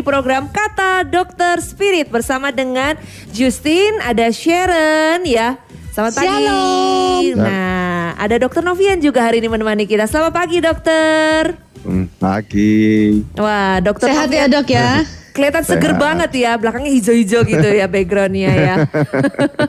di 0.00 0.08
program 0.08 0.48
Kata 0.48 1.04
Dokter 1.04 1.60
Spirit 1.60 2.08
bersama 2.08 2.48
dengan 2.48 2.96
Justin, 3.36 4.00
ada 4.00 4.32
Sharon 4.32 5.28
ya. 5.28 5.60
Selamat 5.92 6.16
pagi. 6.16 6.24
Shalom. 6.24 7.36
Nah, 7.36 8.16
ada 8.16 8.40
Dokter 8.40 8.64
Novian 8.64 8.96
juga 9.04 9.20
hari 9.28 9.44
ini 9.44 9.52
menemani 9.52 9.84
kita. 9.84 10.08
Selamat 10.08 10.32
pagi 10.32 10.64
dokter. 10.64 11.52
Hmm, 11.84 12.08
Pagi. 12.16 13.20
Wah, 13.36 13.76
Dokter 13.84 14.08
Sehat 14.08 14.32
Novian 14.32 14.48
ya 14.48 14.54
dok 14.56 14.68
ya. 14.72 14.88
kelihatan 15.34 15.62
seger 15.66 15.94
Sehat. 15.94 16.02
banget 16.02 16.30
ya, 16.36 16.52
belakangnya 16.56 16.92
hijau-hijau 16.94 17.40
gitu 17.46 17.68
ya 17.68 17.86
backgroundnya 17.92 18.52
ya. 18.52 18.74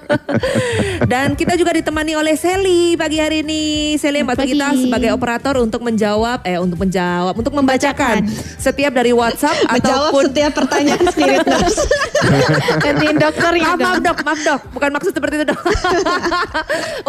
Dan 1.11 1.35
kita 1.35 1.57
juga 1.57 1.75
ditemani 1.75 2.15
oleh 2.15 2.35
Sally 2.37 2.95
pagi 2.95 3.17
hari 3.17 3.41
ini. 3.41 3.95
Sally 3.97 4.21
yang 4.21 4.29
bantu 4.29 4.45
kita 4.45 4.73
sebagai 4.77 5.11
operator 5.11 5.55
untuk 5.59 5.81
menjawab, 5.84 6.45
eh 6.45 6.57
untuk 6.61 6.79
menjawab, 6.81 7.34
untuk 7.35 7.53
membacakan 7.53 8.25
setiap 8.61 8.93
dari 8.93 9.11
WhatsApp 9.11 9.57
Menjawab 9.67 9.81
ataupun 9.81 10.23
setiap 10.31 10.51
pertanyaan 10.55 11.03
spirit 11.09 11.43
nurse. 11.43 11.81
Gantiin 12.85 13.18
dokternya 13.18 13.73
Maaf, 13.75 13.79
maaf 13.79 13.99
dok, 14.03 14.18
maaf 14.27 14.40
dok, 14.43 14.62
bukan 14.75 14.90
maksud 14.93 15.12
seperti 15.15 15.41
itu 15.41 15.46
dok. 15.48 15.62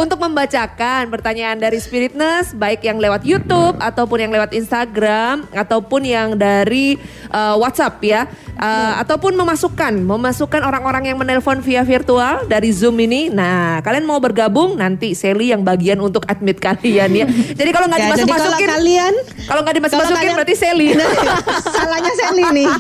Untuk 0.03 0.19
membacakan 0.23 1.11
pertanyaan 1.11 1.59
dari 1.59 1.79
Spiritness, 1.83 2.55
baik 2.55 2.87
yang 2.87 3.03
lewat 3.03 3.27
YouTube 3.27 3.77
ataupun 3.83 4.29
yang 4.29 4.33
lewat 4.33 4.55
Instagram 4.55 5.45
ataupun 5.53 6.07
yang 6.07 6.39
dari 6.39 6.97
uh, 7.35 7.59
WhatsApp 7.59 7.99
ya, 8.03 8.31
Uh, 8.53 9.01
ataupun 9.01 9.33
memasukkan, 9.33 9.97
memasukkan 9.97 10.61
orang-orang 10.61 11.09
yang 11.09 11.17
menelpon 11.17 11.65
via 11.65 11.81
virtual 11.83 12.45
dari 12.45 12.69
Zoom 12.69 13.01
ini. 13.01 13.33
Nah, 13.33 13.81
kalian 13.81 14.05
mau 14.05 14.21
bergabung 14.21 14.77
nanti 14.77 15.17
Sally 15.17 15.57
yang 15.57 15.65
bagian 15.65 15.97
untuk 15.99 16.29
admit 16.29 16.61
kalian 16.61 17.11
ya. 17.11 17.25
Jadi 17.59 17.71
kalau 17.73 17.89
nggak 17.89 18.01
Ya, 18.03 18.09
jadi 18.13 18.23
dimasuk 18.29 18.51
kalau 18.53 18.59
kalian 18.67 19.15
kalau 19.47 19.61
nggak 19.63 19.77
dimasuk 19.79 19.97
masukin 19.97 20.17
kalian- 20.21 20.37
berarti 20.37 20.55
Sally. 20.59 20.89
salahnya 21.81 22.13
Sally 22.13 22.45
nih. 22.53 22.71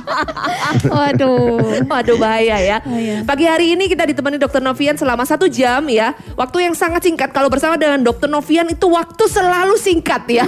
Waduh, 0.92 1.86
waduh 1.88 2.16
bahaya 2.20 2.56
ya. 2.60 2.76
Pagi 3.24 3.46
hari 3.48 3.72
ini 3.72 3.88
kita 3.88 4.04
ditemani 4.04 4.36
Dokter 4.36 4.60
Novian 4.60 4.98
selama 4.98 5.24
satu 5.24 5.48
jam 5.48 5.88
ya. 5.88 6.12
Waktu 6.36 6.68
yang 6.68 6.74
sangat 6.76 7.06
singkat. 7.06 7.32
Kalau 7.32 7.48
bersama 7.48 7.80
dengan 7.80 8.02
Dokter 8.04 8.28
Novian 8.28 8.68
itu 8.68 8.86
waktu 8.92 9.24
selalu 9.24 9.78
singkat 9.80 10.26
ya. 10.28 10.44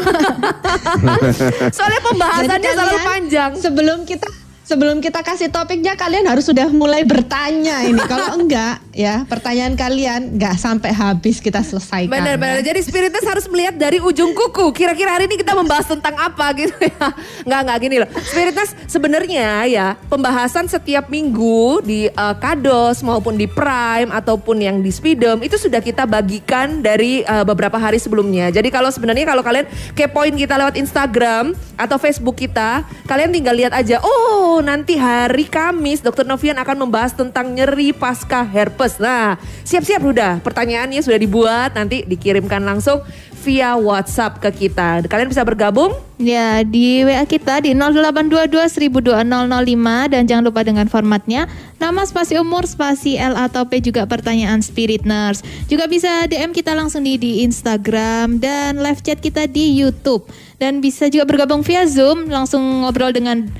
Soalnya 1.72 2.00
pembahasannya 2.04 2.70
selalu 2.76 2.98
panjang. 3.02 3.50
Sebelum 3.56 3.98
kita 4.04 4.26
Sebelum 4.64 5.00
kita 5.04 5.20
kasih 5.20 5.52
topiknya 5.52 5.92
kalian 5.96 6.24
harus 6.24 6.48
sudah 6.48 6.68
mulai 6.72 7.04
bertanya 7.04 7.84
ini. 7.84 8.00
Kalau 8.04 8.40
enggak 8.40 8.80
ya 8.94 9.26
pertanyaan 9.26 9.74
kalian 9.74 10.38
enggak 10.38 10.56
sampai 10.56 10.94
habis 10.94 11.42
kita 11.42 11.60
selesaikan. 11.60 12.08
Benar-benar. 12.08 12.62
Jadi 12.62 12.80
Spiritus 12.86 13.26
harus 13.26 13.44
melihat 13.50 13.74
dari 13.74 13.98
ujung 13.98 14.32
kuku. 14.32 14.70
Kira-kira 14.72 15.18
hari 15.18 15.26
ini 15.26 15.36
kita 15.36 15.52
membahas 15.52 15.90
tentang 15.90 16.14
apa 16.16 16.54
gitu 16.56 16.72
ya. 16.78 17.10
Nggak, 17.44 17.60
nggak 17.66 17.78
gini 17.82 17.96
loh. 18.00 18.10
Spiritus 18.22 18.70
sebenarnya 18.86 19.66
ya 19.66 19.86
pembahasan 20.08 20.70
setiap 20.70 21.10
minggu 21.10 21.82
di 21.82 22.06
eh, 22.08 22.34
Kados 22.38 23.02
maupun 23.02 23.34
di 23.34 23.50
Prime 23.50 24.14
ataupun 24.14 24.62
yang 24.62 24.78
di 24.80 24.94
Speedom 24.94 25.42
itu 25.42 25.58
sudah 25.58 25.82
kita 25.82 26.06
bagikan 26.06 26.80
dari 26.80 27.26
eh, 27.26 27.44
beberapa 27.44 27.76
hari 27.76 27.98
sebelumnya. 27.98 28.54
Jadi 28.54 28.70
kalau 28.70 28.88
sebenarnya 28.94 29.26
kalau 29.26 29.42
kalian 29.42 29.66
kepoin 29.98 30.38
kita 30.38 30.54
lewat 30.54 30.78
Instagram 30.78 31.52
atau 31.74 31.98
Facebook 31.98 32.38
kita, 32.38 32.86
kalian 33.10 33.34
tinggal 33.34 33.58
lihat 33.58 33.74
aja. 33.74 33.98
Oh 34.00 34.62
nanti 34.62 34.94
hari 34.94 35.50
Kamis 35.50 35.98
Dokter 35.98 36.22
Novian 36.22 36.56
akan 36.62 36.86
membahas 36.86 37.12
tentang 37.18 37.50
nyeri 37.50 37.90
pasca 37.90 38.46
herpes. 38.46 38.83
Nah 39.00 39.36
siap-siap 39.64 40.02
udah 40.04 40.32
pertanyaannya 40.44 41.00
sudah 41.00 41.18
dibuat 41.20 41.74
nanti 41.76 42.04
dikirimkan 42.04 42.60
langsung 42.62 43.00
via 43.44 43.76
WhatsApp 43.76 44.40
ke 44.40 44.66
kita. 44.66 45.04
Kalian 45.04 45.28
bisa 45.28 45.44
bergabung 45.44 45.92
Ya, 46.14 46.62
di 46.62 47.02
WA 47.02 47.26
kita 47.26 47.58
di 47.58 47.74
0822 47.74 48.70
102005 49.02 50.14
dan 50.14 50.22
jangan 50.30 50.44
lupa 50.46 50.62
dengan 50.62 50.86
formatnya 50.86 51.50
nama 51.82 52.06
spasi 52.06 52.38
umur 52.38 52.70
spasi 52.70 53.18
L 53.18 53.34
atau 53.34 53.66
P 53.66 53.82
juga 53.82 54.06
pertanyaan 54.06 54.62
Spirit 54.62 55.02
Nurse. 55.02 55.42
Juga 55.66 55.90
bisa 55.90 56.30
DM 56.30 56.54
kita 56.54 56.70
langsung 56.70 57.02
di, 57.02 57.18
di 57.18 57.42
Instagram 57.42 58.38
dan 58.38 58.78
live 58.78 59.02
chat 59.02 59.18
kita 59.18 59.50
di 59.50 59.74
YouTube. 59.74 60.30
Dan 60.62 60.78
bisa 60.78 61.10
juga 61.10 61.26
bergabung 61.26 61.66
via 61.66 61.82
Zoom 61.82 62.30
langsung 62.30 62.62
ngobrol 62.86 63.10
dengan 63.10 63.50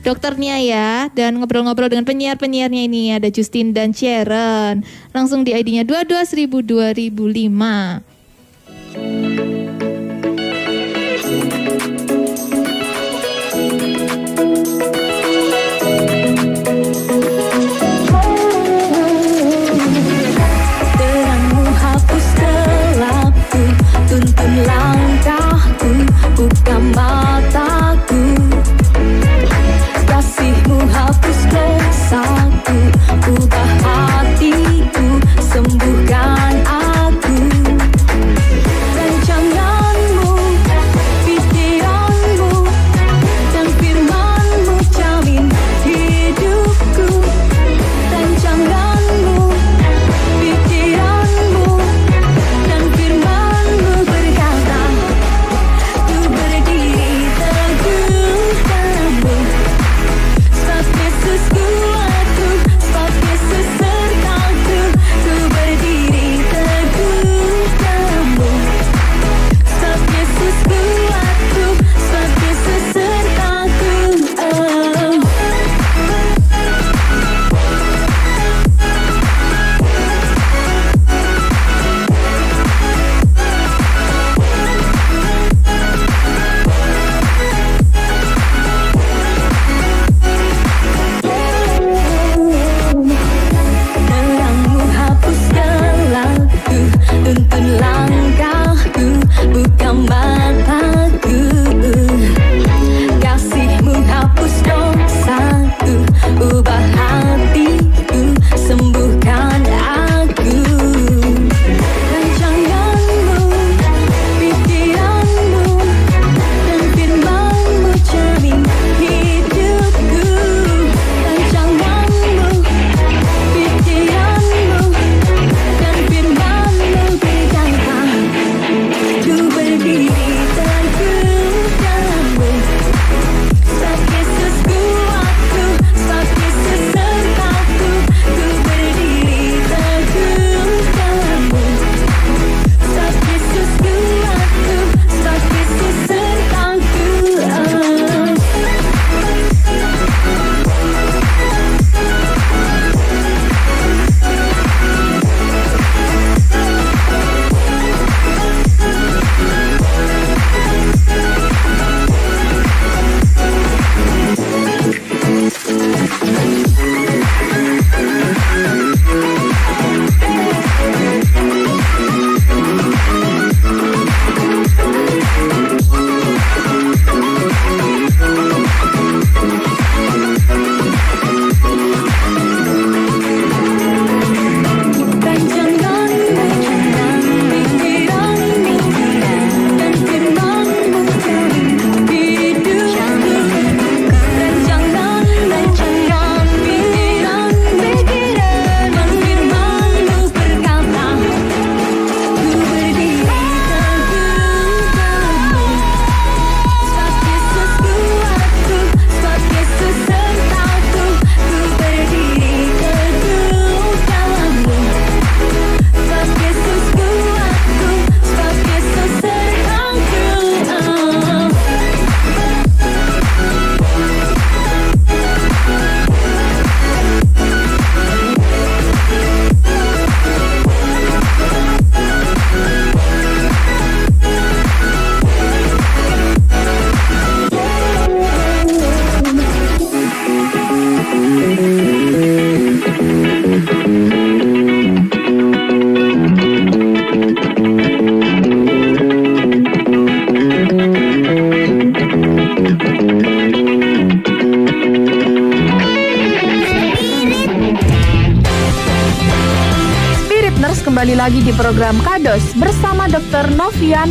dokternya 0.00 0.56
ya 0.64 1.12
dan 1.12 1.36
ngobrol-ngobrol 1.40 1.88
dengan 1.92 2.08
penyiar-penyiarnya 2.08 2.82
ini 2.88 3.12
ada 3.14 3.28
Justin 3.28 3.76
dan 3.76 3.92
Sharon. 3.92 4.80
Langsung 5.12 5.44
di 5.44 5.52
ID-nya 5.52 5.84
22.000 5.84 6.64
2005. 6.64 9.59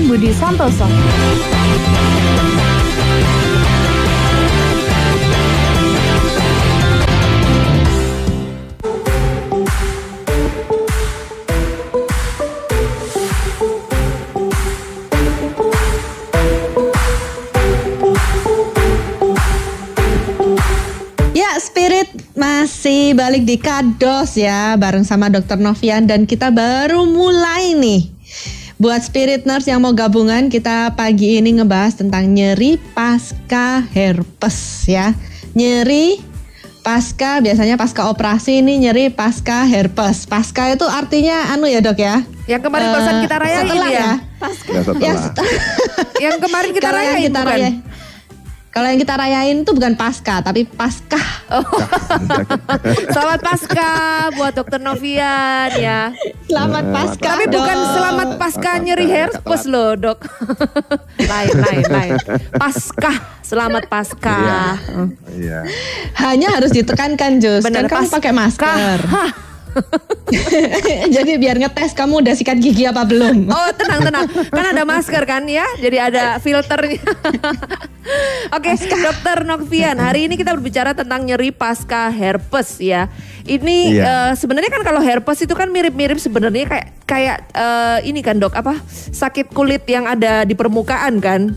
Budi 0.09 0.33
Santoso. 0.33 0.89
Ya, 21.37 21.53
masih 22.33 23.13
balik 23.13 23.45
di 23.45 23.61
Kados 23.61 24.33
ya, 24.33 24.73
bareng 24.73 25.05
sama 25.05 25.29
Dr. 25.29 25.61
Novian 25.61 26.09
dan 26.09 26.25
kita 26.25 26.49
baru 26.49 27.05
mulai 27.05 27.77
nih. 27.77 28.18
Buat 28.79 29.03
Spirit 29.03 29.43
Nurse 29.43 29.67
yang 29.67 29.83
mau 29.83 29.91
gabungan, 29.91 30.47
kita 30.47 30.95
pagi 30.95 31.35
ini 31.35 31.59
ngebahas 31.59 31.99
tentang 31.99 32.31
nyeri 32.31 32.79
pasca 32.95 33.83
herpes 33.91 34.87
ya. 34.87 35.11
Nyeri 35.51 36.23
pasca 36.79 37.43
biasanya 37.43 37.75
pasca 37.75 38.07
operasi 38.07 38.63
ini 38.63 38.79
nyeri 38.87 39.11
pasca 39.11 39.67
herpes. 39.67 40.23
Pasca 40.23 40.71
itu 40.71 40.87
artinya 40.87 41.51
anu 41.51 41.67
ya, 41.67 41.83
Dok 41.83 41.99
ya? 41.99 42.23
Yang 42.47 42.71
kemarin 42.71 42.87
barusan 42.95 43.15
kita 43.27 43.35
rayain 43.35 43.63
setelah 43.67 43.89
ya. 43.91 43.99
Ya 43.99 44.11
Ya, 45.03 45.13
setelah. 45.27 45.55
Yang 46.23 46.35
kemarin 46.39 46.69
kita 46.71 46.89
rayain 46.95 47.19
kita 47.19 47.39
bukan? 47.43 47.51
rayain. 47.51 47.75
Kalau 48.69 48.85
yang 48.85 49.01
kita 49.01 49.17
rayain 49.17 49.57
itu 49.59 49.71
bukan 49.73 49.97
pasca, 49.97 50.39
tapi 50.39 50.61
paskah. 50.63 51.25
Selamat 53.09 53.41
Pasca 53.41 53.91
buat 54.31 54.53
Dokter 54.53 54.77
Novian 54.77 55.73
ya. 55.73 56.13
Selamat 56.45 56.85
Eh, 56.85 56.93
paskah. 56.93 57.29
Tapi 57.33 57.45
bukan 57.49 57.73
dok. 57.75 57.89
selamat 57.91 58.29
pasca 58.37 58.71
nyeri 58.77 59.03
Pasca, 59.03 59.17
herpes 59.17 59.63
loh 59.65 59.91
dok. 59.97 60.19
lain 61.33 61.55
lain 61.57 61.85
lain. 61.89 62.13
Pasca 62.53 63.11
selamat 63.41 63.89
pasca. 63.89 64.37
Iya. 65.27 65.65
Hanya 66.21 66.47
harus 66.53 66.69
ditekankan 66.69 67.41
Jus. 67.41 67.65
Bener, 67.65 67.89
kan 67.89 67.91
kamu 67.91 68.05
pas- 68.05 68.15
pakai 68.15 68.31
masker. 68.31 68.97
Hah. 69.03 69.48
Jadi 71.15 71.31
biar 71.41 71.57
ngetes 71.57 71.91
kamu 71.97 72.21
udah 72.21 72.33
sikat 72.37 72.57
gigi 72.61 72.85
apa 72.85 73.05
belum. 73.05 73.49
Oh 73.49 73.69
tenang 73.73 74.05
tenang, 74.05 74.25
kan 74.29 74.65
ada 74.75 74.83
masker 74.85 75.23
kan 75.25 75.43
ya, 75.49 75.65
jadi 75.81 76.11
ada 76.11 76.23
filternya. 76.37 77.01
Oke, 78.55 78.73
Dokter 78.77 79.45
Novian, 79.45 79.97
hari 80.01 80.25
ini 80.25 80.33
kita 80.37 80.53
berbicara 80.57 80.97
tentang 80.97 81.25
nyeri 81.25 81.53
pasca 81.53 82.09
herpes 82.09 82.81
ya. 82.81 83.09
Ini 83.45 83.77
Iya. 83.97 84.03
eh, 84.05 84.31
sebenarnya 84.37 84.69
kan 84.69 84.83
kalau 84.85 85.01
herpes 85.01 85.45
itu 85.45 85.53
kan 85.57 85.69
mirip-mirip 85.69 86.17
sebenarnya 86.21 86.65
kayak 86.69 86.87
kayak 87.05 87.37
eh, 87.53 87.97
ini 88.09 88.21
kan 88.21 88.37
dok 88.37 88.53
apa 88.53 88.77
sakit 89.13 89.53
kulit 89.53 89.85
yang 89.89 90.05
ada 90.05 90.45
di 90.45 90.53
permukaan 90.53 91.17
kan. 91.21 91.53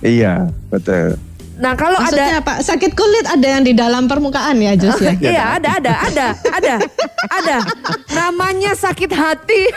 Iya, 0.00 0.48
betul. 0.72 1.27
Nah 1.58 1.74
kalau 1.74 1.98
ada 1.98 2.38
apa? 2.38 2.62
Sakit 2.62 2.94
kulit 2.94 3.26
ada 3.26 3.42
yang 3.42 3.66
di 3.66 3.74
dalam 3.74 4.06
permukaan 4.06 4.62
ya 4.62 4.78
Jus 4.78 4.94
ya? 5.02 5.12
Iya 5.34 5.44
ada 5.58 5.68
ada 5.82 5.92
ada 6.06 6.26
ada 6.54 6.74
ada 7.34 7.56
namanya 8.14 8.78
sakit 8.78 9.10
hati. 9.10 9.66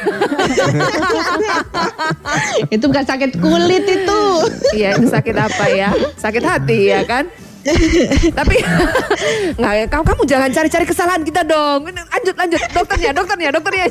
itu 2.73 2.83
bukan 2.85 3.05
sakit 3.05 3.41
kulit 3.41 3.85
itu. 3.89 4.21
Iya 4.77 5.01
itu 5.01 5.09
sakit 5.09 5.35
apa 5.35 5.65
ya? 5.73 5.89
Sakit 6.21 6.43
hati 6.45 6.93
ya 6.93 7.01
kan? 7.01 7.25
Tapi 8.33 8.55
nggak 9.59 9.73
ya, 9.73 9.85
kamu 9.89 10.03
kamu 10.05 10.21
jangan 10.29 10.50
cari-cari 10.53 10.85
kesalahan 10.85 11.21
kita 11.25 11.41
dong. 11.45 11.89
Lanjut 11.89 12.35
lanjut 12.38 12.61
dokternya 12.77 13.11
dokternya 13.13 13.50
dokternya. 13.53 13.85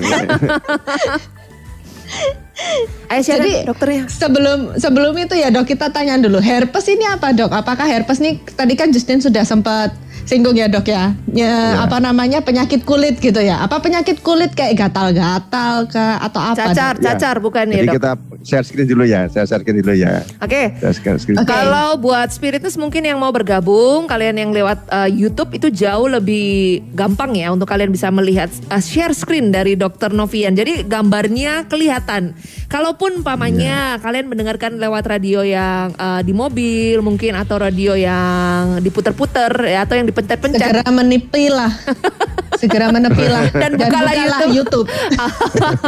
Ayo 3.11 3.21
siapa 3.25 3.41
Jadi 3.43 3.53
dokternya? 3.67 4.05
sebelum 4.07 4.77
sebelum 4.77 5.15
itu 5.17 5.35
ya 5.35 5.49
dok 5.49 5.65
kita 5.65 5.91
tanya 5.91 6.21
dulu 6.21 6.39
herpes 6.39 6.87
ini 6.93 7.09
apa 7.09 7.33
dok? 7.33 7.51
Apakah 7.51 7.89
herpes 7.89 8.21
ini 8.21 8.39
tadi 8.45 8.77
kan 8.77 8.93
Justin 8.93 9.19
sudah 9.19 9.43
sempat 9.43 9.91
singgung 10.31 10.55
ya 10.55 10.71
dok 10.71 10.87
ya, 10.87 11.11
ya 11.35 11.83
apa 11.83 11.99
namanya 11.99 12.39
penyakit 12.39 12.87
kulit 12.87 13.19
gitu 13.19 13.43
ya? 13.43 13.67
Apa 13.67 13.83
penyakit 13.83 14.23
kulit 14.23 14.55
kayak 14.55 14.79
gatal-gatal 14.79 15.91
ke 15.91 16.05
atau 16.23 16.39
apa? 16.55 16.71
Cacar 16.71 16.95
Dok? 16.95 17.03
cacar 17.03 17.37
bukan 17.43 17.67
ya 17.67 17.83
Jadi 17.83 17.89
dok? 17.91 17.97
kita 17.99 18.13
share 18.47 18.63
screen 18.63 18.87
dulu 18.87 19.03
ya, 19.03 19.27
saya 19.27 19.45
share 19.45 19.61
screen 19.67 19.83
dulu 19.83 19.99
ya. 19.99 20.23
Oke. 20.39 20.79
Share 20.79 21.19
screen. 21.19 21.35
Oke. 21.35 21.51
Kalau 21.51 21.99
buat 21.99 22.31
spiritus 22.31 22.79
mungkin 22.79 23.05
yang 23.05 23.19
mau 23.19 23.35
bergabung, 23.35 24.07
kalian 24.07 24.39
yang 24.39 24.51
lewat 24.55 24.87
uh, 24.89 25.11
YouTube 25.11 25.51
itu 25.59 25.69
jauh 25.69 26.07
lebih 26.07 26.81
gampang 26.95 27.35
ya 27.35 27.51
untuk 27.51 27.67
kalian 27.67 27.91
bisa 27.91 28.09
melihat 28.15 28.49
uh, 28.71 28.79
share 28.79 29.13
screen 29.13 29.51
dari 29.51 29.75
Dr. 29.75 30.15
Novian. 30.15 30.55
Jadi 30.55 30.87
gambarnya 30.87 31.67
kelihatan. 31.67 32.39
Kalaupun 32.71 33.27
umpamanya 33.27 33.99
kalian 33.99 34.31
mendengarkan 34.31 34.79
lewat 34.79 35.11
radio 35.11 35.43
yang 35.43 35.91
uh, 35.99 36.23
di 36.23 36.31
mobil 36.31 37.03
mungkin 37.03 37.35
atau 37.35 37.59
radio 37.59 37.99
yang 37.99 38.79
diputer-puter 38.79 39.51
ya 39.67 39.83
atau 39.83 39.99
yang 39.99 40.07
dipencet-pencet. 40.21 40.61
Segera 40.61 40.85
menipilah. 40.93 41.73
Segera 42.61 42.87
menepilah 42.93 43.49
Dan 43.57 43.73
bukalah 43.81 44.13
YouTube. 44.53 44.85
YouTube. 44.85 44.89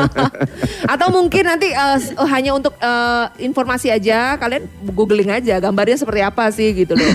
atau 0.92 1.08
mungkin 1.12 1.44
nanti 1.44 1.68
uh, 1.76 2.00
hanya 2.32 2.56
untuk 2.56 2.72
uh, 2.80 3.28
informasi 3.36 3.92
aja 3.92 4.40
kalian 4.40 4.64
googling 4.96 5.28
aja 5.28 5.60
gambarnya 5.60 6.00
seperti 6.00 6.20
apa 6.24 6.48
sih 6.48 6.72
gitu 6.72 6.96
loh. 6.96 7.12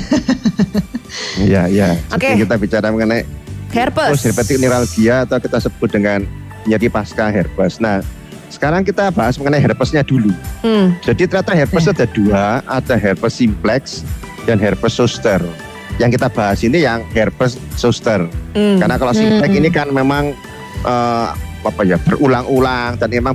Iya, 1.37 1.69
iya. 1.71 1.89
Oke. 2.13 2.33
Jadi 2.33 2.43
kita 2.45 2.55
bicara 2.57 2.87
mengenai 2.89 3.23
Herpes. 3.71 4.17
post 4.17 4.25
herpetic 4.27 4.57
neuralgia 4.59 5.23
atau 5.23 5.37
kita 5.37 5.57
sebut 5.61 5.89
dengan 5.89 6.25
nyeri 6.67 6.89
pasca 6.91 7.29
herpes. 7.31 7.79
Nah, 7.79 8.03
sekarang 8.51 8.83
kita 8.83 9.11
bahas 9.11 9.35
mengenai 9.39 9.61
herpesnya 9.61 10.03
dulu. 10.03 10.31
Hmm. 10.63 10.95
Jadi 11.03 11.27
ternyata 11.27 11.53
herpes 11.55 11.87
ada 11.87 12.05
dua, 12.09 12.63
ada 12.65 12.95
herpes 12.95 13.39
simplex 13.39 14.03
dan 14.47 14.57
herpes 14.57 14.99
zoster. 14.99 15.39
Yang 15.97 16.09
kita 16.21 16.27
bahas 16.29 16.59
ini 16.61 16.77
yang 16.85 17.01
herpes 17.13 17.57
zoster. 17.73 18.29
Hmm. 18.53 18.77
Karena 18.77 18.95
kalau 19.01 19.13
simplex 19.13 19.49
ini 19.49 19.69
kan 19.73 19.89
memang 19.89 20.33
eh, 20.85 21.27
apa 21.65 21.81
ya 21.83 21.97
berulang-ulang 21.99 23.01
dan 23.01 23.09
memang 23.09 23.33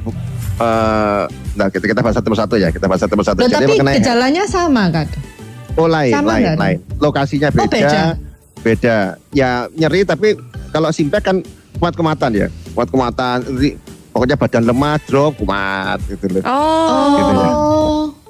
eh, 0.62 1.24
nah 1.58 1.66
kita 1.68 1.84
kita 1.90 2.00
bahas 2.00 2.16
satu 2.16 2.30
persatu 2.30 2.54
ya, 2.56 2.70
kita 2.70 2.86
bahas 2.86 3.02
satu 3.02 3.14
persatu. 3.18 3.38
Loh, 3.42 3.50
tapi 3.50 3.66
mengenai 3.76 3.98
gejalanya 3.98 4.44
sama 4.46 4.88
kan? 4.94 5.06
oh 5.72 5.88
lain, 5.88 6.12
sama 6.12 6.36
lain, 6.36 6.56
lain. 6.60 6.78
Lokasinya 7.00 7.48
Oh, 7.48 7.64
beda, 7.64 7.72
beda. 7.72 8.02
beda. 8.62 8.96
Ya 9.32 9.50
nyeri 9.72 10.04
tapi 10.04 10.36
kalau 10.70 10.92
simplex 10.92 11.22
kan 11.24 11.40
kuat 11.80 11.98
kematan 11.98 12.30
ya, 12.36 12.48
kuat 12.76 12.88
kematan. 12.92 13.42
Pokoknya 14.12 14.36
badan 14.36 14.68
lemah, 14.68 15.00
drop, 15.08 15.40
kumat 15.40 15.96
gitu 16.04 16.28
loh. 16.28 16.44
Oh. 16.44 17.16
Gitu 17.16 17.32
ya. 17.32 17.50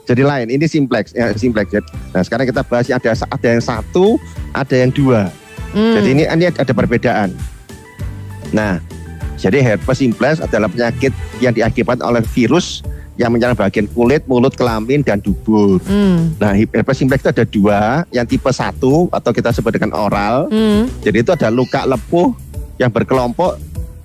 Jadi 0.03 0.23
lain, 0.27 0.47
ini 0.51 0.67
simplex, 0.67 1.15
ya, 1.15 1.31
simplex. 1.39 1.71
ya. 1.71 1.81
Nah 2.11 2.23
sekarang 2.27 2.51
kita 2.51 2.67
bahas 2.67 2.91
ada 2.91 3.11
ada 3.15 3.49
yang 3.49 3.63
satu, 3.63 4.19
ada 4.51 4.75
yang 4.75 4.91
dua. 4.91 5.31
Hmm. 5.73 5.95
Jadi 5.97 6.09
ini 6.19 6.23
ini 6.27 6.45
ada 6.51 6.73
perbedaan. 6.75 7.31
Nah, 8.53 8.83
jadi 9.41 9.59
herpes 9.63 9.99
simplex 10.03 10.39
adalah 10.39 10.69
penyakit 10.69 11.11
yang 11.41 11.57
diakibatkan 11.57 12.05
oleh 12.05 12.23
virus 12.35 12.85
yang 13.21 13.33
menyerang 13.33 13.57
bagian 13.57 13.87
kulit, 13.93 14.25
mulut, 14.29 14.57
kelamin, 14.57 15.05
dan 15.05 15.21
dubur. 15.21 15.81
Hmm. 15.85 16.33
Nah, 16.37 16.53
herpes 16.53 16.97
simplex 16.99 17.23
itu 17.25 17.31
ada 17.31 17.45
dua, 17.45 17.81
yang 18.11 18.27
tipe 18.29 18.49
satu 18.49 19.09
atau 19.13 19.31
kita 19.33 19.55
sebut 19.55 19.73
dengan 19.77 19.95
oral. 19.97 20.49
Hmm. 20.49 20.89
Jadi 21.01 21.25
itu 21.25 21.31
ada 21.33 21.49
luka 21.49 21.85
lepuh 21.85 22.35
yang 22.77 22.91
berkelompok. 22.91 23.57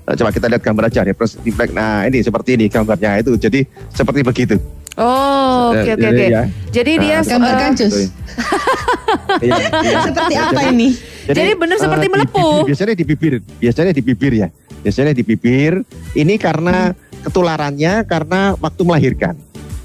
Nah, 0.07 0.15
coba 0.15 0.29
kita 0.31 0.47
lihat 0.47 0.63
gambar 0.63 0.87
aja 0.87 1.03
herpes 1.03 1.35
simplex. 1.41 1.69
Nah, 1.75 2.07
ini 2.07 2.23
seperti 2.23 2.55
ini 2.55 2.71
gambarnya 2.71 3.19
itu. 3.19 3.35
Jadi 3.35 3.67
seperti 3.91 4.23
begitu. 4.23 4.55
Oh, 4.97 5.77
oke 5.77 5.93
oke 5.93 6.01
jadi 6.01 6.09
oke. 6.09 6.33
ya. 6.33 6.43
Jadi 6.73 6.91
Nah, 6.91 7.01
dia 7.01 7.17
Gambarkan 7.21 7.71
eh, 7.71 7.77
Jus. 7.77 7.95
Iya, 9.37 9.55
iya. 9.81 9.97
Seperti 10.03 10.33
apa 10.35 10.59
jadi- 10.59 10.73
ini? 10.73 10.87
Jadi 11.27 11.41
benar 11.53 11.77
eh, 11.77 11.81
seperti 11.83 12.05
di 12.05 12.11
melepuh. 12.11 12.51
bibir, 12.55 12.67
biasanya 12.67 12.93
di 12.95 13.05
bibir, 13.05 13.33
biasanya 13.59 13.91
di 13.93 14.01
bibir 14.01 14.33
ya. 14.33 14.47
Biasanya 14.81 15.13
di 15.13 15.23
bibir. 15.23 15.73
Ini 16.13 16.33
karena 16.37 16.95
ketularannya 17.21 17.93
karena 18.07 18.55
waktu 18.57 18.81
melahirkan. 18.81 19.35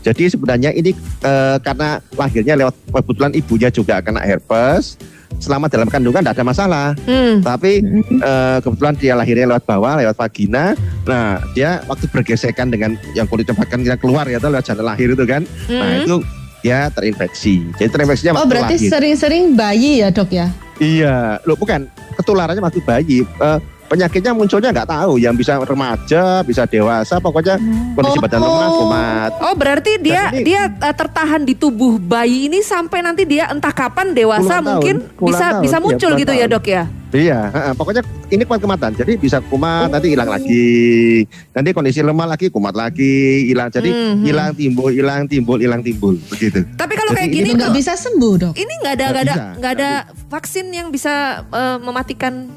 Jadi 0.03 0.33
sebenarnya 0.33 0.71
ini 0.73 0.97
eh, 1.23 1.57
karena 1.61 2.01
lahirnya 2.17 2.55
lewat 2.57 2.75
kebetulan 2.89 3.33
ibunya 3.35 3.69
juga 3.69 4.01
kena 4.01 4.23
herpes. 4.23 4.97
Selama 5.39 5.67
dalam 5.69 5.89
kandungan 5.89 6.21
tidak 6.21 6.37
ada 6.41 6.45
masalah. 6.45 6.87
Hmm. 7.05 7.41
Tapi 7.41 7.81
eh, 8.19 8.59
kebetulan 8.61 8.95
dia 8.99 9.13
lahirnya 9.15 9.47
lewat 9.53 9.65
bawah, 9.65 10.01
lewat 10.01 10.17
vagina. 10.17 10.77
Nah, 11.05 11.41
dia 11.53 11.81
waktu 11.87 12.07
bergesekan 12.09 12.69
dengan 12.69 12.95
yang 13.13 13.27
kulitnya 13.27 13.55
bahkan 13.55 13.81
kita 13.81 13.97
keluar 13.97 14.27
ya, 14.27 14.39
lewat 14.39 14.67
jalan 14.67 14.87
lahir 14.87 15.13
itu 15.13 15.25
kan. 15.25 15.43
Nah, 15.67 15.89
Hmm. 15.89 16.01
itu 16.05 16.17
dia 16.63 16.87
terinfeksi. 16.95 17.67
Jadi 17.75 17.91
terinfeksinya 17.91 18.33
Oh 18.35 18.47
waktu 18.47 18.51
berarti 18.55 18.75
lahir. 18.79 18.91
sering-sering 18.91 19.59
bayi 19.59 19.99
ya 19.99 20.15
dok 20.15 20.31
ya? 20.31 20.47
Iya, 20.79 21.43
loh 21.43 21.55
bukan 21.55 21.87
ketularannya 22.15 22.63
waktu 22.63 22.81
bayi. 22.83 23.17
Eh, 23.23 23.59
penyakitnya 23.93 24.33
munculnya 24.33 24.73
nggak 24.73 24.89
tahu, 24.89 25.21
yang 25.21 25.37
bisa 25.37 25.61
remaja, 25.61 26.41
bisa 26.41 26.65
dewasa, 26.65 27.21
pokoknya 27.21 27.61
kondisi 27.93 28.17
badan 28.17 28.41
lemah, 28.41 28.65
Oh. 28.65 28.77
kumat. 28.81 29.31
Oh 29.45 29.53
berarti 29.53 30.01
dia 30.01 30.33
ini- 30.33 30.49
dia 30.49 30.73
eh, 30.73 30.95
tertahan 30.97 31.45
di 31.45 31.53
tubuh 31.53 32.01
bayi 32.01 32.49
ini 32.49 32.65
sampai 32.65 33.05
nanti 33.05 33.29
dia 33.29 33.53
entah 33.53 33.69
kapan 33.69 34.17
dewasa 34.17 34.59
tahun, 34.59 34.65
mungkin 34.65 34.97
bisa 35.21 35.47
tahun, 35.53 35.63
bisa 35.63 35.77
iya, 35.77 35.85
muncul 35.85 36.11
gitu 36.17 36.33
ya 36.33 36.49
tahun. 36.49 36.55
dok 36.57 36.67
ya? 36.67 36.85
Iya, 37.13 37.53
heeh, 37.53 37.73
pokoknya 37.77 38.03
ini 38.33 38.41
kumat 38.41 38.61
kematan. 38.65 38.91
Jadi 38.97 39.21
bisa 39.21 39.45
kumat 39.45 39.93
nanti 39.93 40.09
hilang 40.09 40.33
lagi. 40.33 41.29
Nanti 41.53 41.77
kondisi 41.77 42.01
lemah 42.01 42.25
lagi, 42.25 42.49
kumat 42.49 42.73
lagi, 42.73 43.45
hilang. 43.45 43.69
Jadi 43.69 43.93
Mhm. 43.93 44.25
hilang 44.25 44.51
timbul, 44.57 44.89
hilang 44.89 45.29
timbul, 45.29 45.61
hilang 45.61 45.85
timbul, 45.85 46.17
begitu. 46.33 46.65
Tapi 46.73 46.97
kalau 46.97 47.13
Jadi 47.13 47.19
kayak 47.21 47.29
ini 47.29 47.37
gini 47.45 47.51
nggak 47.53 47.77
bisa 47.77 47.93
sembuh 47.95 48.35
dok. 48.41 48.55
ini 48.57 48.73
nggak 48.81 48.95
ada 48.97 49.05
Nggak 49.05 49.25
ada 49.29 49.35
nggak 49.61 49.73
ada 49.77 49.91
vaksin 50.33 50.73
yang 50.73 50.89
bisa 50.89 51.45
eh, 51.45 51.77
mematikan 51.79 52.49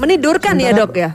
menidurkan 0.00 0.56
ya 0.56 0.72
Sementara- 0.72 0.80
dok 0.80 0.92
ya? 0.96 1.10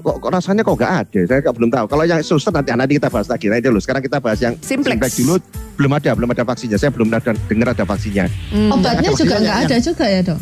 Kok, 0.00 0.16
kok 0.16 0.30
rasanya 0.32 0.64
kok 0.64 0.80
nggak 0.80 0.92
ada? 0.96 1.20
Saya 1.28 1.40
kok 1.44 1.54
belum 1.60 1.68
tahu. 1.68 1.84
Kalau 1.92 2.04
yang 2.08 2.24
suster 2.24 2.48
nanti 2.48 2.72
nanti 2.72 2.96
kita 2.96 3.12
bahas 3.12 3.28
lagi. 3.28 3.52
Nah, 3.52 3.60
dulu. 3.60 3.76
Sekarang 3.84 4.00
kita 4.00 4.16
bahas 4.16 4.40
yang 4.40 4.56
Simplex. 4.64 4.96
dulu. 5.20 5.36
Belum 5.76 5.92
ada, 5.92 6.10
belum 6.16 6.30
ada 6.32 6.40
vaksinnya. 6.40 6.80
Saya 6.80 6.88
belum 6.88 7.12
ada 7.12 7.36
dengar 7.36 7.76
ada 7.76 7.84
vaksinnya. 7.84 8.24
Hmm. 8.48 8.72
Obatnya 8.80 9.12
Ada 9.12 9.20
juga 9.20 9.36
vaksinnya 9.36 9.40
nggak 9.44 9.56
yang- 9.60 9.68
ada 9.68 9.76
juga 9.84 10.04
ya 10.08 10.20
dok. 10.24 10.40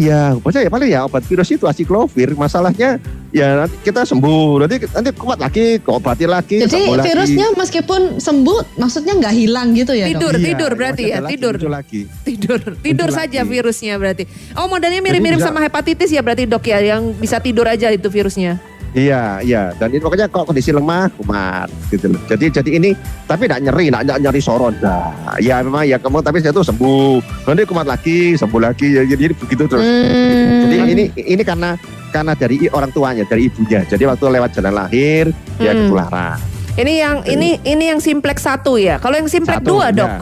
Ya, 0.00 0.32
maksudnya 0.40 0.64
ya 0.64 0.72
paling 0.72 0.88
ya 0.88 1.00
obat 1.04 1.20
virus 1.28 1.52
itu 1.52 1.68
asiklovir. 1.68 2.32
Masalahnya 2.32 2.96
ya 3.28 3.64
nanti 3.64 3.76
kita 3.84 4.08
sembuh. 4.08 4.64
Nanti 4.64 4.88
nanti 4.88 5.10
kuat 5.12 5.36
lagi, 5.36 5.76
keobati 5.84 6.24
lagi. 6.24 6.64
Jadi 6.64 6.72
sembuh 6.72 6.96
lagi. 6.96 7.06
virusnya 7.12 7.46
meskipun 7.52 8.00
sembuh, 8.16 8.80
maksudnya 8.80 9.12
nggak 9.20 9.34
hilang 9.36 9.76
gitu 9.76 9.92
ya 9.92 10.08
Tidur, 10.08 10.32
dok. 10.32 10.40
Iya, 10.40 10.46
tidur 10.48 10.70
berarti 10.72 11.02
masih 11.04 11.12
ya, 11.12 11.18
lagi, 11.20 11.32
tidur. 11.36 11.54
lagi. 11.68 12.00
Tidur, 12.24 12.60
tidur 12.80 13.08
Muncul 13.12 13.18
saja 13.20 13.40
lagi. 13.44 13.52
virusnya 13.52 13.94
berarti. 14.00 14.24
Oh 14.56 14.66
modelnya 14.66 15.00
mirip-mirip 15.04 15.40
sama 15.44 15.60
hepatitis 15.60 16.08
ya 16.08 16.24
berarti 16.24 16.48
dok 16.48 16.64
ya, 16.64 16.78
yang 16.80 17.12
bisa 17.12 17.36
tidur 17.36 17.68
aja 17.68 17.92
itu 17.92 18.08
virusnya. 18.08 18.71
Iya, 18.92 19.40
iya. 19.40 19.72
Dan 19.72 19.88
ini 19.88 20.00
pokoknya 20.00 20.28
kok 20.28 20.44
kondisi 20.44 20.68
lemah, 20.68 21.08
kumat 21.16 21.72
gitu 21.88 22.12
loh. 22.12 22.20
Jadi 22.28 22.52
jadi 22.52 22.70
ini 22.76 22.90
tapi 23.24 23.48
tidak 23.48 23.64
nyeri, 23.64 23.88
tidak 23.88 24.18
nyeri 24.20 24.40
sorot. 24.40 24.76
Nah, 24.84 25.40
ya 25.40 25.64
memang 25.64 25.88
ya 25.88 25.96
kamu 25.96 26.20
tapi 26.20 26.44
saya 26.44 26.52
tuh 26.52 26.60
sembuh. 26.60 27.24
Nanti 27.48 27.64
kumat 27.64 27.88
lagi, 27.88 28.36
sembuh 28.36 28.60
lagi. 28.60 28.92
Ya, 28.92 29.02
jadi 29.08 29.32
begitu 29.32 29.64
terus. 29.64 29.80
Hmm. 29.80 30.68
Jadi 30.68 30.76
ini 30.92 31.04
ini 31.16 31.42
karena 31.42 31.72
karena 32.12 32.36
dari 32.36 32.68
orang 32.68 32.92
tuanya, 32.92 33.24
dari 33.24 33.48
ibunya. 33.48 33.80
Jadi 33.82 34.04
waktu 34.04 34.24
lewat 34.28 34.50
jalan 34.52 34.74
lahir 34.76 35.32
ya 35.56 35.72
Hmm. 35.72 35.88
ketularan. 35.88 36.36
Ini 36.72 36.92
yang 36.92 37.16
ini 37.24 37.48
ini 37.64 37.84
yang 37.96 38.00
simplex 38.00 38.44
satu 38.44 38.76
ya. 38.76 39.00
Kalau 39.00 39.16
yang 39.16 39.28
simplex 39.28 39.60
Satu, 39.60 39.80
dua 39.80 39.88
dok. 39.88 40.08
ya. 40.08 40.20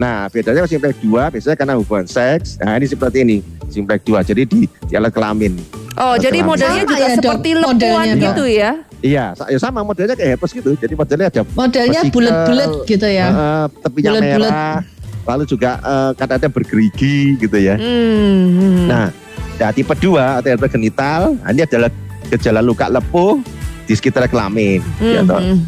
Nah, 0.00 0.32
bedanya 0.32 0.64
simplex 0.64 0.96
2 1.04 1.28
biasanya 1.28 1.56
karena 1.60 1.76
hubungan 1.76 2.08
seks. 2.08 2.56
Nah, 2.56 2.72
ini 2.72 2.88
seperti 2.88 3.20
ini, 3.20 3.44
simplex 3.68 4.00
2. 4.08 4.24
Jadi 4.24 4.48
di, 4.48 4.60
di 4.64 4.92
alat 4.96 5.12
kelamin. 5.12 5.60
Oh 5.92 6.14
jadi 6.14 6.38
modelnya 6.40 6.82
Sama 6.82 6.88
juga 6.88 7.02
ya, 7.02 7.08
Dok, 7.10 7.18
seperti 7.18 7.50
lempuan 7.52 8.06
Dok. 8.06 8.20
gitu 8.22 8.44
ya. 8.46 8.70
Iya, 9.00 9.24
ya 9.32 9.58
sama 9.58 9.80
modelnya 9.80 10.12
kayak 10.12 10.36
herpes 10.36 10.52
gitu. 10.52 10.70
Jadi 10.74 10.92
modelnya 10.92 11.26
ada 11.28 11.42
Modelnya 11.50 12.00
bulat-bulat 12.06 12.70
gitu 12.84 13.06
ya. 13.06 13.26
eh, 13.28 13.64
tepinya 13.80 14.10
Bulat-bulat. 14.12 14.52
merah, 14.52 14.76
lalu 15.26 15.44
juga 15.46 15.70
eh, 15.78 16.10
kadang-kadang 16.14 16.52
bergerigi 16.52 17.16
gitu 17.38 17.56
ya. 17.56 17.74
Hmm. 17.74 18.86
Nah, 18.86 19.06
ya, 19.56 19.72
tipe 19.72 19.90
2 19.90 20.38
atau 20.38 20.48
herpes 20.48 20.70
genital, 20.70 21.34
nah, 21.34 21.48
ini 21.48 21.64
adalah 21.64 21.90
gejala 22.28 22.60
luka 22.60 22.86
lepuh 22.86 23.40
di 23.84 23.94
sekitar 23.94 24.28
kelamin. 24.28 24.84
ya, 25.00 25.24
toh. 25.24 25.40
Hmm. 25.40 25.64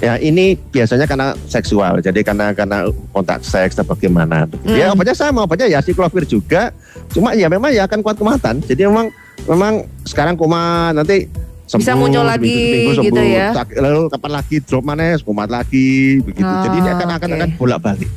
Ya 0.00 0.16
ini 0.16 0.56
biasanya 0.56 1.04
karena 1.04 1.36
seksual, 1.44 2.00
jadi 2.00 2.24
karena 2.24 2.56
karena 2.56 2.88
kontak 3.12 3.44
seks 3.44 3.76
atau 3.76 3.84
bagaimana. 3.86 4.48
Ya 4.64 4.88
Hmm. 4.88 4.96
obatnya 4.96 5.12
sama, 5.12 5.44
obatnya 5.44 5.68
ya 5.68 5.84
siklovir 5.84 6.24
juga. 6.24 6.72
Cuma 7.12 7.36
ya 7.36 7.46
memang 7.46 7.68
ya 7.68 7.84
akan 7.84 8.00
kuat 8.00 8.16
kematan. 8.16 8.64
Jadi 8.64 8.88
memang 8.88 9.12
memang 9.46 9.72
sekarang 10.04 10.34
kumat 10.34 10.92
nanti 10.92 11.28
sembuh, 11.64 11.80
Bisa 11.80 11.94
muncul 11.94 12.24
lagi 12.26 12.50
seminggu 12.50 12.92
gitu 13.00 13.14
sembuh. 13.14 13.30
ya. 13.30 13.48
Tak- 13.54 13.78
Lalu 13.78 14.00
kapan 14.10 14.32
lagi 14.34 14.56
drop 14.58 14.82
mana 14.82 15.14
kumat 15.16 15.48
lagi 15.48 15.88
begitu. 16.20 16.42
Oh, 16.42 16.62
Jadi 16.66 16.76
ini 16.76 16.90
akan 16.90 17.08
akan 17.14 17.28
oke. 17.28 17.36
akan 17.38 17.50
bolak 17.56 17.80
balik. 17.80 18.10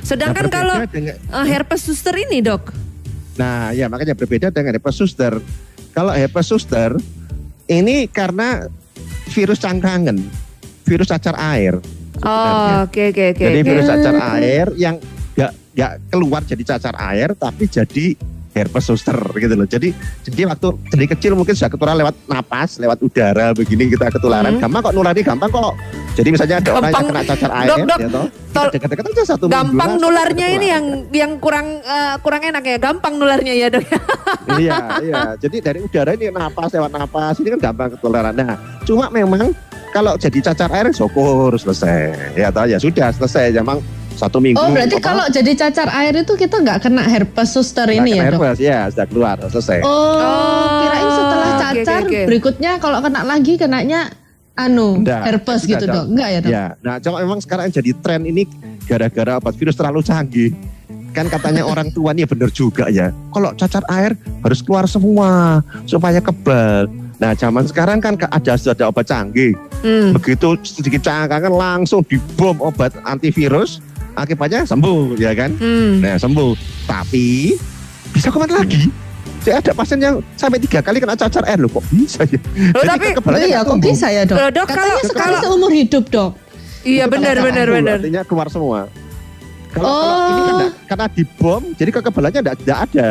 Sedangkan 0.00 0.46
kalau 0.46 0.76
eh, 0.80 1.46
herpes 1.46 1.80
suster 1.82 2.14
ini 2.16 2.38
dok. 2.40 2.70
Nah, 3.36 3.72
ya 3.72 3.88
makanya 3.88 4.14
berbeda 4.14 4.52
dengan 4.52 4.76
herpes 4.76 4.96
zoster. 4.96 5.40
Kalau 5.90 6.12
herpes 6.12 6.46
zoster 6.46 6.94
ini 7.66 8.06
karena 8.06 8.66
virus 9.30 9.58
cangkangan, 9.58 10.16
virus 10.84 11.08
cacar 11.08 11.34
air. 11.36 11.78
sebenarnya. 12.14 12.76
Oh 12.76 12.84
oke 12.84 13.02
oke 13.10 13.24
oke. 13.32 13.42
Jadi 13.42 13.58
virus 13.64 13.86
cacar 13.86 14.14
air 14.36 14.66
yang 14.76 14.96
nggak 15.34 15.52
nggak 15.72 15.92
keluar 16.10 16.42
jadi 16.44 16.62
cacar 16.76 16.94
air, 17.00 17.32
tapi 17.34 17.64
jadi 17.64 18.06
herpes 18.50 18.84
zoster 18.90 19.16
gitu 19.38 19.54
loh. 19.54 19.66
Jadi 19.66 19.94
jadi 20.26 20.50
waktu 20.50 20.68
dari 20.90 21.06
kecil 21.06 21.32
mungkin 21.38 21.54
sudah 21.54 21.70
ketularan 21.70 21.98
lewat 22.02 22.14
napas, 22.26 22.78
lewat 22.82 22.98
udara 23.02 23.54
begini 23.54 23.90
kita 23.90 24.10
ketularan. 24.10 24.58
Hmm. 24.58 24.62
Gampang 24.62 24.90
kok 24.90 24.94
nulari 24.94 25.20
gampang 25.22 25.50
kok. 25.50 25.74
Jadi 26.18 26.28
misalnya 26.34 26.56
ada 26.58 26.70
orang 26.74 26.90
yang 26.90 27.06
kena 27.06 27.22
cacar 27.22 27.50
air, 27.54 27.68
Dok, 27.70 27.78
dok. 27.86 27.98
ya 28.02 28.08
toh, 28.50 28.64
dekat-dekat 28.74 29.04
aja 29.14 29.22
satu 29.30 29.44
minggu 29.46 29.54
Gampang 29.54 29.90
langsung 29.94 30.02
nularnya 30.10 30.46
ini 30.58 30.66
yang 30.66 30.84
yang 31.14 31.32
kurang 31.38 31.66
eh, 31.80 32.14
kurang 32.20 32.42
enak 32.42 32.62
ya. 32.66 32.76
Gampang 32.82 33.14
nularnya 33.14 33.54
ya 33.54 33.66
dok. 33.70 33.86
iya, 34.62 34.76
iya. 35.00 35.20
Jadi 35.38 35.56
dari 35.62 35.78
udara 35.86 36.10
ini 36.18 36.34
napas 36.34 36.74
lewat 36.74 36.90
napas 36.90 37.38
ini 37.38 37.48
kan 37.54 37.60
gampang 37.70 37.88
ketularan. 37.94 38.34
Nah, 38.34 38.58
cuma 38.82 39.06
memang 39.14 39.54
kalau 39.94 40.18
jadi 40.18 40.50
cacar 40.50 40.70
air 40.74 40.90
syukur 40.90 41.54
selesai. 41.54 42.34
Ya 42.34 42.50
tahu 42.50 42.66
ya 42.70 42.78
sudah 42.82 43.14
selesai. 43.14 43.54
Memang 43.54 43.78
satu 44.12 44.38
minggu. 44.38 44.56
Oh 44.56 44.68
berarti 44.68 44.96
apa, 44.96 45.04
kalau 45.04 45.24
jadi 45.26 45.52
cacar 45.54 45.88
air 45.92 46.14
itu 46.16 46.32
kita 46.32 46.56
nggak 46.56 46.78
kena 46.82 47.02
herpes 47.02 47.48
suster 47.50 47.84
nggak 47.84 47.98
ini 47.98 48.10
kena 48.12 48.18
ya 48.18 48.24
dok? 48.26 48.40
herpes, 48.40 48.58
ya 48.58 48.78
sudah 48.88 49.06
keluar 49.06 49.36
selesai. 49.44 49.78
Oh, 49.80 49.90
Oh, 50.12 50.66
kirain 50.80 51.08
setelah 51.08 51.50
cacar 51.58 52.00
oke, 52.00 52.08
oke. 52.08 52.20
berikutnya 52.26 52.72
kalau 52.76 52.98
kena 52.98 53.20
lagi 53.22 53.54
kenanya 53.54 54.00
anu 54.54 55.00
Enggak, 55.00 55.20
herpes 55.24 55.60
tidak 55.62 55.70
gitu 55.70 55.84
dok? 55.88 56.04
Enggak 56.06 56.28
ya 56.28 56.38
dok? 56.38 56.50
Ya, 56.50 56.64
nah 56.80 56.94
cuma 56.98 57.16
memang 57.18 57.38
sekarang 57.38 57.64
yang 57.66 57.74
jadi 57.74 57.90
tren 57.96 58.22
ini 58.22 58.42
gara-gara 58.84 59.36
obat 59.36 59.54
virus 59.54 59.74
terlalu 59.74 60.00
canggih. 60.00 60.50
Kan 61.10 61.26
katanya 61.26 61.62
orang 61.62 61.90
tua 61.96 62.10
nih 62.10 62.22
bener 62.22 62.50
juga 62.50 62.86
ya. 62.86 63.10
Kalau 63.28 63.50
cacar 63.54 63.82
air 63.88 64.12
harus 64.40 64.60
keluar 64.60 64.84
semua 64.84 65.58
supaya 65.84 66.18
kebal. 66.18 66.86
Nah 67.16 67.32
zaman 67.32 67.64
sekarang 67.64 67.98
kan 67.98 68.16
ada 68.16 68.52
sudah 68.54 68.72
ada 68.72 68.84
obat 68.86 69.04
canggih. 69.04 69.52
Hmm. 69.80 70.12
Begitu 70.12 70.56
sedikit 70.62 71.00
cangkangan 71.02 71.50
langsung 71.50 72.00
dibom 72.02 72.60
obat 72.60 72.92
antivirus, 73.02 73.80
akibatnya 74.20 74.62
sembuh 74.62 75.16
ya 75.16 75.32
kan? 75.32 75.50
Hmm. 75.56 76.00
Nah 76.00 76.16
sembuh. 76.16 76.52
Tapi 76.84 77.56
bisa 78.10 78.28
kumat 78.28 78.50
lagi. 78.50 78.90
Saya 79.40 79.56
ada 79.56 79.72
pasien 79.72 79.96
yang 79.96 80.20
sampai 80.36 80.60
tiga 80.60 80.84
kali 80.84 81.00
kena 81.00 81.16
cacar 81.16 81.40
air 81.44 81.56
loh 81.56 81.70
kok 81.70 81.80
bisa 81.88 82.28
ya? 82.28 82.36
Loh, 82.76 82.84
Jadi 82.84 83.16
tapi- 83.16 83.40
Iya 83.40 83.64
kok 83.64 83.72
tumbuh. 83.72 83.88
bisa 83.88 84.06
ya 84.08 84.22
dok? 84.28 84.36
Loh, 84.36 84.48
dok, 84.52 84.66
Katanya 84.68 84.84
kalau- 84.92 85.08
sekali 85.08 85.24
kalau- 85.32 85.42
seumur 85.42 85.72
hidup 85.72 86.04
dok. 86.06 86.32
Iya 86.80 87.04
benar 87.08 87.34
benar 87.40 87.66
benar. 87.66 87.96
Artinya 87.98 88.22
keluar 88.22 88.48
semua. 88.48 88.80
Kalau, 89.70 89.86
Oh. 89.86 89.96
kalau 89.96 90.28
ini 90.28 90.40
kan 90.42 90.54
nggak- 90.58 90.74
karena 90.84 91.06
dibom, 91.08 91.62
jadi 91.72 91.90
kekebalannya 91.90 92.40
tidak 92.42 92.78
ada. 92.84 93.08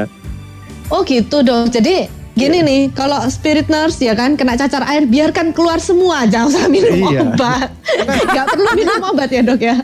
Oh 0.88 1.02
gitu 1.02 1.38
dok. 1.40 1.72
Jadi 1.72 1.96
gini 2.40 2.58
nih, 2.64 2.82
kalau 2.96 3.20
spirit 3.28 3.68
nurse 3.68 4.00
ya 4.00 4.16
kan 4.16 4.34
kena 4.34 4.56
cacar 4.56 4.88
air 4.88 5.04
biarkan 5.04 5.52
keluar 5.52 5.78
semua, 5.78 6.24
jangan 6.24 6.48
usah 6.50 6.66
minum 6.66 6.96
Iya. 6.96 7.22
obat. 7.28 7.68
Gak 8.36 8.46
perlu 8.56 8.70
minum 8.74 9.02
obat 9.04 9.30
ya 9.30 9.42
dok 9.44 9.60
ya. 9.60 9.76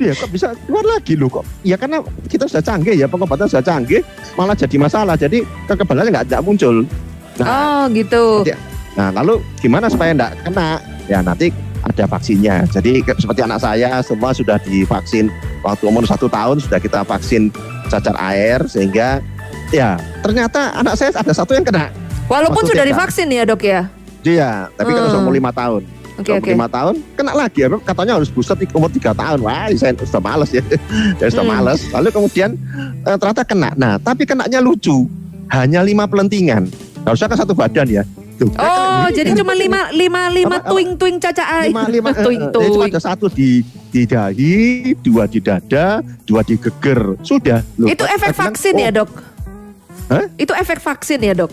Iya, 0.00 0.12
kok 0.16 0.32
bisa 0.32 0.56
keluar 0.64 0.82
lagi 0.88 1.14
loh 1.14 1.28
kok? 1.28 1.44
Ya 1.62 1.76
karena 1.76 2.00
kita 2.26 2.48
sudah 2.48 2.64
canggih 2.64 2.96
ya, 2.96 3.06
pengobatan 3.06 3.46
sudah 3.46 3.62
canggih, 3.62 4.00
malah 4.34 4.56
jadi 4.56 4.76
masalah. 4.80 5.14
Jadi 5.14 5.44
kekebalannya 5.68 6.10
nggak 6.24 6.42
muncul. 6.42 6.82
Nah, 7.38 7.46
Oh 7.46 7.82
gitu. 7.92 8.42
Nah 8.96 9.14
lalu 9.14 9.38
gimana 9.62 9.86
supaya 9.86 10.10
nggak 10.10 10.48
kena? 10.48 10.82
Ya 11.06 11.22
nanti 11.22 11.54
ada 11.86 12.04
vaksinnya. 12.10 12.66
Jadi 12.66 13.06
seperti 13.06 13.46
anak 13.46 13.62
saya 13.62 14.02
semua 14.02 14.34
sudah 14.34 14.58
divaksin 14.58 15.30
waktu 15.62 15.86
umur 15.86 16.02
satu 16.02 16.26
tahun 16.26 16.58
sudah 16.58 16.82
kita 16.82 17.06
vaksin 17.06 17.54
cacar 17.86 18.18
air 18.18 18.58
sehingga 18.66 19.22
ya 19.70 19.96
ternyata 20.20 20.72
anak 20.74 20.94
saya 20.94 21.10
ada 21.12 21.32
satu 21.32 21.52
yang 21.52 21.62
kena. 21.62 21.92
Walaupun 22.26 22.60
sudah 22.62 22.84
TK. 22.84 22.90
divaksin 22.90 23.28
ya 23.28 23.42
dok 23.42 23.62
ya. 23.62 23.88
Dia, 24.20 24.68
tapi 24.74 24.90
kan 24.90 25.08
Hmm. 25.08 25.20
umur 25.22 25.32
lima 25.32 25.48
tahun. 25.50 25.82
Oke 26.18 26.34
oke. 26.34 26.50
lima 26.50 26.66
tahun 26.66 26.98
kena 27.14 27.30
lagi 27.30 27.62
ya 27.62 27.70
katanya 27.78 28.18
harus 28.18 28.26
booster 28.26 28.52
di 28.52 28.66
umur 28.74 28.90
tiga 28.90 29.14
tahun 29.14 29.38
wah 29.38 29.70
saya 29.70 29.94
sudah 29.94 30.18
males 30.18 30.50
ya 30.50 30.66
saya 31.22 31.30
sudah 31.30 31.46
Hmm. 31.46 31.54
males 31.54 31.80
lalu 31.88 32.08
kemudian 32.10 32.50
eh, 33.06 33.14
ternyata 33.14 33.46
kena 33.46 33.70
nah 33.72 33.94
tapi 33.96 34.26
kenanya 34.26 34.58
lucu 34.58 35.06
hanya 35.46 35.78
lima 35.78 36.10
pelentingan 36.10 36.66
harusnya 37.06 37.30
kan 37.30 37.38
satu 37.38 37.54
badan 37.54 37.86
ya 37.88 38.02
Tuh, 38.34 38.50
Oh 38.50 38.58
kena- 39.06 39.14
jadi 39.14 39.30
cuma 39.32 39.54
lima 39.54 39.90
lima 39.90 40.26
lima 40.28 40.58
tuing 40.60 40.94
tuing 40.94 41.18
caca 41.18 41.44
air. 41.56 41.70
lima 41.70 41.86
lima 41.86 42.10
eh, 42.12 42.18
tuing 42.18 42.40
eh, 42.40 42.50
jadi 42.50 42.66
cuma 42.66 42.74
tuing. 42.82 42.90
ada 42.90 43.02
satu 43.04 43.26
di 43.28 43.50
di 43.88 44.02
dahi 44.02 44.54
dua 44.98 45.24
di 45.24 45.38
dada 45.38 46.02
dua 46.22 46.42
di 46.42 46.54
geger 46.54 47.14
sudah 47.22 47.62
Loh, 47.78 47.86
Itu 47.86 48.02
efek 48.04 48.34
bilang, 48.34 48.42
vaksin 48.50 48.74
oh, 48.74 48.82
ya 48.82 48.90
dok? 48.92 49.10
Hah? 50.08 50.24
Itu 50.34 50.52
efek 50.52 50.78
vaksin 50.78 51.20
ya 51.20 51.34
dok? 51.34 51.52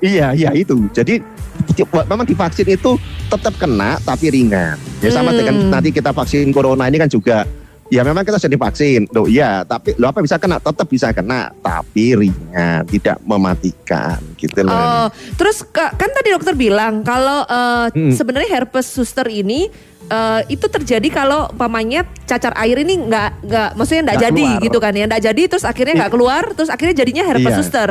Iya, 0.00 0.32
iya 0.32 0.50
itu. 0.52 0.88
Jadi 0.90 1.20
di- 1.66 1.86
memang 1.86 2.24
divaksin 2.24 2.66
itu 2.66 2.96
tetap 3.26 3.54
kena 3.56 3.96
tapi 4.00 4.28
ringan. 4.28 4.76
Ya 4.98 5.10
sama 5.10 5.30
Hmm. 5.30 5.38
dengan 5.38 5.54
nanti 5.70 5.88
kita 5.90 6.10
vaksin 6.10 6.48
corona 6.50 6.84
ini 6.84 6.96
kan 6.96 7.08
juga 7.08 7.44
ya 7.86 8.00
memang 8.00 8.20
kita 8.20 8.36
sudah 8.36 8.52
divaksin. 8.52 9.04
Loh 9.10 9.24
iya, 9.24 9.62
tapi 9.62 9.92
lo 9.94 10.04
apa 10.06 10.20
bisa 10.20 10.36
kena? 10.36 10.56
Tetap 10.58 10.86
bisa 10.86 11.08
kena 11.10 11.52
tapi 11.56 12.16
ringan, 12.18 12.84
tidak 12.84 13.16
mematikan 13.22 14.20
gitu 14.34 14.60
loh. 14.60 14.72
Oh, 14.72 15.06
terus 15.36 15.60
ka- 15.62 15.92
kan 15.92 16.10
tadi 16.10 16.32
dokter 16.32 16.52
bilang 16.52 17.00
kalau 17.00 17.44
eh, 17.44 17.86
Hmm. 17.90 18.12
sebenarnya 18.12 18.50
herpes 18.50 18.84
suster 18.86 19.24
ini 19.26 19.68
eh, 20.06 20.40
itu 20.50 20.66
terjadi 20.66 21.08
kalau 21.08 21.48
pamannya 21.54 22.04
cacar 22.24 22.52
air 22.60 22.76
ini 22.80 23.08
nggak 23.08 23.30
nggak 23.44 23.68
maksudnya 23.76 24.02
nggak 24.12 24.20
jadi 24.30 24.44
keluar. 24.44 24.64
gitu 24.64 24.78
kan 24.80 24.92
ya 24.92 25.04
nggak 25.08 25.22
jadi 25.24 25.42
terus 25.48 25.64
akhirnya 25.64 25.94
nggak 26.04 26.12
keluar 26.12 26.42
terus 26.52 26.70
akhirnya 26.70 26.94
jadinya 26.96 27.22
herpes 27.24 27.52
Iya. 27.54 27.58
suster. 27.60 27.88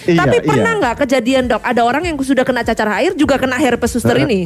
Iya, 0.00 0.16
Tapi 0.16 0.36
pernah 0.48 0.72
iya. 0.72 0.80
nggak 0.80 0.94
kejadian 1.04 1.44
dok? 1.44 1.60
Ada 1.60 1.82
orang 1.84 2.02
yang 2.08 2.16
sudah 2.16 2.40
kena 2.40 2.64
cacar 2.64 2.88
air 2.96 3.12
juga 3.12 3.36
kena 3.36 3.60
herpes 3.60 3.92
suster 3.92 4.16
Heeh. 4.16 4.24
ini? 4.24 4.40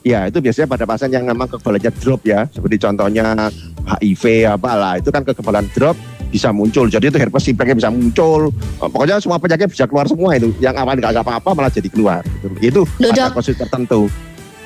Ya 0.00 0.24
itu 0.24 0.40
biasanya 0.40 0.64
pada 0.72 0.88
pasien 0.88 1.12
yang 1.12 1.28
memang 1.28 1.52
kekebalannya 1.52 1.92
drop 2.00 2.24
ya, 2.24 2.48
seperti 2.48 2.80
contohnya 2.80 3.52
HIV 4.00 4.48
apalah, 4.48 4.96
itu 4.96 5.12
kan 5.12 5.20
kekebalan 5.20 5.68
drop 5.76 6.00
bisa 6.32 6.48
muncul. 6.48 6.88
Jadi 6.88 7.12
itu 7.12 7.18
herpes 7.20 7.44
simplex 7.44 7.76
bisa 7.76 7.92
muncul. 7.92 8.48
Pokoknya 8.80 9.20
semua 9.20 9.36
penyakit 9.36 9.68
bisa 9.68 9.84
keluar 9.84 10.08
semua 10.08 10.32
itu. 10.36 10.48
Yang 10.64 10.80
awalnya 10.80 11.12
nggak 11.12 11.24
apa-apa 11.24 11.50
malah 11.52 11.72
jadi 11.72 11.88
keluar. 11.92 12.24
Gitu. 12.40 12.48
Itu 12.60 12.80
Loh, 13.04 13.10
ada 13.12 13.32
Dok. 13.32 13.40
kasus 13.40 13.56
tertentu. 13.56 14.08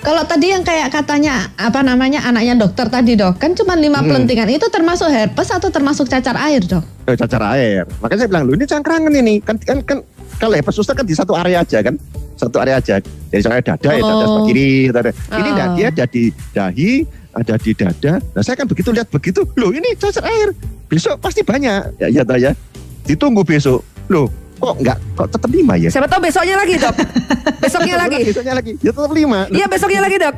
Kalau 0.02 0.26
tadi 0.26 0.50
yang 0.50 0.66
kayak 0.66 0.90
katanya 0.90 1.46
apa 1.54 1.78
namanya 1.78 2.26
anaknya 2.26 2.58
dokter 2.58 2.90
tadi 2.90 3.14
dok, 3.14 3.38
kan 3.38 3.54
cuma 3.54 3.78
lima 3.78 4.02
Hmm. 4.02 4.10
pelentingan 4.10 4.50
itu 4.50 4.66
termasuk 4.66 5.06
herpes 5.06 5.54
atau 5.54 5.70
termasuk 5.70 6.10
cacar 6.10 6.34
air 6.42 6.58
dok? 6.58 6.82
Eh, 7.06 7.14
cacar 7.14 7.38
air. 7.54 7.86
Makanya 8.02 8.26
saya 8.26 8.28
bilang, 8.34 8.44
lu 8.50 8.58
ini 8.58 8.66
cangkrangan 8.66 9.14
ini. 9.14 9.38
Kan 9.38 9.62
kan 9.62 9.78
kan 9.86 10.02
kalau 10.42 10.58
herpes 10.58 10.74
suster 10.74 10.98
kan 10.98 11.06
di 11.06 11.14
satu 11.14 11.38
area 11.38 11.62
aja 11.62 11.78
kan. 11.86 11.94
Satu 12.34 12.58
area 12.58 12.82
aja. 12.82 12.98
Jadi 12.98 13.38
misalnya 13.38 13.62
dada 13.62 13.90
ya 13.94 14.02
dada 14.02 14.24
sebelah 14.26 14.42
Oh. 14.42 14.46
kiri. 14.50 14.70
Dada. 14.90 15.10
Ini 15.14 15.50
Oh. 15.54 15.74
dia 15.78 15.86
ada 15.94 16.04
di 16.10 16.22
dahi, 16.50 16.90
ada 17.30 17.54
di 17.54 17.70
dada. 17.70 18.12
Nah 18.18 18.42
saya 18.42 18.56
kan 18.58 18.66
begitu 18.66 18.90
lihat 18.90 19.06
begitu. 19.06 19.46
Loh 19.54 19.70
ini 19.70 19.86
cacar 19.94 20.26
air. 20.26 20.50
Besok 20.90 21.22
pasti 21.22 21.46
banyak. 21.46 22.02
Ya 22.02 22.10
iya 22.10 22.22
toh 22.26 22.34
ya. 22.34 22.58
Ditunggu 23.06 23.46
besok. 23.46 23.86
Loh 24.10 24.26
kok 24.62 24.74
enggak 24.78 24.98
kok 25.18 25.28
tetap 25.28 25.50
lima 25.50 25.74
ya? 25.74 25.90
Siapa 25.90 26.06
tahu 26.06 26.20
besoknya 26.22 26.54
lagi 26.54 26.74
dok. 26.78 26.94
besoknya 27.58 27.96
lagi. 27.98 28.18
Besoknya 28.30 28.54
lagi. 28.54 28.72
Ya 28.78 28.90
tetap 28.90 29.12
lima. 29.12 29.40
Iya 29.50 29.66
besoknya 29.66 30.00
lagi 30.00 30.16
dok. 30.18 30.34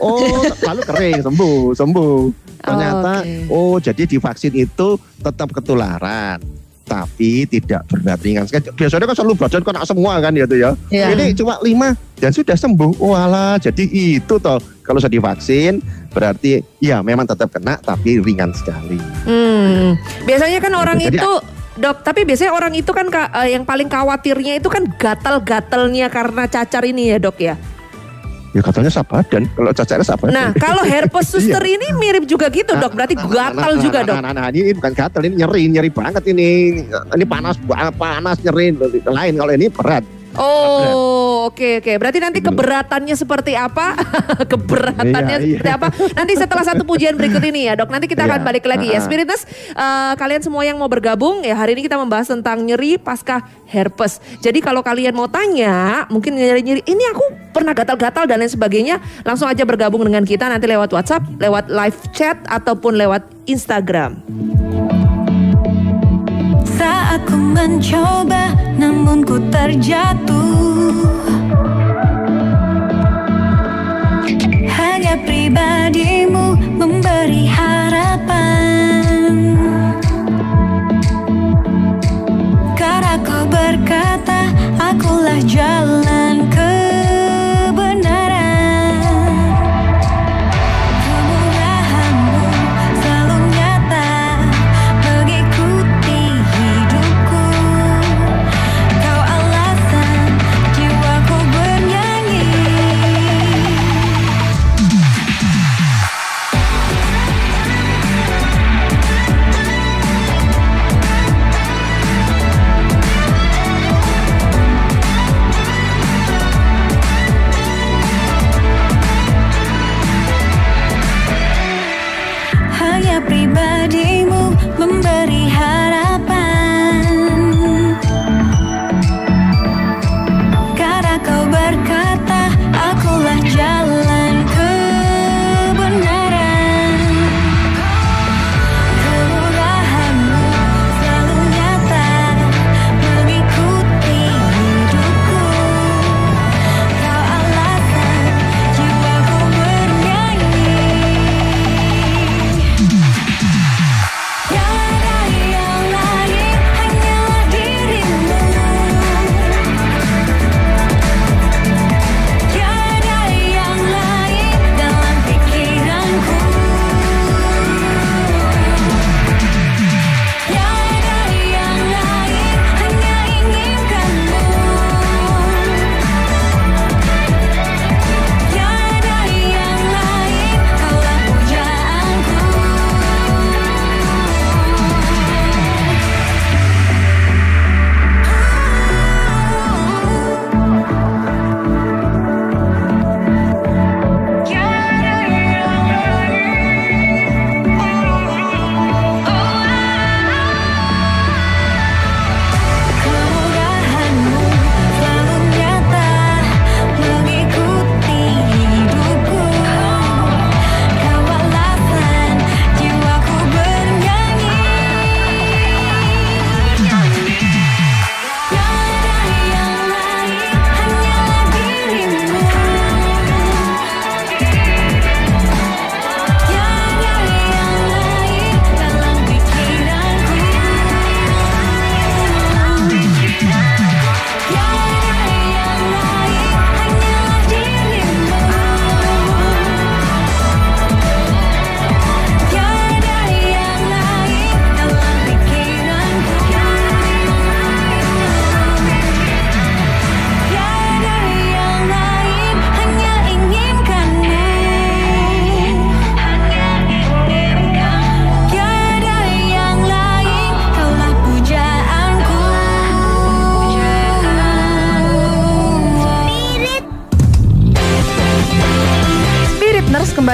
Oh, 0.00 0.40
lalu 0.64 0.80
kering, 0.82 1.18
sembuh, 1.20 1.60
sembuh. 1.72 2.18
Ternyata, 2.64 3.12
Oke. 3.20 3.52
oh 3.52 3.76
jadi 3.76 4.02
di 4.08 4.16
vaksin 4.16 4.52
itu 4.56 4.88
tetap 5.20 5.52
ketularan, 5.52 6.40
tapi 6.84 7.44
tidak 7.44 7.84
berat 7.88 8.20
ringan. 8.24 8.48
Biasanya 8.48 9.04
kan 9.04 9.16
selalu 9.16 9.34
badan 9.36 9.60
kena 9.60 9.84
semua 9.84 10.16
kan 10.20 10.32
gitu 10.32 10.56
ya. 10.56 10.72
Iya. 10.88 11.12
Ini 11.12 11.36
cuma 11.36 11.60
lima 11.60 11.92
dan 12.16 12.32
sudah 12.32 12.56
sembuh. 12.56 12.96
Walah, 12.96 13.60
jadi 13.60 13.84
itu 13.84 14.34
toh 14.40 14.56
kalau 14.80 14.96
sudah 14.96 15.12
divaksin 15.12 15.84
berarti 16.12 16.64
ya 16.78 17.04
memang 17.04 17.28
tetap 17.28 17.52
kena 17.52 17.76
tapi 17.80 18.20
ringan 18.20 18.52
sekali. 18.56 18.96
Hmm. 19.28 19.96
Biasanya 20.24 20.60
kan 20.60 20.72
orang 20.72 20.98
Jadi- 21.00 21.20
itu 21.20 21.32
dok, 21.74 22.06
tapi 22.06 22.22
biasanya 22.22 22.52
orang 22.54 22.72
itu 22.72 22.90
kan 22.94 23.06
ka- 23.10 23.30
eh, 23.42 23.54
yang 23.58 23.66
paling 23.66 23.90
khawatirnya 23.90 24.58
itu 24.58 24.70
kan 24.70 24.86
gatal-gatalnya 24.86 26.06
karena 26.06 26.46
cacar 26.46 26.82
ini 26.86 27.10
ya 27.10 27.18
dok 27.18 27.38
ya. 27.38 27.54
Ya 28.54 28.62
katanya 28.62 28.86
sabadan, 28.86 29.50
kalau 29.50 29.74
cacarnya 29.74 30.06
sabadan. 30.06 30.30
Nah 30.30 30.48
kalau 30.54 30.86
herpes 30.86 31.26
suster 31.26 31.58
Iya. 31.58 31.74
ini 31.74 31.86
mirip 31.98 32.22
juga 32.22 32.46
gitu 32.54 32.70
dok, 32.78 32.94
berarti 32.94 33.18
gatal 33.18 33.72
juga 33.82 34.06
dok. 34.06 34.14
Nah, 34.14 34.30
nah, 34.30 34.46
nah, 34.46 34.46
ini 34.54 34.70
bukan 34.70 34.94
gatal, 34.94 35.26
ini 35.26 35.42
nyeri, 35.42 35.66
nyeri 35.66 35.90
banget 35.90 36.22
ini. 36.30 36.78
Ini 36.86 37.24
panas, 37.26 37.58
panas 37.98 38.38
nyeri. 38.46 38.78
Lain 39.02 39.34
kalau 39.34 39.52
ini 39.58 39.66
berat. 39.66 40.06
Oh, 40.34 41.46
oke 41.48 41.78
oke. 41.82 41.92
Berarti 41.98 42.18
nanti 42.18 42.38
keberatannya 42.42 43.14
seperti 43.14 43.54
apa? 43.54 43.94
Keberatannya 44.52 45.36
Iya, 45.38 45.46
iya. 45.46 45.52
seperti 45.58 45.70
apa? 45.70 45.88
Nanti 46.14 46.32
setelah 46.34 46.64
satu 46.66 46.82
pujian 46.82 47.14
berikut 47.14 47.42
ini 47.42 47.70
ya, 47.70 47.78
Dok. 47.78 47.90
Nanti 47.90 48.10
kita 48.10 48.26
akan 48.26 48.42
Iya. 48.42 48.46
balik 48.46 48.64
lagi 48.66 48.90
ya. 48.90 48.98
Spiritus, 48.98 49.46
eh, 49.72 50.12
kalian 50.18 50.42
semua 50.42 50.66
yang 50.66 50.76
mau 50.76 50.90
bergabung 50.90 51.46
ya 51.46 51.54
hari 51.54 51.78
ini 51.78 51.86
kita 51.86 51.94
membahas 51.94 52.30
tentang 52.30 52.62
nyeri 52.66 52.98
pasca 52.98 53.46
herpes. 53.70 54.18
Jadi 54.42 54.58
kalau 54.58 54.82
kalian 54.82 55.14
mau 55.14 55.30
tanya, 55.30 56.06
mungkin 56.10 56.34
nyeri-nyeri 56.34 56.82
ini 56.84 57.04
aku 57.14 57.24
pernah 57.54 57.70
gatal-gatal 57.70 58.26
dan 58.26 58.42
lain 58.42 58.50
sebagainya, 58.50 58.98
langsung 59.22 59.46
aja 59.46 59.62
bergabung 59.62 60.02
dengan 60.02 60.26
kita 60.26 60.50
nanti 60.50 60.66
lewat 60.66 60.90
WhatsApp, 60.90 61.22
lewat 61.38 61.70
live 61.70 61.98
chat 62.10 62.38
ataupun 62.50 62.98
lewat 62.98 63.22
Instagram. 63.46 64.18
Saat 67.14 67.30
ku 67.30 67.38
mencoba 67.38 68.58
namun 68.74 69.22
ku 69.22 69.38
terjatuh. 69.46 71.06
Hanya 74.66 75.14
pribadimu 75.22 76.58
memberi 76.74 77.46
harapan. 77.46 79.30
Karena 82.74 83.14
kau 83.22 83.46
berkata 83.46 84.50
akulah 84.74 85.38
jalan 85.46 86.23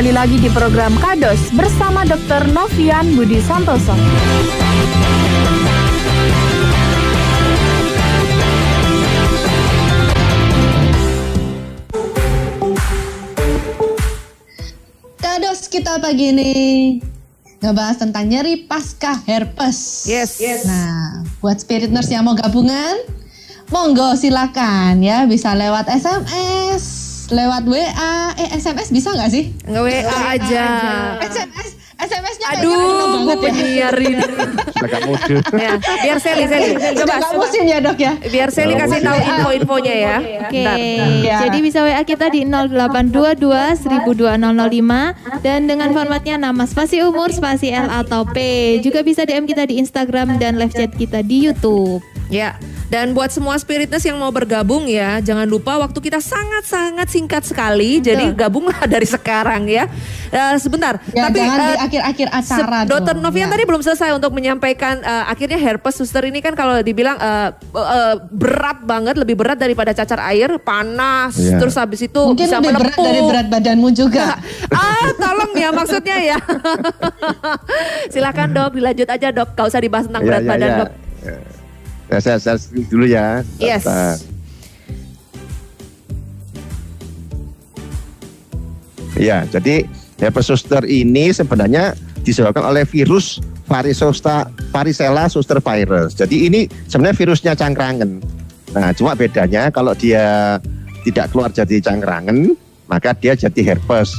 kembali 0.00 0.16
lagi 0.16 0.40
di 0.40 0.48
program 0.56 0.96
Kados 0.96 1.52
bersama 1.52 2.08
Dr. 2.08 2.48
Novian 2.56 3.04
Budi 3.20 3.36
Santoso. 3.36 3.92
Kados 15.20 15.68
kita 15.68 16.00
pagi 16.00 16.32
ini 16.32 16.52
ngebahas 17.60 18.00
tentang 18.00 18.24
nyeri 18.24 18.64
pasca 18.64 19.20
herpes. 19.28 20.08
Yes. 20.08 20.40
Nah, 20.64 21.28
buat 21.44 21.60
spirit 21.60 21.92
nurse 21.92 22.08
yang 22.08 22.24
mau 22.24 22.32
gabungan, 22.32 23.04
monggo 23.68 24.16
silakan 24.16 25.04
ya 25.04 25.28
bisa 25.28 25.52
lewat 25.52 25.92
SMS, 25.92 27.09
lewat 27.30 27.62
WA, 27.66 28.14
eh 28.34 28.48
SMS 28.58 28.90
bisa 28.90 29.14
nggak 29.14 29.30
sih? 29.30 29.54
Nggak 29.66 29.82
WA 29.86 30.16
aja. 30.34 30.66
SMS, 31.22 31.80
SMS-nya 32.00 32.46
Aduh, 32.56 33.28
gue 33.28 33.36
penyiar 33.44 33.94
ini. 34.00 34.24
Gak 34.80 35.00
mode. 35.04 35.36
ya, 35.52 35.76
biar 35.76 36.16
Seli, 36.16 36.48
Seli. 36.48 36.72
Coba 36.96 37.20
Coba, 37.20 37.36
musim 37.44 37.62
ya 37.68 37.78
dok 37.84 37.98
ya. 38.00 38.16
biar 38.16 38.48
Seli 38.48 38.72
kasih 38.72 39.04
tahu 39.04 39.18
info-infonya 39.20 39.94
ya. 39.94 40.16
Oke, 40.48 40.64
Bentar. 40.64 40.76
Ya. 41.20 41.36
jadi 41.44 41.58
bisa 41.60 41.78
WA 41.84 42.02
kita 42.02 42.32
di 42.32 42.48
0822 42.48 43.84
102005 43.84 45.44
dan 45.44 45.60
dengan 45.68 45.88
formatnya 45.92 46.36
nama 46.40 46.64
spasi 46.64 47.04
umur, 47.04 47.28
spasi 47.30 47.68
L 47.68 47.92
atau 47.92 48.24
P. 48.24 48.36
Juga 48.80 49.04
bisa 49.04 49.28
DM 49.28 49.44
kita 49.44 49.68
di 49.68 49.76
Instagram 49.76 50.40
dan 50.40 50.56
live 50.56 50.72
chat 50.72 50.90
kita 50.96 51.20
di 51.20 51.52
YouTube. 51.52 52.00
Ya, 52.32 52.56
dan 52.90 53.14
buat 53.14 53.30
semua 53.30 53.54
spiritness 53.54 54.02
yang 54.02 54.18
mau 54.18 54.28
bergabung 54.28 54.84
ya, 54.84 55.18
jangan 55.20 55.46
lupa 55.46 55.78
waktu 55.78 55.94
kita 55.96 56.18
sangat-sangat 56.18 57.06
singkat 57.06 57.42
sekali. 57.42 58.02
Jadi 58.02 58.34
gabunglah 58.34 58.74
dari 58.90 59.06
sekarang 59.06 59.64
ya. 59.64 59.86
Eh, 60.28 60.56
sebentar, 60.58 60.98
Ya, 61.10 61.26
tapi 61.26 61.38
jangan 61.38 61.58
eh, 61.58 61.66
di 61.66 61.76
akhir-akhir 61.80 62.26
se- 62.28 62.54
acara. 62.54 62.78
Dokter. 62.84 63.14
Novian 63.16 63.46
Ya. 63.46 63.50
tadi 63.50 63.62
belum 63.64 63.78
selesai 63.80 64.10
untuk 64.12 64.30
menyampaikan 64.30 64.98
eh, 64.98 65.24
akhirnya 65.26 65.54
herpes 65.56 65.96
suster 65.96 66.22
ini 66.24 66.38
kan 66.38 66.52
kalau 66.52 66.78
dibilang 66.80 67.14
eh, 67.16 67.48
eh, 67.72 68.14
berat 68.28 68.82
banget, 68.82 69.14
lebih 69.16 69.34
berat 69.34 69.56
daripada 69.56 69.90
cacar 69.90 70.18
air, 70.24 70.50
panas, 70.58 71.34
Iya. 71.34 71.58
terus 71.58 71.74
habis 71.74 72.00
itu 72.00 72.18
mungkin 72.20 72.42
bisa 72.42 72.58
lebih 72.58 72.74
berat 72.74 72.96
dari 72.96 73.20
berat 73.20 73.46
badanmu 73.48 73.88
juga. 73.90 74.34
ah, 74.72 75.08
tolong 75.14 75.50
ya 75.52 75.70
maksudnya 75.70 76.16
ya. 76.18 76.38
Silakan 78.12 78.50
dok, 78.50 78.70
dilanjut 78.72 79.08
aja 79.08 79.28
dok. 79.30 79.48
Gak 79.52 79.66
usah 79.68 79.78
dibahas 79.78 80.06
tentang 80.06 80.22
Ya, 80.22 80.28
berat 80.28 80.42
ya, 80.42 80.48
badan 80.48 80.68
ya. 80.68 80.76
dok. 80.76 80.90
Ya. 81.20 81.38
Ya, 82.10 82.18
saya, 82.18 82.38
saya 82.42 82.58
dulu 82.90 83.06
ya. 83.06 83.46
Yes. 83.62 83.86
Bentar. 83.86 84.18
Ya, 89.20 89.44
jadi 89.46 89.86
herpes 90.18 90.50
zoster 90.50 90.82
ini 90.88 91.30
sebenarnya 91.30 91.94
disebabkan 92.26 92.66
oleh 92.66 92.82
virus 92.88 93.38
varicella, 93.70 94.50
varicella 94.74 95.30
zoster 95.30 95.62
virus. 95.62 96.18
Jadi 96.18 96.50
ini 96.50 96.66
sebenarnya 96.90 97.16
virusnya 97.20 97.52
cangkrangan. 97.54 98.18
Nah, 98.74 98.90
cuma 98.96 99.14
bedanya 99.14 99.70
kalau 99.70 99.94
dia 99.94 100.58
tidak 101.06 101.30
keluar 101.30 101.52
jadi 101.54 101.78
cangkrangan, 101.78 102.58
maka 102.90 103.14
dia 103.14 103.38
jadi 103.38 103.74
herpes. 103.76 104.18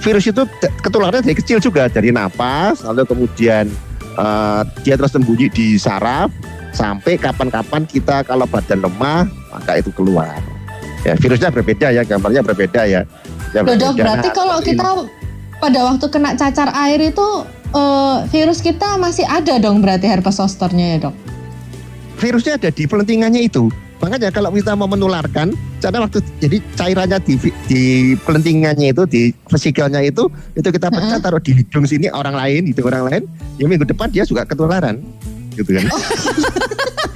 Virus 0.00 0.30
itu 0.30 0.46
ketularannya 0.80 1.26
dari 1.26 1.36
kecil 1.36 1.58
juga, 1.58 1.90
dari 1.90 2.14
napas, 2.14 2.86
lalu 2.86 3.02
kemudian 3.04 3.66
eh, 4.14 4.62
dia 4.86 4.94
terus 4.94 5.10
sembunyi 5.10 5.50
di 5.50 5.74
saraf, 5.74 6.30
sampai 6.78 7.18
kapan-kapan 7.18 7.82
kita 7.90 8.22
kalau 8.22 8.46
badan 8.46 8.86
lemah, 8.86 9.26
maka 9.50 9.82
itu 9.82 9.90
keluar. 9.90 10.38
Ya, 11.02 11.18
virusnya 11.18 11.50
berbeda 11.50 11.90
ya, 11.90 12.06
gambarnya 12.06 12.46
berbeda 12.46 12.86
ya. 12.86 13.02
Ya, 13.50 13.60
Loh, 13.66 13.74
berbeda. 13.74 13.98
berarti 13.98 14.28
Nah, 14.30 14.34
kalau 14.34 14.58
kita 14.62 14.88
pada 15.58 15.80
waktu 15.90 16.06
kena 16.06 16.38
cacar 16.38 16.70
air 16.86 17.02
itu 17.02 17.26
eh, 17.74 18.16
virus 18.30 18.62
kita 18.62 18.94
masih 19.02 19.26
ada 19.26 19.58
dong 19.58 19.82
berarti 19.82 20.06
herpes 20.06 20.38
zosternya 20.38 20.86
ya 20.94 20.98
dok? 21.10 21.14
virusnya 22.18 22.58
ada 22.58 22.70
di 22.74 22.84
pelentingannya 22.84 23.46
itu. 23.46 23.70
Makanya 23.98 24.30
kalau 24.30 24.54
kita 24.54 24.78
mau 24.78 24.86
menularkan, 24.86 25.58
karena 25.82 26.06
waktu 26.06 26.22
jadi 26.38 26.62
cairannya 26.78 27.18
di, 27.18 27.34
di 27.66 27.82
pelentingannya 28.22 28.94
itu, 28.94 29.02
di 29.10 29.22
vesikelnya 29.50 30.06
itu, 30.06 30.30
itu 30.54 30.68
kita 30.70 30.86
pecah 30.86 31.18
taruh 31.18 31.42
di 31.42 31.62
hidung 31.62 31.82
sini 31.82 32.06
orang 32.10 32.38
lain, 32.38 32.70
hidung 32.70 32.86
orang 32.94 33.04
lain, 33.10 33.22
ya 33.58 33.66
minggu 33.66 33.82
depan 33.90 34.06
dia 34.14 34.22
juga 34.22 34.46
ketularan, 34.46 35.02
gitu 35.58 35.74
kan? 35.74 35.86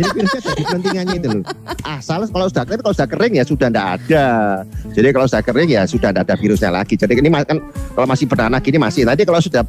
jadi 0.02 0.10
virusnya 0.12 0.40
ada 0.42 0.52
di 0.52 0.64
pelentingannya 0.64 1.14
itu 1.16 1.28
loh. 1.30 1.44
Asal 1.82 2.26
kalau 2.26 2.46
sudah 2.46 2.64
kering, 2.64 2.80
kalau 2.82 2.92
sudah 2.92 3.08
kering 3.08 3.32
ya 3.32 3.44
sudah 3.44 3.68
tidak 3.70 3.86
ada. 3.96 4.26
Jadi 4.90 5.06
kalau 5.08 5.26
sudah 5.26 5.42
kering 5.42 5.68
ya 5.70 5.82
sudah 5.84 6.08
tidak 6.10 6.22
ada 6.26 6.34
virusnya 6.34 6.70
lagi. 6.70 6.94
Jadi 6.94 7.12
ini 7.14 7.30
kan 7.30 7.58
kalau 7.94 8.06
masih 8.06 8.26
beranak 8.26 8.60
gini 8.60 8.76
masih. 8.76 9.06
Nanti 9.06 9.22
kalau 9.22 9.38
sudah 9.38 9.62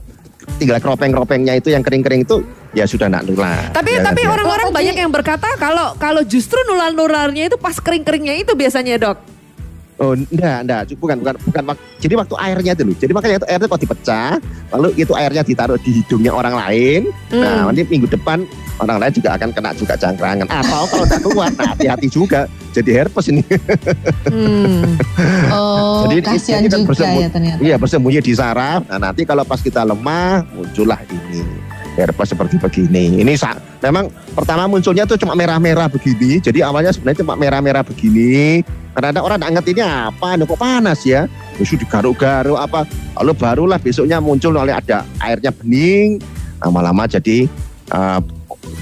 tinggal 0.57 0.77
keropeng-keropengnya 0.77 1.55
itu 1.55 1.69
yang 1.69 1.79
kering-kering 1.79 2.23
itu 2.23 2.43
ya 2.71 2.83
sudah 2.83 3.07
tidak 3.07 3.23
nular. 3.23 3.71
Tapi 3.71 3.91
Ya, 3.93 4.03
tapi 4.03 4.21
ya. 4.21 4.29
orang-orang 4.29 4.67
Oh, 4.67 4.71
tadi- 4.71 4.79
banyak 4.83 4.95
yang 4.97 5.11
berkata 5.11 5.47
kalau 5.55 5.95
kalau 5.95 6.21
justru 6.25 6.57
nular-nularnya 6.65 7.47
itu 7.47 7.55
pas 7.55 7.77
kering-keringnya 7.77 8.35
itu 8.37 8.51
biasanya 8.51 8.97
dok. 8.97 9.17
Oh, 10.01 10.17
enggak, 10.17 10.57
enggak, 10.65 10.81
bukan, 10.97 11.17
bukan, 11.21 11.33
bukan. 11.45 11.63
Jadi 12.01 12.13
waktu 12.17 12.35
airnya 12.41 12.71
itu 12.73 12.83
loh. 12.83 12.95
Jadi 12.97 13.11
makanya 13.13 13.35
itu 13.37 13.47
airnya 13.47 13.67
kok 13.69 13.81
dipecah, 13.81 14.31
lalu 14.73 14.87
itu 14.97 15.13
airnya 15.13 15.43
ditaruh 15.45 15.77
di 15.77 15.91
hidungnya 16.01 16.31
orang 16.33 16.57
lain. 16.57 17.01
Nah, 17.29 17.63
Hmm. 17.63 17.71
nanti 17.71 17.85
minggu 17.85 18.09
depan 18.09 18.41
orang 18.81 18.97
lain 18.97 19.13
juga 19.13 19.29
akan 19.37 19.49
kena 19.53 19.69
juga 19.77 19.93
cangkrangan. 19.93 20.49
Atau 20.49 20.83
kalau 20.89 21.03
udah 21.05 21.19
keluar, 21.21 21.49
nah 21.53 21.77
hati-hati 21.77 22.07
juga. 22.09 22.49
Jadi 22.73 22.89
herpes 22.89 23.29
ini. 23.29 23.45
Hmm. 24.27 24.97
Oh, 25.53 26.09
Jadi 26.09 26.15
ini- 26.19 26.25
kasihan 26.25 26.61
kan 26.65 26.65
juga 26.65 26.77
bersembunyi- 26.89 27.21
ya 27.21 27.29
ternyata. 27.29 27.59
Iya, 27.61 27.75
bersembunyi 27.77 28.19
di 28.19 28.33
saraf. 28.33 28.81
Nah, 28.89 28.97
nanti 28.97 29.21
kalau 29.23 29.45
pas 29.45 29.61
kita 29.61 29.85
lemah, 29.85 30.41
muncullah 30.51 30.99
ini. 31.05 31.45
Herpes 31.93 32.33
seperti 32.33 32.57
begini. 32.57 33.21
Ini 33.21 33.33
sa- 33.37 33.59
memang 33.81 34.09
pertama 34.33 34.65
munculnya 34.65 35.05
tuh 35.05 35.17
cuma 35.17 35.37
merah-merah 35.37 35.85
begini. 35.89 36.41
Jadi 36.41 36.65
awalnya 36.65 36.89
sebenarnya 36.89 37.21
cuma 37.21 37.37
merah-merah 37.37 37.85
begini. 37.85 38.65
Karena 38.93 39.09
ada 39.13 39.21
orang 39.25 39.41
nggak 39.41 39.51
ngerti 39.57 39.71
ini 39.73 39.83
apa, 39.85 40.27
Ini 40.37 40.43
kok 40.45 40.59
panas 40.61 40.99
ya. 41.05 41.29
Terus 41.57 41.77
digaruk-garuk 41.77 42.57
apa. 42.57 42.85
Lalu 43.21 43.31
barulah 43.37 43.77
besoknya 43.77 44.17
muncul 44.17 44.53
oleh 44.57 44.73
ada 44.73 45.05
airnya 45.21 45.53
bening. 45.53 46.17
Lama-lama 46.61 47.05
jadi 47.05 47.45
eh, 47.93 48.19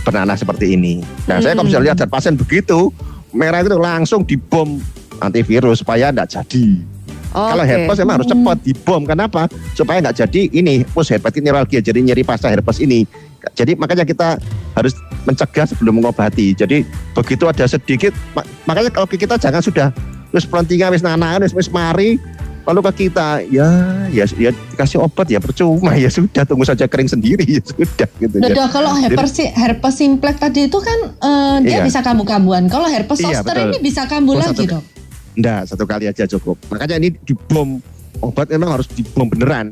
bernanah 0.07 0.35
seperti 0.39 0.75
ini. 0.75 1.03
Nah, 1.27 1.43
saya 1.43 1.55
kalau 1.57 1.67
bisa 1.67 1.79
lihat 1.81 1.97
dari 1.99 2.11
pasien 2.11 2.35
begitu, 2.39 2.93
merah 3.35 3.63
itu 3.63 3.71
langsung 3.75 4.23
dibom 4.23 4.79
antivirus 5.21 5.83
supaya 5.83 6.09
nggak 6.09 6.27
jadi. 6.27 6.65
Kalau 7.31 7.63
Oke. 7.63 7.71
herpes 7.71 7.97
memang 7.97 8.15
harus 8.15 8.27
cepat 8.27 8.57
dibom. 8.59 9.01
Kenapa? 9.03 9.47
Supaya 9.71 9.97
nggak 9.99 10.15
jadi 10.19 10.41
ini 10.51 10.83
post 10.85 11.09
herpetic 11.09 11.39
neuralgia, 11.39 11.79
jadi 11.79 11.97
nyeri 11.97 12.21
pasca 12.21 12.47
herpes 12.47 12.77
ini. 12.77 13.07
Jadi 13.51 13.73
makanya 13.73 14.03
kita 14.03 14.35
harus 14.71 14.91
mencegah 15.21 15.65
sebelum 15.65 15.97
mengobati. 15.97 16.51
Jadi 16.51 16.83
begitu 17.11 17.43
ada 17.45 17.65
sedikit, 17.65 18.11
mak- 18.31 18.45
makanya 18.65 18.91
kalau 18.91 19.07
kita 19.07 19.35
jangan 19.35 19.59
sudah 19.59 19.89
terus 20.27 20.43
pelantingan 20.43 20.91
wis 20.91 21.01
nanaan 21.01 21.41
wis 21.41 21.67
mari 21.67 22.15
lalu 22.61 22.79
ke 22.85 23.09
kita 23.09 23.41
ya 23.43 23.67
ya 24.07 24.23
ya 24.31 24.53
dikasih 24.53 25.01
obat 25.01 25.25
ya 25.25 25.41
percuma 25.41 25.91
ya 25.97 26.07
sudah 26.07 26.45
tunggu 26.45 26.61
saja 26.61 26.85
kering 26.85 27.09
sendiri 27.09 27.41
ya 27.49 27.59
sudah 27.59 28.07
gitu 28.15 28.35
ya. 28.37 28.53
dok, 28.53 28.69
kalau 28.69 28.93
herpes 28.93 29.33
herpes 29.41 29.93
simplex 29.93 30.37
tadi 30.37 30.69
itu 30.69 30.77
kan 30.77 30.99
eh, 31.17 31.57
dia 31.65 31.79
Iya. 31.79 31.83
bisa 31.83 31.99
kambuh-kambuhan. 31.99 32.69
Kalau 32.69 32.85
herpes 32.85 33.17
Iya, 33.17 33.41
zoster 33.41 33.55
ini 33.65 33.81
bisa 33.81 34.05
kambuh 34.05 34.35
Oh, 34.35 34.39
lagi 34.39 34.69
dok. 34.69 34.83
Enggak, 35.33 35.61
satu 35.67 35.83
kali 35.85 36.05
aja 36.05 36.27
cukup. 36.27 36.59
Makanya 36.67 36.99
ini 36.99 37.15
dibom 37.23 37.79
obat 38.19 38.51
memang 38.51 38.75
harus 38.75 38.87
dibom 38.87 39.27
beneran 39.27 39.71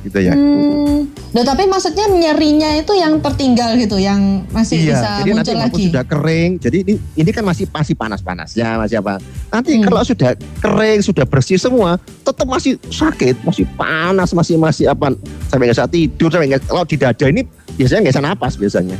gitu 0.00 0.16
ya. 0.16 0.32
Hmm, 0.32 1.12
Loh, 1.30 1.44
tapi 1.44 1.68
maksudnya 1.68 2.08
nyerinya 2.08 2.72
itu 2.74 2.96
yang 2.96 3.20
tertinggal 3.20 3.76
gitu, 3.76 4.00
yang 4.00 4.48
masih 4.48 4.80
Iya, 4.80 4.96
bisa 4.96 5.08
jadi 5.20 5.30
nanti 5.30 5.36
muncul 5.36 5.54
walaupun 5.60 5.76
lagi. 5.76 5.86
sudah 5.92 6.04
kering, 6.08 6.50
jadi 6.56 6.76
ini 6.80 6.94
ini 7.20 7.30
kan 7.30 7.44
masih 7.44 7.64
masih 7.68 7.94
panas-panasnya, 7.94 8.80
masih 8.80 8.96
apa. 8.98 9.20
Nanti 9.52 9.76
Hmm. 9.76 9.84
kalau 9.84 10.00
sudah 10.00 10.32
kering, 10.58 11.04
sudah 11.04 11.28
bersih 11.28 11.60
semua, 11.60 12.00
tetap 12.00 12.48
masih 12.48 12.80
sakit, 12.82 13.44
masih 13.44 13.68
panas, 13.76 14.32
masih 14.32 14.56
masih 14.56 14.88
apa 14.88 15.12
sampai 15.46 15.68
nggak 15.68 15.76
bisa 15.76 15.86
tidur, 15.86 16.28
sampai 16.32 16.48
nggak 16.48 16.62
kalau 16.64 16.84
di 16.88 16.96
dada 16.96 17.26
ini 17.28 17.42
biasanya 17.76 18.00
nggak 18.00 18.14
bisa 18.16 18.24
napas 18.24 18.52
biasanya. 18.56 18.96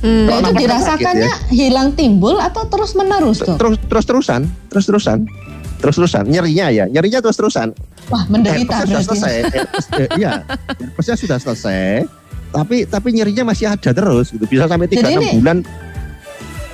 Hmm. 0.00 0.28
Nah, 0.28 0.38
Kalau 0.38 0.38
itu 0.38 0.52
kan 0.54 0.60
dirasakannya 0.62 1.32
hilang 1.50 1.88
timbul 1.92 2.36
atau 2.38 2.62
terus 2.68 2.94
menerus 2.94 3.40
dok? 3.40 3.56
Terus 3.58 3.74
terus 3.90 4.04
terusan, 4.06 4.40
terus 4.70 4.84
terusan, 4.86 5.18
terus 5.80 5.94
terusan, 5.96 6.24
nyerinya 6.26 6.66
ya, 6.70 6.84
nyerinya 6.86 7.20
terus 7.22 7.36
terusan. 7.36 7.72
Wah 8.08 8.24
menderita 8.28 8.84
Herpesnya 8.84 8.84
sudah 8.84 9.00
berarti. 9.00 9.08
selesai, 9.08 9.34
herpes, 9.52 9.84
eh, 9.96 10.08
iya, 10.20 10.30
herpesnya 10.76 11.16
sudah 11.16 11.38
selesai, 11.40 11.88
tapi 12.52 12.76
tapi 12.84 13.08
nyerinya 13.12 13.44
masih 13.48 13.66
ada 13.72 13.90
terus, 13.90 14.32
gitu. 14.32 14.44
Bisa 14.44 14.68
sampai 14.68 14.86
tiga 14.86 15.08
enam 15.08 15.24
bulan. 15.40 15.58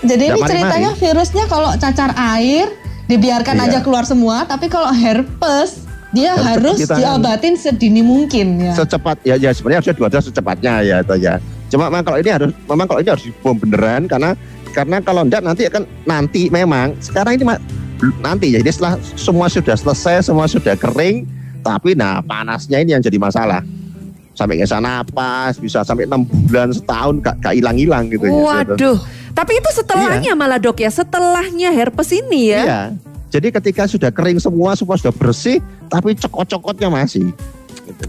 Jadi 0.01 0.25
ini 0.33 0.41
ceritanya 0.43 0.91
virusnya 0.97 1.45
kalau 1.45 1.71
cacar 1.77 2.17
air 2.17 2.73
dibiarkan 3.07 3.57
Iya. 3.59 3.65
aja 3.69 3.79
keluar 3.85 4.09
semua, 4.09 4.49
tapi 4.49 4.67
kalau 4.67 4.89
herpes 4.91 5.85
dia 6.11 6.35
Harus 6.35 6.83
harus 6.83 6.91
diobatin 6.91 7.55
sedini 7.55 8.03
mungkin 8.03 8.59
ya. 8.59 8.75
secepat 8.75 9.23
ya 9.23 9.39
ya 9.39 9.55
sebenarnya 9.55 9.79
harusnya 9.79 9.95
dua 9.95 10.09
secepatnya 10.19 10.73
ya 10.83 10.97
itu 11.07 11.15
ya 11.23 11.39
cuma 11.71 11.87
memang 11.87 12.03
kalau 12.03 12.19
ini 12.19 12.31
harus 12.35 12.51
memang 12.67 12.87
kalau 12.91 12.99
ini 12.99 13.11
harus 13.15 13.25
dibom 13.31 13.55
beneran 13.55 14.11
karena 14.11 14.35
karena 14.75 14.99
kalau 15.07 15.23
enggak 15.23 15.39
nanti 15.47 15.71
akan 15.71 15.87
nanti 16.03 16.51
memang 16.51 16.99
sekarang 16.99 17.39
ini 17.39 17.47
nanti 18.25 18.53
ya 18.55 18.65
jadi 18.65 18.73
setelah 18.73 18.95
semua 19.15 19.47
sudah 19.53 19.77
selesai 19.77 20.29
semua 20.29 20.49
sudah 20.49 20.75
kering 20.77 21.29
Tapi 21.61 21.93
nah 21.93 22.25
panasnya 22.25 22.81
ini 22.81 22.97
yang 22.97 23.05
jadi 23.05 23.21
masalah. 23.21 23.61
Sampai 24.33 24.57
nggak 24.57 24.73
bisa 24.73 24.81
napas, 24.81 25.53
bisa 25.61 25.85
sampai 25.85 26.09
enam 26.09 26.25
bulan 26.25 26.73
setahun 26.73 27.21
gak 27.21 27.37
gak 27.45 27.55
hilang-hilang 27.61 28.09
gitu 28.09 28.25
ya. 28.25 28.33
Waduh. 28.33 28.97
Tapi 29.37 29.53
itu 29.61 29.71
setelahnya 29.77 30.33
malah 30.33 30.57
dok 30.57 30.81
ya, 30.81 30.89
setelahnya 30.89 31.69
herpes 31.71 32.11
ini 32.17 32.57
ya. 32.57 32.61
Iya. 32.65 32.81
Jadi 33.31 33.49
ketika 33.53 33.85
sudah 33.87 34.11
kering 34.11 34.41
semua, 34.43 34.75
semua 34.75 34.97
sudah 34.99 35.15
bersih, 35.15 35.63
tapi 35.87 36.17
cokot-cokotnya 36.19 36.89
masih. 36.91 37.31
Gitu. 37.87 38.05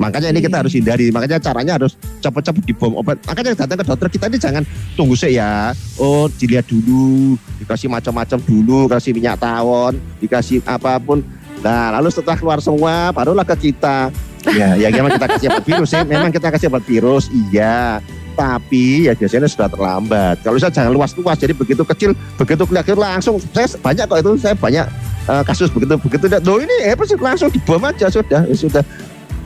Makanya 0.00 0.32
ini 0.32 0.40
kita 0.40 0.64
harus 0.64 0.72
hindari. 0.72 1.12
Makanya 1.12 1.36
caranya 1.36 1.76
harus 1.76 2.00
cepet-cepet 2.24 2.64
dibom 2.64 2.96
obat. 2.96 3.20
Makanya 3.28 3.52
datang 3.52 3.76
ke 3.76 3.84
dokter 3.84 4.08
kita 4.08 4.24
ini 4.32 4.38
jangan 4.40 4.62
tunggu 4.96 5.12
sih 5.12 5.36
ya. 5.36 5.76
Oh 6.00 6.24
dilihat 6.40 6.64
dulu, 6.64 7.36
dikasih 7.60 7.92
macam-macam 7.92 8.40
dulu, 8.40 8.88
kasih 8.88 9.12
minyak 9.12 9.36
tawon, 9.36 10.00
dikasih 10.24 10.64
apa 10.64 10.96
pun. 10.96 11.20
Nah 11.60 11.92
lalu 12.00 12.08
setelah 12.08 12.40
keluar 12.40 12.58
semua, 12.64 13.12
barulah 13.12 13.44
ke 13.44 13.70
kita. 13.70 14.08
Ya, 14.56 14.72
ya 14.72 14.88
memang 14.88 15.20
kita 15.20 15.28
kasih 15.36 15.46
obat 15.52 15.64
virus 15.68 15.90
ya. 15.92 16.00
Memang 16.00 16.32
kita 16.32 16.48
kasih 16.48 16.66
obat 16.72 16.84
virus, 16.88 17.28
iya. 17.28 18.00
Tapi 18.32 19.04
ya 19.04 19.12
biasanya 19.12 19.52
sudah 19.52 19.68
terlambat. 19.68 20.40
Kalau 20.40 20.56
saya 20.56 20.72
jangan 20.72 20.96
luas-luas. 20.96 21.36
Jadi 21.36 21.52
begitu 21.52 21.84
kecil, 21.84 22.16
begitu 22.40 22.64
kelihatan 22.64 22.96
langsung. 22.96 23.36
Saya 23.52 23.68
banyak 23.76 24.08
kok 24.08 24.18
itu. 24.24 24.30
Saya 24.40 24.56
banyak 24.56 24.86
eh, 25.28 25.42
kasus 25.44 25.68
begitu 25.68 26.00
begitu. 26.00 26.24
Loh 26.40 26.56
ini 26.56 26.88
eh 26.88 26.96
pasti 26.96 27.20
langsung 27.20 27.52
dibom 27.52 27.84
aja 27.84 28.08
sudah, 28.08 28.48
ya 28.48 28.56
sudah. 28.56 28.80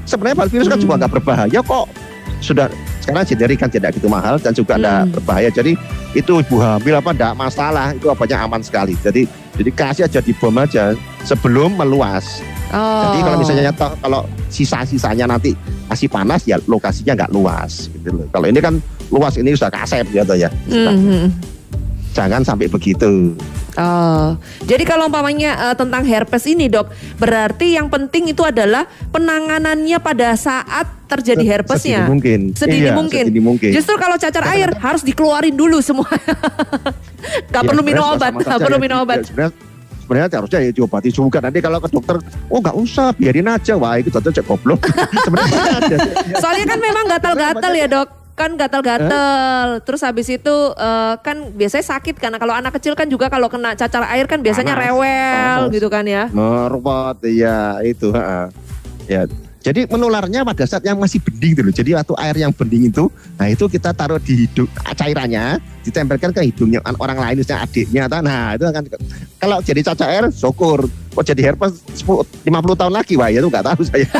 Sebenarnya 0.04 0.46
virus 0.48 0.68
kan 0.68 0.78
juga 0.78 0.94
nggak 1.00 1.12
berbahaya 1.20 1.60
kok. 1.60 1.86
Sudah 2.40 2.68
sekarang 3.00 3.24
generik 3.24 3.58
kan 3.60 3.68
tidak 3.72 3.96
gitu 3.96 4.08
mahal 4.08 4.36
dan 4.36 4.52
juga 4.52 4.76
tidak 4.76 5.08
Hmm. 5.08 5.12
berbahaya. 5.16 5.48
Jadi 5.48 5.72
itu 6.12 6.32
ibu 6.40 6.56
hamil 6.60 6.94
apa 7.00 7.10
tidak 7.12 7.32
masalah. 7.36 7.92
Itu 7.92 8.12
obatnya 8.12 8.44
aman 8.44 8.60
sekali. 8.60 8.96
Jadi 9.00 9.24
jadi 9.54 9.70
kasih 9.72 10.02
aja 10.08 10.20
dibom 10.20 10.56
aja 10.60 10.92
sebelum 11.24 11.76
meluas. 11.78 12.44
Oh. 12.74 12.80
Jadi 13.08 13.18
kalau 13.22 13.38
misalnya 13.38 13.72
toh, 13.72 13.92
kalau 14.02 14.20
sisa-sisanya 14.50 15.30
nanti 15.30 15.54
masih 15.86 16.08
panas 16.08 16.42
ya 16.44 16.58
lokasinya 16.66 17.12
nggak 17.24 17.32
luas 17.32 17.86
gitu 17.92 18.08
loh. 18.12 18.26
Kalau 18.32 18.46
ini 18.48 18.58
kan 18.60 18.74
luas 19.12 19.36
ini 19.36 19.52
sudah 19.54 19.70
kasep 19.72 20.04
gitu 20.10 20.34
ya. 20.34 20.48
Sudah. 20.68 20.92
Jangan 22.14 22.46
sampai 22.46 22.70
begitu. 22.70 23.34
Oh, 23.74 24.38
jadi 24.70 24.86
kalau 24.86 25.10
umpamanya 25.10 25.58
eh, 25.70 25.74
tentang 25.74 26.06
herpes 26.06 26.46
ini 26.46 26.70
dok, 26.70 26.94
berarti 27.18 27.74
yang 27.74 27.90
penting 27.90 28.30
itu 28.30 28.46
adalah 28.46 28.86
penanganannya 29.10 29.98
pada 29.98 30.38
saat 30.38 30.86
terjadi 31.10 31.42
herpesnya. 31.58 32.06
Sedini 32.06 32.12
mungkin. 32.14 32.40
Sedini 32.54 32.86
Iya, 32.86 32.94
mungkin. 32.94 33.24
sedini 33.26 33.42
mungkin. 33.42 33.70
Justru 33.74 33.98
kalau 33.98 34.14
cacar 34.14 34.46
air 34.46 34.70
harus 34.78 35.02
dikeluarin 35.02 35.58
dulu 35.58 35.82
semua. 35.82 36.06
Gak 37.50 37.62
Ya, 37.66 37.68
perlu 37.68 37.82
minum 37.82 38.04
obat, 38.06 38.30
gak 38.36 38.60
perlu 38.62 38.78
minum 38.78 39.02
obat. 39.02 39.26
Ya, 39.34 39.50
sebenarnya 40.04 40.28
harusnya 40.38 40.60
ya 40.60 40.70
diobati 40.70 41.10
juga. 41.10 41.40
Nanti 41.40 41.58
kalau 41.64 41.80
ke 41.80 41.88
dokter, 41.88 42.20
oh 42.52 42.60
nggak 42.60 42.76
usah, 42.76 43.10
biarin 43.16 43.48
aja. 43.48 43.74
Wah 43.74 43.96
itu 43.96 44.12
cek 44.12 44.44
goblok. 44.44 44.86
sebenarnya. 45.24 45.98
Soalnya 46.38 46.66
kan 46.68 46.78
memang 46.78 47.04
gatal-gatal 47.10 47.72
ya 47.74 47.86
dok. 47.88 48.23
Kan 48.34 48.58
gatal-gatal. 48.58 49.78
Terus 49.86 50.00
habis 50.02 50.26
itu 50.26 50.54
eh, 50.74 51.14
kan 51.22 51.54
biasanya 51.54 51.86
sakit 51.86 52.18
karena 52.18 52.38
kalau 52.42 52.54
anak 52.54 52.74
kecil 52.78 52.98
kan 52.98 53.06
juga 53.06 53.30
kalau 53.30 53.46
kena 53.46 53.78
cacar 53.78 54.06
air 54.10 54.26
kan 54.26 54.42
biasanya 54.42 54.74
Panas. 54.74 54.86
rewel 54.90 55.60
Panas. 55.66 55.74
gitu 55.74 55.88
kan 55.90 56.04
ya. 56.06 56.24
Merpot, 56.34 57.18
iya 57.22 57.78
itu. 57.86 58.10
ha-ha. 58.10 58.50
Ya, 59.04 59.28
jadi 59.64 59.88
menularnya 59.88 60.44
pada 60.44 60.68
saat 60.68 60.84
yang 60.84 61.00
masih 61.00 61.24
bening 61.24 61.56
dulu. 61.56 61.70
Jadi 61.72 61.96
waktu 61.96 62.14
air 62.20 62.36
yang 62.36 62.52
bening 62.52 62.92
itu, 62.92 63.08
nah 63.40 63.48
itu 63.48 63.64
kita 63.64 63.96
taruh 63.96 64.20
di 64.20 64.44
hidung 64.44 64.68
cairannya, 64.92 65.56
ditempelkan 65.84 66.30
ke 66.30 66.40
hidungnya 66.42 66.80
an- 66.80 66.96
orang 66.96 67.16
lain, 67.16 67.36
misalnya 67.38 67.62
adiknya. 67.62 68.02
atau- 68.04 68.20
Nah 68.20 68.56
itu 68.56 68.64
akan 68.64 68.82
kalau 69.36 69.56
jadi 69.60 69.80
cacar 69.84 70.08
air, 70.08 70.24
syukur. 70.30 70.80
Kok 71.14 71.22
jadi 71.22 71.42
herpes 71.46 71.78
10, 71.94 72.26
50 72.42 72.74
tahun 72.74 72.90
lagi, 72.90 73.14
wah 73.14 73.28
ya 73.28 73.38
itu 73.38 73.46
nggak 73.46 73.62
tahu 73.64 73.82
saya. 73.84 74.02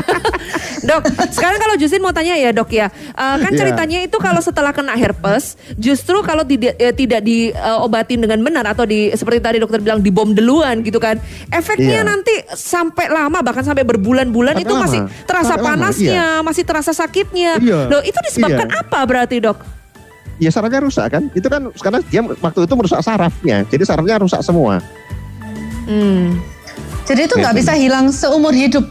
Dok, 0.85 1.01
sekarang 1.33 1.57
kalau 1.57 1.75
Jusin 1.75 1.99
mau 1.99 2.13
tanya 2.13 2.37
ya 2.37 2.53
dok 2.53 2.69
ya, 2.69 2.87
Eh, 3.09 3.37
kan 3.41 3.49
Iya. 3.49 3.59
ceritanya 3.59 3.99
itu 4.01 4.17
kalau 4.17 4.39
setelah 4.39 4.69
kena 4.71 4.93
herpes, 4.93 5.57
justru 5.75 6.21
kalau 6.21 6.45
tidak 6.45 6.77
eh, 6.77 6.93
tidak 6.93 7.25
diobatin 7.25 8.21
dengan 8.21 8.37
benar 8.39 8.69
atau 8.69 8.85
di 8.85 9.09
seperti 9.11 9.41
tadi 9.41 9.57
dokter 9.57 9.81
bilang 9.81 9.99
dibom 9.99 10.31
duluan 10.31 10.83
gitu 10.83 10.99
kan, 10.99 11.17
efeknya 11.49 11.99
Iya. 11.99 12.07
nanti 12.07 12.35
sampai 12.49 13.09
lama 13.09 13.41
bahkan 13.41 13.65
sampai 13.65 13.83
berbulan-bulan 13.83 14.55
itu 14.57 14.71
lama. 14.71 14.85
masih 14.85 15.01
terasa 15.25 15.49
Sampai 15.51 15.65
lama, 15.65 15.73
panasnya, 15.81 16.27
masih 16.43 16.63
terasa 16.63 16.93
sakitnya. 16.93 17.57
Iya. 17.57 17.81
Loh 17.89 18.03
itu 18.03 18.19
disebabkan 18.23 18.69
Iya. 18.69 18.79
apa 18.79 18.99
berarti 19.03 19.37
dok? 19.41 19.59
Ya 20.43 20.51
sarafnya 20.51 20.81
rusak 20.83 21.07
kan? 21.11 21.23
Itu 21.33 21.47
kan 21.47 21.71
karena 21.75 21.99
dia 22.07 22.21
waktu 22.23 22.67
itu 22.67 22.75
merusak 22.75 23.01
sarafnya, 23.05 23.63
jadi 23.69 23.83
sarafnya 23.87 24.21
rusak 24.21 24.41
semua. 24.43 24.83
Hmm. 25.85 26.41
Jadi 27.05 27.29
itu 27.29 27.35
nggak 27.37 27.57
bisa 27.57 27.73
hilang 27.77 28.09
seumur 28.09 28.57
hidup. 28.57 28.85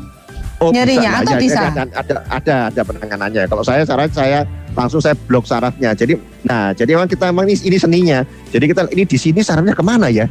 Nyerinya 0.64 1.20
Lah, 1.20 1.28
atau 1.28 1.34
ya, 1.36 1.40
bisa? 1.44 1.60
Ada, 1.60 1.84
ada, 1.92 2.14
ada, 2.32 2.56
ada 2.72 2.82
penanganannya. 2.88 3.44
Kalau 3.52 3.64
saya 3.68 3.84
saran 3.84 4.08
saya 4.16 4.48
langsung 4.78 5.04
saya 5.04 5.12
blok 5.28 5.44
sarafnya. 5.44 5.92
Jadi, 5.92 6.16
nah, 6.48 6.72
jadi 6.72 6.96
memang 6.96 7.12
kita 7.12 7.36
memang 7.36 7.52
ini, 7.52 7.60
ini 7.68 7.76
seninya. 7.76 8.24
Jadi 8.48 8.72
kita 8.72 8.88
ini 8.96 9.04
di 9.04 9.18
sini 9.20 9.44
sarafnya 9.44 9.76
ke 9.76 9.84
mana 9.84 10.08
ya? 10.08 10.24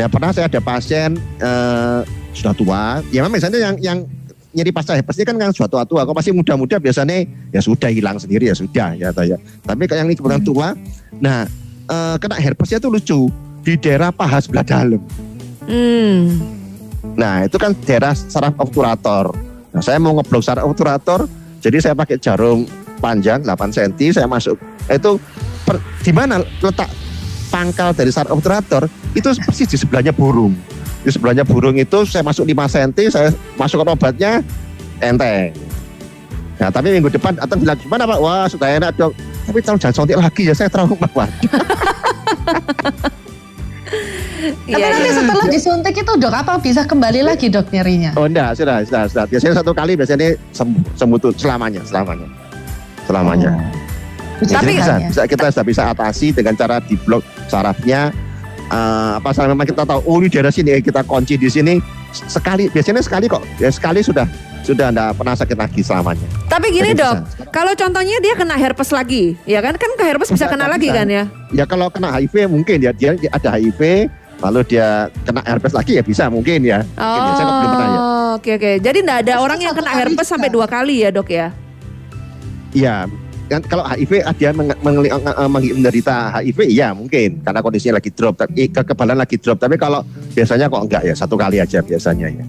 Nah, 0.00 0.08
pernah 0.08 0.32
saya 0.32 0.48
ada 0.48 0.60
pasien 0.64 1.20
eh, 1.36 2.00
sudah 2.32 2.54
tua. 2.56 2.84
Ya 3.12 3.20
memang 3.20 3.36
misalnya 3.36 3.60
yang 3.60 3.76
yang 3.82 3.98
nyeri 4.54 4.70
pasca 4.70 4.94
herpes 4.94 5.18
ini 5.18 5.26
kan 5.26 5.36
kan 5.36 5.50
sudah 5.50 5.68
tua-tua. 5.68 6.06
Kalau 6.06 6.16
masih 6.16 6.30
muda-muda 6.30 6.78
biasanya 6.78 7.26
ya 7.50 7.60
sudah 7.60 7.90
hilang 7.90 8.16
sendiri 8.16 8.48
ya 8.48 8.54
sudah 8.54 8.94
ya 8.94 9.10
ya. 9.10 9.36
Tapi 9.66 9.82
kalau 9.90 9.98
yang 10.06 10.08
ini 10.08 10.16
kebetulan 10.16 10.42
tua, 10.46 10.68
nah 11.18 11.44
eh, 11.90 12.16
kena 12.22 12.38
herpesnya 12.38 12.78
itu 12.78 12.88
lucu 12.88 13.20
di 13.66 13.74
daerah 13.76 14.14
paha 14.14 14.38
sebelah 14.38 14.62
dalam. 14.62 15.02
Hmm. 15.66 16.38
Nah 17.18 17.44
itu 17.44 17.58
kan 17.58 17.74
daerah 17.82 18.14
saraf 18.14 18.54
obturator. 18.62 19.34
Nah 19.74 19.82
saya 19.82 19.98
mau 19.98 20.14
ngeblok 20.14 20.42
saraf 20.46 20.64
obturator, 20.64 21.26
jadi 21.58 21.82
saya 21.82 21.94
pakai 21.98 22.16
jarum 22.22 22.64
panjang 23.02 23.42
8 23.42 23.74
cm, 23.74 24.14
saya 24.14 24.30
masuk. 24.30 24.56
Itu 24.86 25.18
per, 25.66 25.82
di 26.06 26.12
mana 26.14 26.40
letak 26.62 26.88
pangkal 27.50 27.90
dari 27.90 28.14
saraf 28.14 28.30
obturator? 28.30 28.86
Itu 29.18 29.34
persis 29.34 29.66
di 29.66 29.76
sebelahnya 29.76 30.14
burung. 30.14 30.54
Di 31.04 31.12
sebelahnya 31.12 31.44
burung 31.44 31.76
itu 31.76 32.08
saya 32.08 32.24
masuk 32.24 32.48
5 32.48 32.56
cm, 32.72 33.12
saya 33.12 33.28
masukkan 33.60 33.92
obatnya 33.92 34.40
enteng. 35.04 35.52
Nah 36.56 36.72
tapi 36.72 36.96
minggu 36.96 37.12
depan 37.12 37.36
atau 37.36 37.60
bilang 37.60 37.76
gimana 37.76 38.08
pak? 38.08 38.18
Wah 38.24 38.46
sudah 38.48 38.68
enak 38.72 38.96
dok. 38.96 39.12
Tapi 39.44 39.60
tolong 39.60 39.76
jangan 39.76 39.94
sontik 40.00 40.16
lagi 40.16 40.48
ya, 40.48 40.54
saya 40.56 40.72
trauma. 40.72 40.96
Wah, 41.12 41.28
Tapi 44.44 44.76
Iya, 44.76 44.92
nanti 44.92 45.08
iya. 45.08 45.16
setelah 45.16 45.46
disuntik 45.48 45.94
itu 45.96 46.12
dok 46.20 46.34
apa 46.34 46.60
bisa 46.60 46.84
kembali 46.84 47.20
lagi 47.24 47.48
dok 47.48 47.68
nyerinya? 47.72 48.12
Oh 48.16 48.28
enggak, 48.28 48.56
sudah, 48.56 48.84
sudah, 48.84 49.04
sudah. 49.08 49.24
Biasanya 49.28 49.54
satu 49.60 49.72
kali 49.72 49.96
biasanya 49.96 50.36
sembuh, 50.52 50.82
sembuh 50.96 51.18
tuh 51.20 51.32
selamanya, 51.36 51.80
selamanya. 51.84 52.28
Selamanya. 53.08 53.50
Puji 54.40 54.52
Ya, 54.52 54.60
Tuhan 54.60 54.66
bisa, 54.68 54.94
ya. 54.98 55.08
bisa 55.08 55.22
kita 55.30 55.44
sudah 55.52 55.64
bisa 55.64 55.82
atasi 55.94 56.26
dengan 56.34 56.54
cara 56.58 56.76
diblok 56.82 57.22
sarafnya. 57.48 58.12
Eh, 58.64 59.10
apa 59.20 59.28
salah 59.36 59.52
memang 59.52 59.68
kita 59.68 59.84
tahu 59.84 60.00
oh 60.08 60.16
ini 60.24 60.32
daerah 60.32 60.48
sini 60.48 60.72
eh, 60.72 60.80
kita 60.80 61.04
kunci 61.04 61.36
di 61.36 61.52
sini 61.52 61.76
sekali 62.16 62.72
biasanya 62.72 63.04
sekali 63.04 63.28
kok 63.28 63.44
ya 63.60 63.68
sekali 63.68 64.00
sudah 64.00 64.24
sudah 64.64 64.88
enggak 64.88 65.12
pernah 65.20 65.36
sakit 65.36 65.56
lagi 65.60 65.80
selamanya. 65.84 66.24
Tapi 66.48 66.72
gini 66.72 66.96
Jadi 66.96 67.04
dok, 67.04 67.14
bisa. 67.28 67.44
kalau 67.52 67.76
contohnya 67.76 68.16
dia 68.24 68.32
kena 68.32 68.56
herpes 68.56 68.88
lagi, 68.88 69.36
ya 69.44 69.60
kan? 69.60 69.76
Kan 69.76 69.92
ke 69.92 70.04
herpes 70.08 70.32
bisa 70.32 70.48
Bisa, 70.48 70.52
kena 70.56 70.64
bisa. 70.64 70.72
lagi 70.72 70.88
kan 70.88 71.06
ya? 71.12 71.24
Ya 71.52 71.64
kalau 71.68 71.92
kena 71.92 72.08
HIV 72.16 72.48
mungkin 72.48 72.80
ya 72.80 72.96
dia, 72.96 73.12
ada 73.28 73.60
HIV 73.60 74.08
lalu 74.40 74.60
dia 74.64 75.12
kena 75.28 75.44
herpes 75.44 75.76
lagi 75.76 76.00
ya 76.00 76.02
bisa 76.02 76.32
mungkin 76.32 76.64
ya. 76.64 76.80
Mungkin 76.96 77.20
ya. 77.20 77.32
Saya 77.36 77.44
kok 77.44 77.54
belum 77.60 77.70
pernah 77.76 77.88
ya. 77.92 77.98
Oh, 78.00 78.28
oke 78.40 78.50
oke. 78.56 78.70
Jadi 78.80 78.98
enggak 79.04 79.18
ada 79.28 79.34
orang 79.44 79.60
yang 79.60 79.74
kena 79.76 79.92
herpes 79.92 80.24
bisa? 80.24 80.32
sampai 80.32 80.48
dua 80.48 80.64
kali 80.64 81.04
ya 81.04 81.12
dok 81.12 81.28
ya? 81.28 81.52
Iya, 82.72 83.06
kan 83.44 83.60
kalau 83.60 83.84
HIV 83.84 84.24
dia 84.40 84.50
meng- 84.56 84.78
meng- 84.80 85.04
eh, 85.04 85.50
meng- 85.50 85.74
menderita 85.80 86.32
HIV 86.40 86.58
iya 86.68 86.96
mungkin. 86.96 87.44
Karena 87.44 87.60
kondisinya 87.60 88.00
lagi 88.00 88.10
drop 88.10 88.40
tapi 88.40 88.72
kekebalan 88.72 89.16
lagi 89.20 89.36
drop. 89.36 89.60
Tapi 89.60 89.76
kalau 89.76 90.00
biasanya 90.32 90.72
kok 90.72 90.82
enggak 90.88 91.02
ya 91.04 91.14
satu 91.14 91.36
kali 91.36 91.60
aja 91.60 91.84
biasanya 91.84 92.32
ya. 92.32 92.44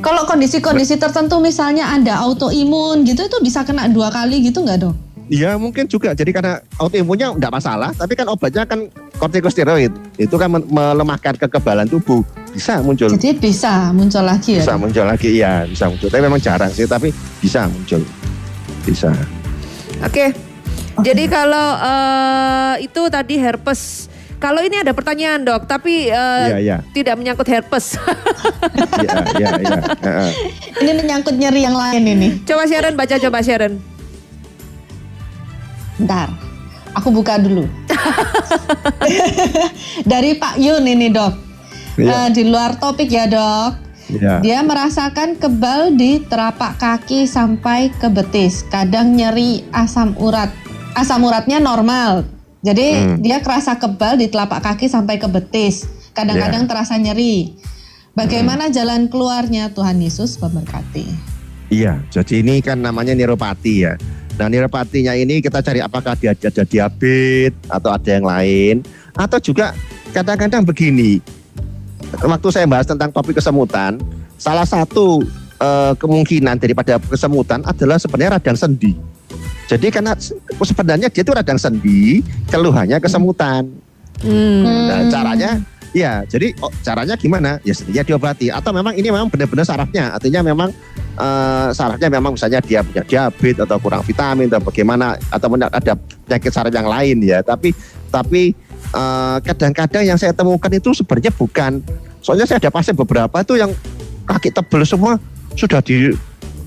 Kalau 0.00 0.22
kondisi-kondisi 0.28 1.00
tertentu 1.02 1.40
misalnya 1.42 1.90
ada 1.90 2.22
autoimun 2.22 3.02
gitu 3.02 3.26
itu 3.26 3.38
bisa 3.42 3.66
kena 3.66 3.90
dua 3.90 4.12
kali 4.12 4.44
gitu 4.44 4.62
nggak 4.62 4.78
dok? 4.86 4.94
Iya 5.26 5.58
mungkin 5.58 5.90
juga. 5.90 6.14
Jadi 6.14 6.30
karena 6.30 6.62
autoimunnya 6.78 7.34
enggak 7.34 7.50
masalah 7.50 7.90
tapi 7.90 8.14
kan 8.14 8.30
obatnya 8.30 8.62
kan 8.62 8.86
kortikosteroid. 9.18 9.90
Itu 10.16 10.38
kan 10.38 10.48
melemahkan 10.48 11.34
kekebalan 11.34 11.90
tubuh. 11.90 12.22
Bisa 12.54 12.78
muncul. 12.80 13.10
Jadi 13.10 13.34
bisa 13.36 13.90
muncul 13.90 14.22
lagi 14.22 14.56
ya? 14.56 14.62
bisa 14.62 14.74
muncul 14.78 15.04
lagi 15.04 15.28
iya 15.42 15.66
bisa 15.66 15.90
muncul. 15.90 16.08
Tapi 16.08 16.22
memang 16.22 16.40
jarang 16.40 16.70
sih 16.70 16.86
tapi 16.86 17.10
bisa 17.42 17.66
muncul. 17.66 18.00
Bisa 18.86 19.10
Oke. 20.04 20.36
Jadi 20.96 21.24
kalau 21.28 21.68
eh, 21.76 22.74
itu 22.88 23.02
tadi 23.12 23.36
herpes. 23.36 24.08
Kalau 24.36 24.60
ini 24.60 24.76
ada 24.76 24.92
pertanyaan 24.92 25.40
dok, 25.48 25.64
tapi 25.64 26.12
eh, 26.12 26.46
iya 26.52 26.58
iya 26.60 26.76
tidak 26.92 27.16
menyangkut 27.16 27.48
herpes. 27.48 27.96
iya 29.04 29.14
iya 29.40 29.48
iya 29.56 29.78
Heeh. 29.80 30.30
Ini 30.84 30.90
menyangkut 30.92 31.34
nyeri 31.36 31.64
yang 31.64 31.76
lain 31.76 32.04
ini. 32.04 32.28
coba 32.44 32.68
Sharon 32.68 32.96
baca 32.96 33.16
coba 33.16 33.40
Sharon. 33.40 33.80
Bentar, 35.96 36.28
aku 36.92 37.08
buka 37.08 37.40
dulu. 37.40 37.64
Dari 40.12 40.36
Pak 40.36 40.60
Yun 40.60 40.84
ini 40.84 41.08
dok. 41.08 41.32
Iya. 41.96 42.28
Eh, 42.28 42.28
di 42.36 42.42
luar 42.44 42.76
topik 42.76 43.08
ya 43.08 43.24
dok. 43.24 43.85
Ya. 44.06 44.38
Dia 44.38 44.62
merasakan 44.62 45.34
kebal 45.34 45.98
di 45.98 46.22
telapak 46.22 46.78
kaki 46.78 47.26
sampai 47.26 47.90
ke 47.90 48.06
betis. 48.06 48.62
Kadang 48.70 49.18
nyeri 49.18 49.66
asam 49.74 50.14
urat. 50.14 50.54
Asam 50.94 51.26
uratnya 51.26 51.58
normal. 51.58 52.22
Jadi 52.62 52.86
Hmm. 52.94 53.16
dia 53.22 53.42
kerasa 53.42 53.76
kebal 53.76 54.18
di 54.18 54.30
telapak 54.30 54.62
kaki 54.62 54.86
sampai 54.86 55.18
ke 55.18 55.26
betis. 55.26 55.86
Kadang-kadang 56.14 56.64
Ya. 56.64 56.68
terasa 56.70 56.94
nyeri. 56.96 57.52
Hmm. 57.52 57.58
Bagaimana 58.16 58.72
jalan 58.72 59.10
keluarnya? 59.12 59.74
Tuhan 59.74 60.00
Yesus 60.00 60.40
memberkati. 60.40 61.04
Iya, 61.68 61.98
jadi 62.14 62.46
ini 62.46 62.62
kan 62.62 62.78
namanya 62.78 63.12
neuropati 63.12 63.84
ya. 63.84 63.98
Nah, 64.38 64.46
neuropatinya 64.46 65.18
ini 65.18 65.42
kita 65.42 65.60
cari 65.60 65.82
apakah 65.82 66.14
dia 66.14 66.32
ada 66.32 66.62
diabetes 66.64 67.56
atau 67.66 67.90
ada 67.90 68.08
yang 68.08 68.24
lain 68.24 68.74
atau 69.18 69.38
juga 69.42 69.74
kadang-kadang 70.14 70.62
begini. 70.62 71.18
Waktu 72.14 72.48
saya 72.54 72.66
bahas 72.70 72.86
tentang 72.86 73.10
topik 73.10 73.38
kesemutan, 73.38 73.98
salah 74.38 74.64
satu 74.64 75.22
eh, 75.58 75.92
kemungkinan 75.98 76.58
daripada 76.60 77.02
kesemutan 77.02 77.62
adalah 77.66 77.98
sebenarnya 77.98 78.38
radang 78.38 78.58
sendi. 78.58 78.94
Jadi 79.66 79.90
karena 79.90 80.14
se- 80.14 80.38
sebenarnya 80.62 81.10
dia 81.10 81.22
itu 81.26 81.32
radang 81.34 81.58
sendi, 81.58 82.22
keluhannya 82.50 83.02
kesemutan. 83.02 83.66
Hmm. 84.22 84.62
Nah, 84.64 85.10
caranya 85.12 85.60
ya, 85.90 86.22
jadi 86.24 86.54
oh, 86.62 86.70
caranya 86.80 87.18
gimana? 87.18 87.58
Ya 87.66 87.74
sebenarnya 87.74 88.04
diobati 88.06 88.46
atau 88.48 88.70
memang 88.70 88.94
ini 88.94 89.10
memang 89.10 89.26
benar-benar 89.26 89.66
sarafnya. 89.66 90.14
Artinya 90.14 90.46
memang 90.46 90.70
eh, 91.18 91.68
sarafnya 91.74 92.08
memang 92.08 92.38
misalnya 92.38 92.62
dia 92.62 92.86
punya 92.86 93.02
diabetes 93.02 93.66
atau 93.66 93.76
kurang 93.82 94.06
vitamin 94.06 94.46
atau 94.46 94.62
bagaimana 94.62 95.18
atau 95.28 95.48
ada 95.52 95.92
penyakit 95.98 96.52
saraf 96.54 96.70
yang 96.70 96.86
lain 96.86 97.16
ya. 97.26 97.42
Tapi 97.42 97.74
tapi 98.08 98.54
eh, 98.96 99.38
kadang-kadang 99.44 100.02
yang 100.08 100.16
saya 100.16 100.32
temukan 100.32 100.72
itu 100.72 100.96
sebenarnya 100.96 101.32
bukan. 101.36 101.84
Soalnya 102.24 102.48
saya 102.48 102.58
ada 102.58 102.72
pasien 102.72 102.96
beberapa 102.96 103.36
itu 103.44 103.54
yang 103.60 103.70
kaki 104.24 104.50
tebel 104.50 104.82
semua 104.82 105.20
sudah 105.54 105.78
di 105.84 106.10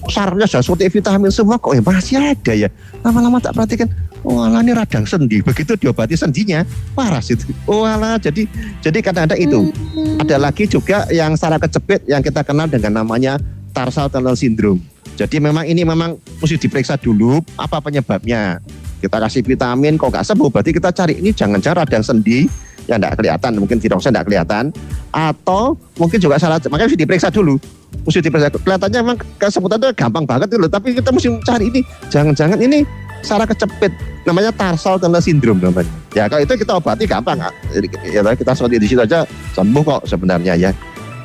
sarafnya 0.08 0.48
sudah 0.48 0.64
suntik 0.64 0.90
vitamin 0.90 1.28
semua 1.30 1.60
kok 1.60 1.74
ya 1.74 1.82
masih 1.82 2.16
ada 2.22 2.54
ya. 2.54 2.70
Lama-lama 3.04 3.42
tak 3.42 3.58
perhatikan 3.58 3.90
Oh 4.28 4.44
alah 4.44 4.60
ini 4.60 4.76
radang 4.76 5.08
sendi, 5.08 5.40
begitu 5.48 5.80
diobati 5.80 6.20
sendinya 6.20 6.68
paras 6.92 7.32
itu. 7.32 7.48
Oh 7.64 7.88
alah, 7.88 8.20
jadi 8.20 8.44
jadi 8.84 9.00
kadang-kadang 9.00 9.40
itu. 9.40 9.60
Ada 10.20 10.36
lagi 10.36 10.68
juga 10.68 11.08
yang 11.08 11.40
saraf 11.40 11.64
kejepit 11.64 12.04
yang 12.04 12.20
kita 12.20 12.44
kenal 12.44 12.68
dengan 12.68 13.00
namanya 13.00 13.40
tarsal 13.72 14.12
tunnel 14.12 14.36
syndrome. 14.36 14.84
Jadi 15.16 15.40
memang 15.40 15.68
ini 15.68 15.84
memang 15.84 16.20
mesti 16.40 16.60
diperiksa 16.60 17.00
dulu 17.00 17.40
apa 17.56 17.80
penyebabnya. 17.80 18.60
Kita 19.00 19.18
kasih 19.18 19.42
vitamin 19.42 19.96
kok 19.96 20.12
nggak 20.12 20.28
sembuh, 20.28 20.52
berarti 20.52 20.76
kita 20.76 20.92
cari 20.92 21.18
ini 21.24 21.32
jangan-jangan 21.32 21.88
radang 21.88 22.04
sendi 22.04 22.46
yang 22.92 23.00
tidak 23.00 23.22
kelihatan, 23.22 23.52
mungkin 23.62 23.78
tiroksnya 23.80 24.12
tidak 24.12 24.26
kelihatan, 24.28 24.64
atau 25.14 25.78
mungkin 25.96 26.18
juga 26.18 26.42
salah, 26.42 26.60
makanya 26.68 26.90
mesti 26.90 27.00
diperiksa 27.00 27.30
dulu. 27.30 27.56
Mesti 28.04 28.20
diperiksa. 28.20 28.50
Kelihatannya 28.50 29.00
memang 29.06 29.18
kesemutan 29.38 29.78
itu 29.78 29.88
gampang 29.94 30.26
banget 30.26 30.48
itu 30.50 30.58
loh, 30.58 30.70
tapi 30.74 30.98
kita 30.98 31.14
mesti 31.14 31.30
cari 31.46 31.66
ini, 31.70 31.82
jangan-jangan 32.10 32.60
ini 32.60 32.82
saraf 33.22 33.52
kecepit 33.52 33.92
namanya 34.24 34.50
tarsal 34.56 34.98
tunnel 34.98 35.22
syndrome 35.22 35.60
namanya. 35.62 35.92
Ya 36.18 36.26
kalau 36.28 36.42
itu 36.44 36.54
kita 36.60 36.82
obati 36.82 37.04
gampang. 37.06 37.40
Ya, 38.04 38.22
kita 38.36 38.52
seperti 38.58 38.76
di 38.82 38.88
situ 38.90 39.02
aja 39.04 39.24
sembuh 39.54 39.84
kok 39.86 40.02
sebenarnya 40.10 40.54
ya. 40.58 40.72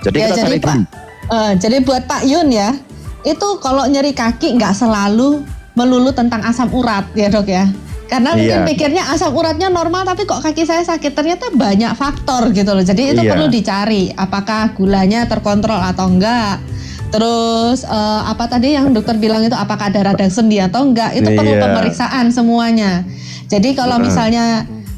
Jadi 0.05 0.17
Ya, 0.21 0.27
kita 0.31 0.37
jadi 0.37 0.45
cari 0.45 0.59
Pak, 0.61 0.75
dulu. 0.75 0.85
eh, 1.33 1.53
jadi 1.57 1.77
buat 1.81 2.03
Pak 2.05 2.23
Yun 2.29 2.49
ya, 2.53 2.77
itu 3.25 3.49
kalau 3.65 3.89
nyeri 3.89 4.13
kaki 4.13 4.61
nggak 4.61 4.77
selalu 4.77 5.41
melulu 5.75 6.15
tentang 6.15 6.43
asam 6.43 6.71
urat 6.71 7.11
ya 7.15 7.29
dok 7.29 7.47
ya. 7.47 7.67
Karena 8.05 8.37
mungkin 8.37 8.63
Iya. 8.63 8.69
pikirnya 8.69 9.03
asam 9.11 9.33
uratnya 9.35 9.73
normal 9.73 10.07
tapi 10.07 10.23
kok 10.23 10.39
kaki 10.39 10.63
saya 10.63 10.85
sakit 10.85 11.17
ternyata 11.17 11.51
banyak 11.51 11.91
faktor 11.97 12.53
gitu 12.55 12.71
loh. 12.71 12.85
Jadi 12.85 13.11
itu 13.11 13.23
Iya. 13.25 13.31
perlu 13.33 13.47
dicari 13.51 14.13
apakah 14.15 14.77
gulanya 14.77 15.27
terkontrol 15.27 15.81
atau 15.81 16.07
enggak. 16.07 16.63
Terus 17.11 17.83
eh, 17.83 18.21
apa 18.23 18.45
tadi 18.47 18.75
yang 18.75 18.93
dokter 18.93 19.19
bilang 19.19 19.43
itu 19.43 19.55
apakah 19.55 19.91
ada 19.91 20.15
radang 20.15 20.31
sendi 20.31 20.61
atau 20.61 20.85
enggak? 20.87 21.17
Itu 21.17 21.33
perlu 21.33 21.59
Iya. 21.59 21.63
pemeriksaan 21.65 22.31
semuanya. 22.31 23.03
Jadi 23.51 23.75
kalau 23.75 23.99
Heeh. 23.99 24.07
misalnya 24.07 24.45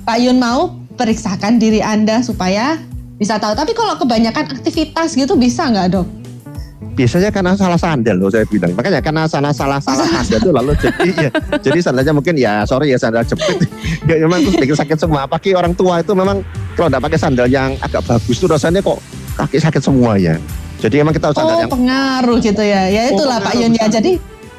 Pak 0.05 0.19
Yun 0.21 0.37
mau 0.37 0.77
periksakan 0.97 1.57
diri 1.57 1.81
Anda 1.81 2.21
supaya 2.21 2.77
bisa 3.17 3.41
tahu. 3.41 3.57
Tapi 3.57 3.73
kalau 3.73 3.97
kebanyakan 3.97 4.61
aktivitas 4.61 5.15
gitu 5.15 5.37
bisa 5.37 5.69
nggak 5.69 5.89
dok? 5.93 6.07
Biasanya 6.97 7.29
karena 7.29 7.53
salah 7.53 7.77
sandal 7.77 8.17
loh 8.17 8.33
saya 8.33 8.49
bilang. 8.49 8.73
Makanya 8.73 9.05
karena 9.05 9.29
salah 9.29 9.53
salah 9.53 9.77
salah 9.85 10.09
sandal 10.09 10.41
itu 10.41 10.49
lalu 10.49 10.73
jadi 10.81 11.29
ya, 11.29 11.31
jadi 11.61 11.79
sandalnya 11.85 12.17
mungkin 12.17 12.35
ya 12.41 12.65
sorry 12.65 12.89
ya 12.89 12.97
sandal 12.97 13.21
jepit. 13.21 13.69
ya 14.09 14.17
memang 14.25 14.41
terus 14.49 14.57
bikin 14.57 14.77
sakit 14.81 14.97
semua. 14.97 15.29
Apalagi 15.29 15.53
orang 15.53 15.77
tua 15.77 16.01
itu 16.01 16.17
memang 16.17 16.41
kalau 16.73 16.89
nggak 16.89 17.05
pakai 17.05 17.19
sandal 17.21 17.47
yang 17.53 17.77
agak 17.85 18.01
bagus 18.09 18.41
tuh 18.41 18.49
rasanya 18.49 18.81
kok 18.81 18.97
kaki 19.37 19.61
sakit 19.61 19.83
semua 19.85 20.17
ya. 20.17 20.41
Jadi 20.81 21.05
emang 21.05 21.13
kita 21.13 21.29
harus 21.29 21.37
sandal 21.37 21.57
Oh 21.57 21.61
yang 21.61 21.73
pengaruh 21.73 22.37
gitu 22.41 22.63
ya. 22.65 22.89
Ya 22.89 23.13
Oh, 23.13 23.21
itulah 23.21 23.45
Pak 23.45 23.53
pengaruh 23.53 23.61
Yun 23.61 23.73
ya. 23.77 23.87
Jadi 23.93 24.13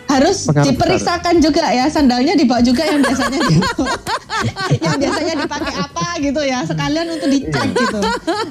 harus 0.08 0.48
Pengaruh 0.48 0.66
diperiksakan 0.72 1.36
juga 1.44 1.68
ya 1.68 1.86
sandalnya 1.92 2.34
dibawa 2.34 2.64
juga 2.64 2.88
yang 2.88 3.04
biasanya 3.04 3.40
yang 4.86 4.96
biasanya 4.96 5.36
dipakai 5.44 5.74
apa 5.76 6.06
gitu 6.24 6.42
ya 6.48 6.60
sekalian 6.64 7.08
untuk 7.12 7.30
dicek 7.30 7.70
gitu 7.76 8.00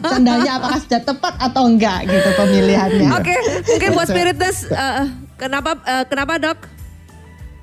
sandalnya 0.05 0.53
apakah 0.61 0.79
sudah 0.85 1.01
tepat 1.01 1.35
atau 1.41 1.63
enggak 1.65 2.01
gitu 2.07 2.29
pemilihannya. 2.37 3.09
Oke, 3.17 3.37
mungkin 3.73 3.89
buat 3.97 4.07
spiritus 4.09 4.69
eh, 4.69 5.07
kenapa 5.41 5.81
eh, 5.85 6.05
kenapa 6.07 6.35
dok? 6.37 6.59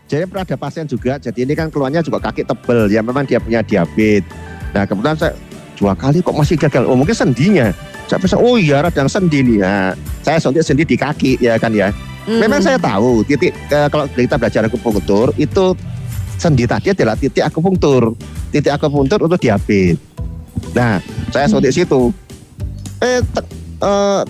Jadi 0.09 0.29
pernah 0.29 0.45
ada 0.45 0.57
pasien 0.59 0.85
juga, 0.85 1.17
jadi 1.17 1.39
ini 1.47 1.53
kan 1.57 1.71
keluarnya 1.73 2.03
juga 2.03 2.21
kaki 2.21 2.45
tebel, 2.45 2.91
ya 2.91 3.01
memang 3.01 3.23
dia 3.25 3.39
punya 3.39 3.63
diabetes. 3.63 4.27
Nah 4.75 4.83
kebetulan 4.83 5.15
saya 5.17 5.33
dua 5.79 5.93
kali 5.97 6.21
kok 6.21 6.35
masih 6.35 6.55
gagal, 6.59 6.83
oh 6.85 6.97
mungkin 6.97 7.15
sendinya. 7.15 7.73
Saya 8.05 8.19
bisa, 8.19 8.35
oh 8.35 8.59
iya 8.59 8.83
radang 8.83 9.07
sendi 9.07 9.41
nih. 9.41 9.57
Nah, 9.63 9.95
saya 10.21 10.37
suntik 10.37 10.61
sendi 10.61 10.83
di 10.83 10.99
kaki 10.99 11.39
ya 11.39 11.55
kan 11.55 11.71
ya. 11.71 11.89
Hmm. 12.23 12.39
Memang 12.39 12.63
saya 12.63 12.79
tahu 12.79 13.27
titik 13.27 13.51
eh, 13.51 13.87
kalau 13.91 14.07
kita 14.07 14.39
belajar 14.39 14.63
akupunktur 14.63 15.35
itu 15.35 15.75
sendi 16.39 16.63
tadi 16.63 16.95
adalah 16.95 17.19
titik 17.19 17.43
akupunktur, 17.43 18.15
titik 18.51 18.71
akupunktur 18.71 19.19
untuk 19.27 19.39
diabetes. 19.43 19.99
Nah 20.71 21.03
saya 21.35 21.51
suntik 21.51 21.75
situ, 21.75 22.15
eh 23.03 23.19
te- 23.19 23.49
eh, 23.83 24.21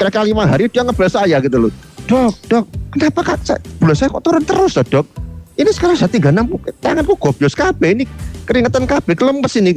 kira-kira 0.00 0.24
lima 0.24 0.48
hari 0.48 0.72
dia 0.72 0.80
ngebel 0.80 1.12
saya 1.12 1.36
gitu 1.44 1.68
loh. 1.68 1.72
Dok, 2.08 2.34
dok, 2.48 2.64
kenapa 2.96 3.20
kak 3.20 3.38
saya, 3.44 3.60
bola 3.78 3.94
saya 3.94 4.08
kok 4.10 4.24
turun 4.24 4.42
terus 4.42 4.74
ya, 4.74 4.82
dok? 4.82 5.06
Ini 5.52 5.70
sekarang 5.70 5.94
saya 6.00 6.08
tinggal 6.08 6.32
enam, 6.32 6.56
tanganku 6.80 7.14
gobios 7.20 7.52
kabeh 7.52 7.92
ini 7.92 8.08
keringetan 8.48 8.88
kabeh 8.88 9.12
kelempes 9.12 9.54
ini. 9.60 9.76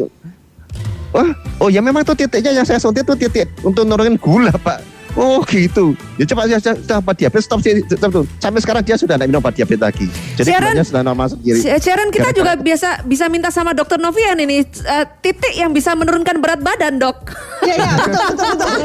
Wah, 1.12 1.30
oh 1.60 1.68
ya 1.68 1.84
memang 1.84 2.08
itu 2.08 2.16
titiknya 2.16 2.56
yang 2.56 2.68
saya 2.68 2.80
suntik 2.80 3.04
itu 3.04 3.28
titik 3.28 3.52
untuk 3.68 3.84
nurunin 3.84 4.16
gula 4.16 4.56
pak. 4.56 4.95
Oh 5.16 5.40
gitu. 5.48 5.96
Ya 6.16 6.28
saya 6.28 6.76
sudah 6.76 7.00
obat 7.00 7.16
diabetes 7.16 7.48
stop, 7.48 7.60
sih, 7.60 7.80
stop 7.88 8.12
tuh. 8.12 8.26
Sampai 8.38 8.60
sekarang 8.60 8.84
dia 8.84 8.96
sudah 8.96 9.16
tidak 9.16 9.28
minum 9.28 9.40
obat 9.40 9.56
diabetes 9.56 9.80
lagi. 9.80 10.08
Jadi 10.36 10.50
Sharon, 10.50 10.76
sudah 10.84 11.04
normal 11.04 11.32
sendiri. 11.32 11.56
Si- 11.58 11.72
Sharon 11.72 12.12
kita 12.12 12.30
Gara-gara- 12.30 12.36
juga 12.36 12.62
biasa 12.62 12.88
bisa 13.04 13.26
minta 13.26 13.48
sama 13.48 13.72
dokter 13.72 13.96
Novian 13.96 14.36
ini 14.38 14.60
eh, 14.62 15.06
titik 15.22 15.56
yang 15.56 15.72
bisa 15.72 15.96
menurunkan 15.96 16.36
berat 16.38 16.60
badan 16.60 17.00
dok. 17.00 17.32
Iya 17.64 17.76
iya 17.76 17.92
betul 17.98 18.24
betul 18.30 18.48
betul. 18.52 18.70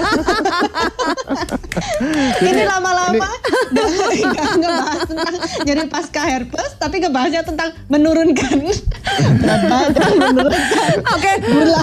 Ini 2.41 2.62
lama-lama 2.64 3.28
nggak 3.70 4.51
ngebahas 4.57 5.01
tentang 5.05 5.35
nyeri 5.62 5.85
pasca 5.87 6.22
herpes, 6.22 6.70
tapi 6.76 6.97
ngebahasnya 6.99 7.43
tentang 7.43 7.74
menurunkan 7.87 8.57
berat 9.43 9.62
badan, 9.66 10.11
menurunkan 10.16 10.95
Oke, 11.11 11.33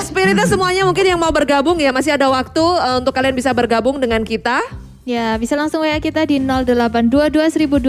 spiritus 0.02 0.48
semuanya 0.50 0.84
mungkin 0.84 1.06
yang 1.06 1.20
mau 1.20 1.30
bergabung 1.30 1.78
ya 1.78 1.92
masih 1.92 2.16
ada 2.16 2.28
waktu 2.28 2.64
eh, 2.64 2.96
untuk 2.98 3.12
kalian 3.12 3.36
bisa 3.36 3.52
bergabung 3.52 4.00
dengan 4.00 4.24
kita. 4.24 4.37
Ya, 5.08 5.40
bisa 5.40 5.56
langsung 5.56 5.88
WA 5.88 6.04
kita 6.04 6.28
di 6.28 6.36
0822 6.36 7.80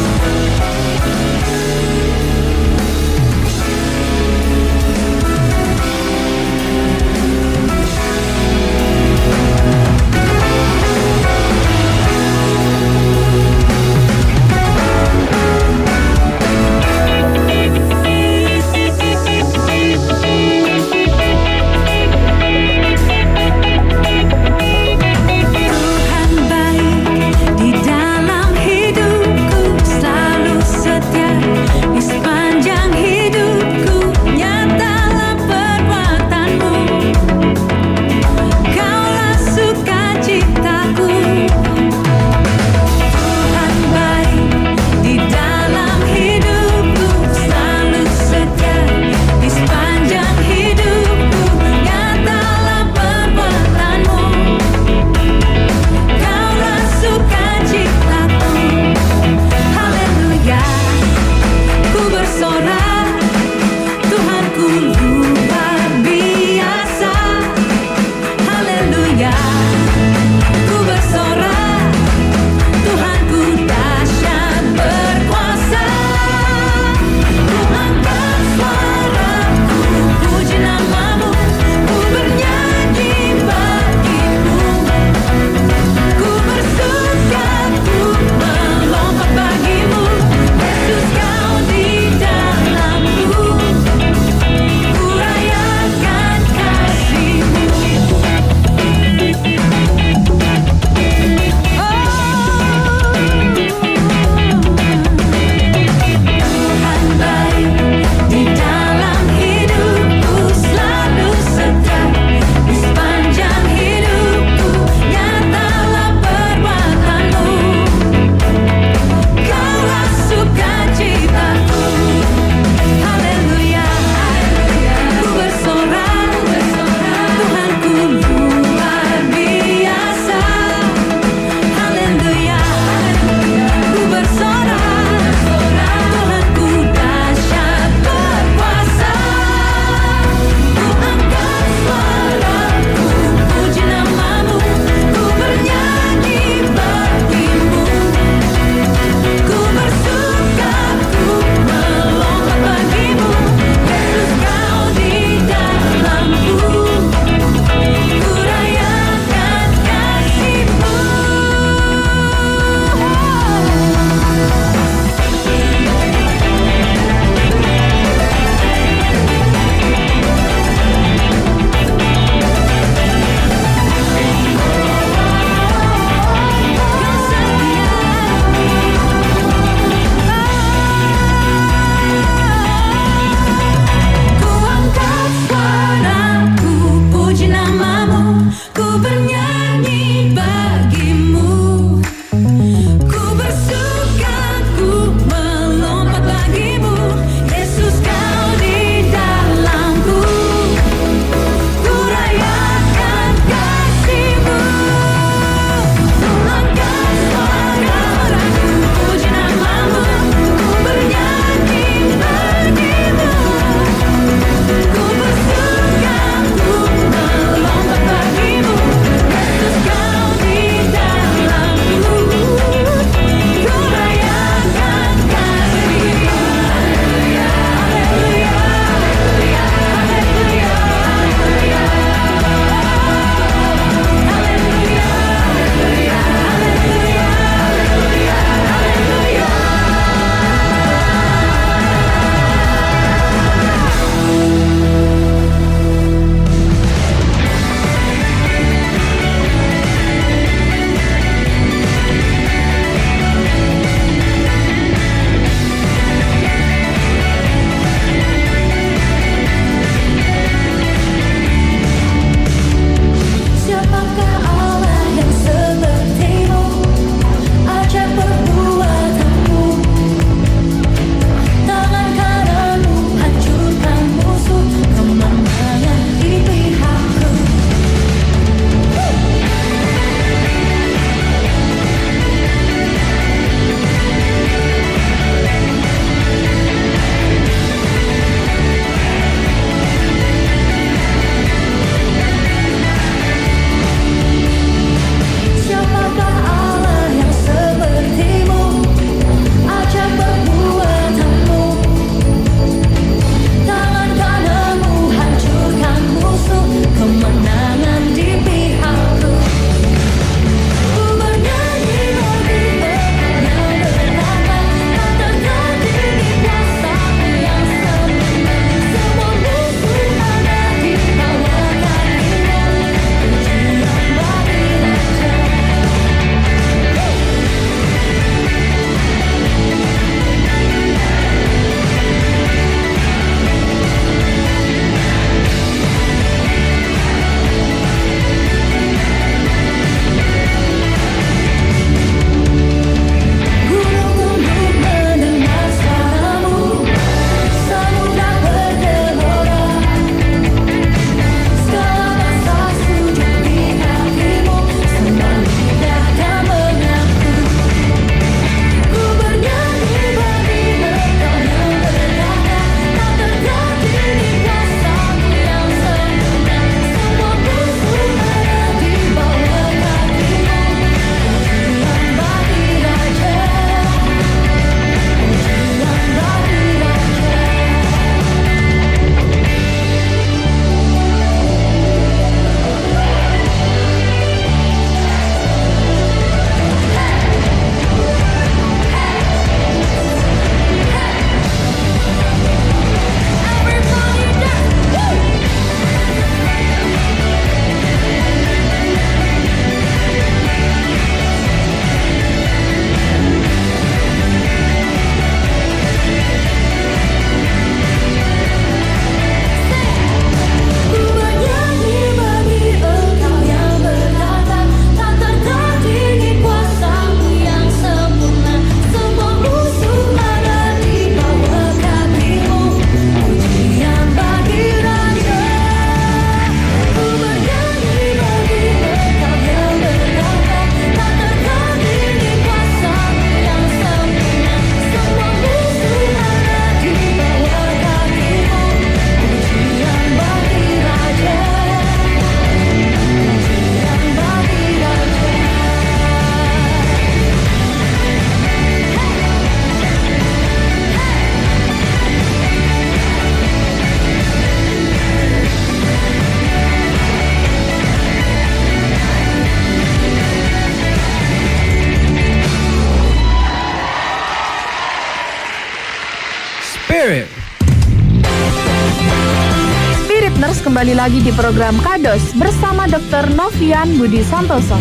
kembali 470.90 471.06
lagi 471.06 471.22
di 471.22 471.30
program 471.38 471.78
Kados 471.86 472.34
bersama 472.34 472.90
Dr. 472.90 473.38
Novian 473.38 474.02
Budi 474.02 474.26
Santoso. 474.26 474.74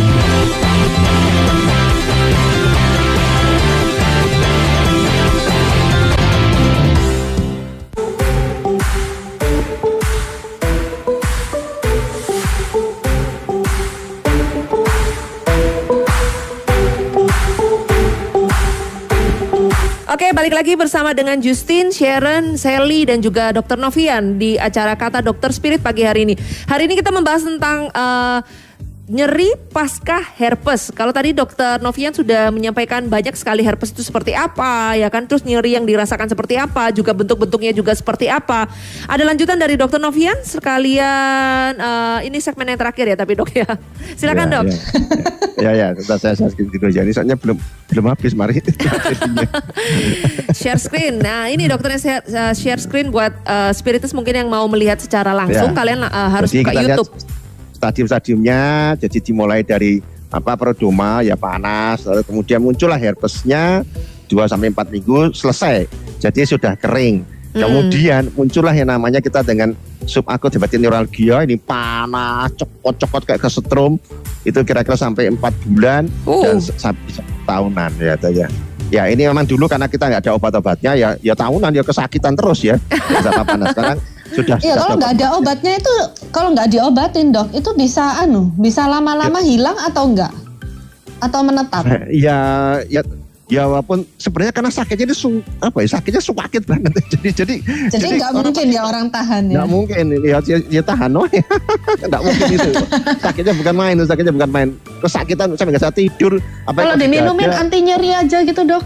Lagi 20.59 20.75
bersama 20.75 21.15
dengan 21.15 21.39
Justin, 21.39 21.87
Sharon, 21.87 22.59
Sally, 22.59 23.07
dan 23.07 23.23
juga 23.23 23.55
Dr. 23.55 23.79
Novian 23.79 24.35
di 24.35 24.59
acara 24.59 24.91
Kata 24.91 25.23
Dokter 25.23 25.55
Spirit 25.55 25.79
pagi 25.79 26.03
hari 26.03 26.27
ini. 26.27 26.35
Hari 26.67 26.83
ini 26.83 26.99
kita 26.99 27.15
membahas 27.15 27.47
tentang 27.47 27.87
eh, 27.87 28.39
nyeri 29.09 29.57
pasca 29.73 30.21
herpes. 30.37 30.93
Kalau 30.93 31.09
tadi 31.09 31.33
Dr. 31.33 31.81
Novian 31.81 32.13
sudah 32.13 32.53
menyampaikan 32.53 33.09
banyak 33.09 33.33
sekali 33.33 33.65
herpes 33.65 33.89
itu 33.89 34.05
seperti 34.05 34.37
apa, 34.37 34.93
ya 34.93 35.09
kan? 35.09 35.25
Terus 35.25 35.41
nyeri 35.41 35.73
yang 35.73 35.89
dirasakan 35.89 36.29
seperti 36.29 36.61
apa, 36.61 36.93
juga 36.93 37.17
bentuk-bentuknya 37.17 37.73
juga 37.73 37.97
seperti 37.97 38.29
apa. 38.29 38.69
Ada 39.09 39.25
lanjutan 39.25 39.57
dari 39.57 39.81
Dr. 39.81 39.97
Novian 39.97 40.37
sekalian 40.45 41.73
eh, 41.73 42.19
ini 42.29 42.37
segmen 42.37 42.69
yang 42.69 42.77
terakhir 42.77 43.09
ya, 43.09 43.17
tapi 43.17 43.33
dok 43.33 43.49
ya. 43.49 43.69
Silakan 44.13 44.47
Ya, 44.49 44.53
dok. 44.61 44.65
Ya, 44.69 44.73
ya, 45.59 45.71
ya, 45.73 45.87
sudah 46.05 46.17
saya 46.21 46.33
saya 46.37 46.53
gitu 46.53 46.85
aja. 46.85 47.01
Ini 47.01 47.11
soalnya 47.11 47.35
belum 47.35 47.57
belum 47.89 48.05
habis, 48.13 48.37
mari. 48.37 48.61
share 50.61 50.77
screen. 50.77 51.17
Nah, 51.17 51.49
ini 51.49 51.65
dokternya 51.65 51.99
share, 51.99 52.23
uh, 52.29 52.53
share 52.53 52.79
screen 52.79 53.09
buat 53.09 53.33
uh, 53.43 53.73
spiritus 53.73 54.13
mungkin 54.13 54.45
yang 54.45 54.47
mau 54.47 54.69
melihat 54.69 55.01
secara 55.01 55.33
langsung. 55.33 55.73
Ya. 55.73 55.75
Kalian 55.75 55.99
uh, 56.05 56.29
harus 56.29 56.53
Jadi 56.53 56.61
buka 56.61 56.71
kita 56.71 56.81
lihat 56.85 56.97
YouTube. 57.01 57.11
Stadium-stadiumnya, 57.79 58.93
jadi 58.99 59.17
dimulai 59.23 59.63
dari 59.63 60.03
apa 60.29 60.53
prodroma 60.59 61.23
ya 61.23 61.39
panas, 61.39 62.03
lalu 62.05 62.21
kemudian 62.27 62.59
muncullah 62.59 62.99
herpesnya 62.99 63.87
2 64.27 64.51
sampai 64.51 64.69
4 64.69 64.93
minggu 64.93 65.31
selesai. 65.33 65.87
Jadi 66.19 66.43
sudah 66.45 66.75
kering. 66.75 67.23
Hmm. 67.49 67.65
Kemudian 67.65 68.29
muncullah 68.37 68.75
yang 68.75 68.93
namanya 68.93 69.23
kita 69.23 69.41
dengan 69.41 69.73
subakut 70.05 70.53
hepatin 70.53 70.85
neuralgia 70.85 71.41
ini 71.47 71.57
panas, 71.57 72.53
cokot-cokot 72.59 73.25
kayak 73.25 73.41
kesetrum 73.41 73.97
itu 74.45 74.59
kira-kira 74.61 74.99
sampai 74.99 75.33
empat 75.33 75.55
bulan 75.65 76.05
Oh. 76.29 76.45
dan 76.45 76.61
sampai 76.61 77.23
tahunan 77.47 77.91
ya 77.97 78.15
ya. 78.29 78.47
Ya 78.89 79.03
ini 79.05 79.25
memang 79.29 79.45
dulu 79.45 79.69
karena 79.69 79.85
kita 79.85 80.09
nggak 80.09 80.21
ada 80.25 80.33
obat-obatnya 80.33 80.91
ya 80.97 81.09
ya 81.21 81.33
tahunan 81.33 81.73
ya 81.73 81.81
kesakitan 81.81 82.37
terus 82.37 82.61
ya. 82.61 82.77
Apa 82.91 83.41
panas 83.41 83.73
sekarang 83.73 83.97
sudah 84.33 84.57
Iya 84.61 84.73
kalau 84.77 84.95
nggak 84.97 85.11
ada 85.17 85.27
obatnya 85.35 85.73
itu 85.77 85.93
kalau 86.29 86.49
nggak 86.53 86.69
diobatin 86.69 87.33
dok 87.33 87.49
itu 87.51 87.69
bisa 87.73 88.21
anu 88.21 88.53
bisa 88.55 88.85
lama-lama 88.85 89.39
hilang 89.41 89.77
atau 89.79 90.09
enggak 90.09 90.33
atau 91.19 91.43
menetap? 91.43 91.83
ya 92.07 92.39
ya 92.87 93.03
ya 93.49 93.65
walaupun 93.65 94.05
sebenarnya 94.15 94.53
karena 94.53 94.71
sakitnya 94.71 95.09
itu 95.09 95.17
su- 95.17 95.43
apa 95.59 95.81
ya 95.81 95.97
sakitnya 95.97 96.21
suwakit 96.21 96.63
banget. 96.63 96.93
Jadi 97.17 97.29
jadi 97.33 97.55
Jadi 97.89 98.07
nggak 98.21 98.31
mungkin 98.37 98.65
ya 98.69 98.81
orang 98.85 99.09
tahan 99.09 99.49
ya. 99.49 99.55
nggak 99.59 99.69
mungkin 99.73 100.03
ya 100.21 100.37
ya, 100.45 100.57
ya 100.69 100.81
tahan 100.85 101.11
oh 101.17 101.25
ya. 101.33 101.43
Nggak 102.07 102.21
mungkin 102.23 102.47
itu. 102.55 102.71
Sakitnya 103.25 103.53
bukan 103.57 103.75
main 103.75 103.95
sakitnya 104.05 104.33
bukan 104.37 104.49
main. 104.53 104.69
Kesakitan 105.01 105.57
sampai 105.57 105.71
nggak 105.75 105.81
bisa 105.81 105.91
tidur 105.91 106.33
apa 106.69 106.77
Kalau 106.77 106.95
diminumin 106.95 107.49
dada, 107.49 107.61
anti 107.65 107.77
nyeri 107.81 108.09
aja 108.13 108.37
gitu 108.45 108.61
dok, 108.63 108.83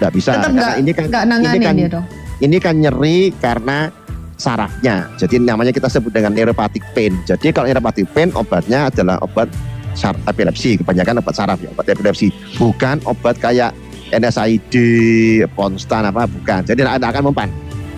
nggak 0.00 0.12
bisa 0.16 0.30
tetap 0.34 0.50
karena 0.50 0.58
nggak 0.58 0.74
ini 0.80 0.90
kan 0.90 1.04
nggak 1.06 1.22
ini 1.28 1.62
kan 1.62 1.74
ya 1.76 1.88
dok. 1.92 2.04
ini 2.42 2.56
kan 2.58 2.74
nyeri 2.80 3.18
karena 3.38 3.78
sarafnya 4.42 5.06
jadi 5.14 5.38
namanya 5.38 5.70
kita 5.70 5.86
sebut 5.86 6.10
dengan 6.10 6.34
neuropathic 6.34 6.82
pain 6.90 7.14
jadi 7.22 7.54
kalau 7.54 7.70
neuropathic 7.70 8.10
pain 8.10 8.34
obatnya 8.34 8.90
adalah 8.90 9.22
obat 9.22 9.46
saraf 9.94 10.18
epilepsi 10.26 10.82
kebanyakan 10.82 11.22
obat 11.22 11.34
saraf 11.38 11.62
ya 11.62 11.70
obat 11.70 11.86
epilepsi 11.86 12.34
bukan 12.58 12.98
obat 13.06 13.38
kayak 13.38 13.70
NSAID, 14.12 14.74
Ponstan 15.56 16.04
apa 16.04 16.28
bukan. 16.28 16.60
Jadi 16.68 16.84
tidak 16.84 17.00
akan 17.00 17.32
mempan. 17.32 17.48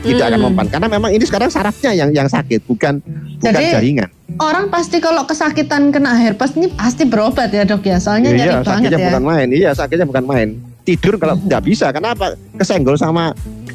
Tidak 0.04 0.20
akan 0.20 0.36
Hmm. 0.36 0.46
mempan 0.52 0.66
karena 0.68 0.86
memang 0.86 1.10
ini 1.16 1.24
sekarang 1.24 1.48
sarafnya 1.48 1.96
yang 1.96 2.12
yang 2.12 2.28
sakit 2.28 2.68
bukan 2.68 3.00
bukan 3.40 3.52
Jadi, 3.56 3.72
jaringan. 3.72 4.08
Orang 4.36 4.68
pasti 4.68 5.00
kalau 5.00 5.24
kesakitan 5.24 5.88
kena 5.90 6.12
herpes 6.20 6.60
ini 6.60 6.68
pasti 6.76 7.08
berobat 7.08 7.48
ya 7.48 7.64
dok 7.64 7.88
ya, 7.88 7.96
soalnya 7.96 8.36
nyeri 8.36 8.52
iya, 8.52 8.60
banget 8.60 8.68
sakitnya 8.68 8.98
ya. 9.00 9.06
bukan 9.08 9.24
main. 9.24 9.48
Iya, 9.48 9.70
sakitnya 9.72 10.06
bukan 10.06 10.24
main. 10.28 10.48
Tidur 10.84 11.14
kalau 11.16 11.40
tidak 11.40 11.62
bisa. 11.64 11.88
Kenapa? 11.88 12.36
Kesenggol 12.60 13.00
sama 13.00 13.32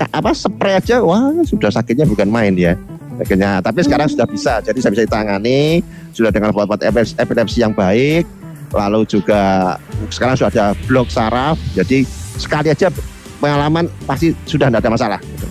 apa 0.08 0.32
spray 0.32 0.80
aja, 0.80 1.04
wah 1.04 1.36
sudah 1.44 1.68
sakitnya 1.74 2.08
bukan 2.08 2.32
main 2.32 2.56
ya. 2.56 2.80
Sakitnya. 3.20 3.60
Tapi 3.60 3.80
sekarang 3.84 4.08
sudah 4.08 4.28
bisa. 4.30 4.54
Jadi 4.64 4.80
sudah 4.80 4.94
bisa 4.96 5.04
ditangani. 5.04 5.84
Sudah 6.16 6.32
dengan 6.32 6.56
obat-obat 6.56 6.88
epilepsi, 7.20 7.60
yang 7.60 7.76
baik. 7.76 8.24
Lalu 8.72 9.04
juga 9.10 9.76
sekarang 10.14 10.40
sudah 10.40 10.50
ada 10.54 10.66
blok 10.88 11.12
saraf. 11.12 11.60
Jadi 11.76 12.08
sekali 12.40 12.72
aja 12.72 12.88
pengalaman 13.44 13.92
pasti 14.08 14.32
sudah 14.48 14.72
tidak 14.72 14.88
ada 14.88 14.92
masalah. 14.94 15.20
Gitu. 15.20 15.48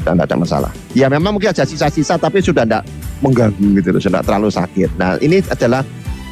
Sudah 0.00 0.12
tidak 0.16 0.26
ada 0.30 0.36
masalah. 0.38 0.70
Ya 0.96 1.06
memang 1.12 1.36
mungkin 1.36 1.50
ada 1.52 1.66
sisa-sisa 1.66 2.16
tapi 2.16 2.40
sudah 2.40 2.64
tidak 2.64 2.86
mengganggu 3.20 3.80
gitu, 3.80 3.98
sudah 4.00 4.22
tidak 4.22 4.24
terlalu 4.24 4.48
sakit. 4.48 4.90
Nah 4.96 5.20
ini 5.20 5.44
adalah 5.50 5.84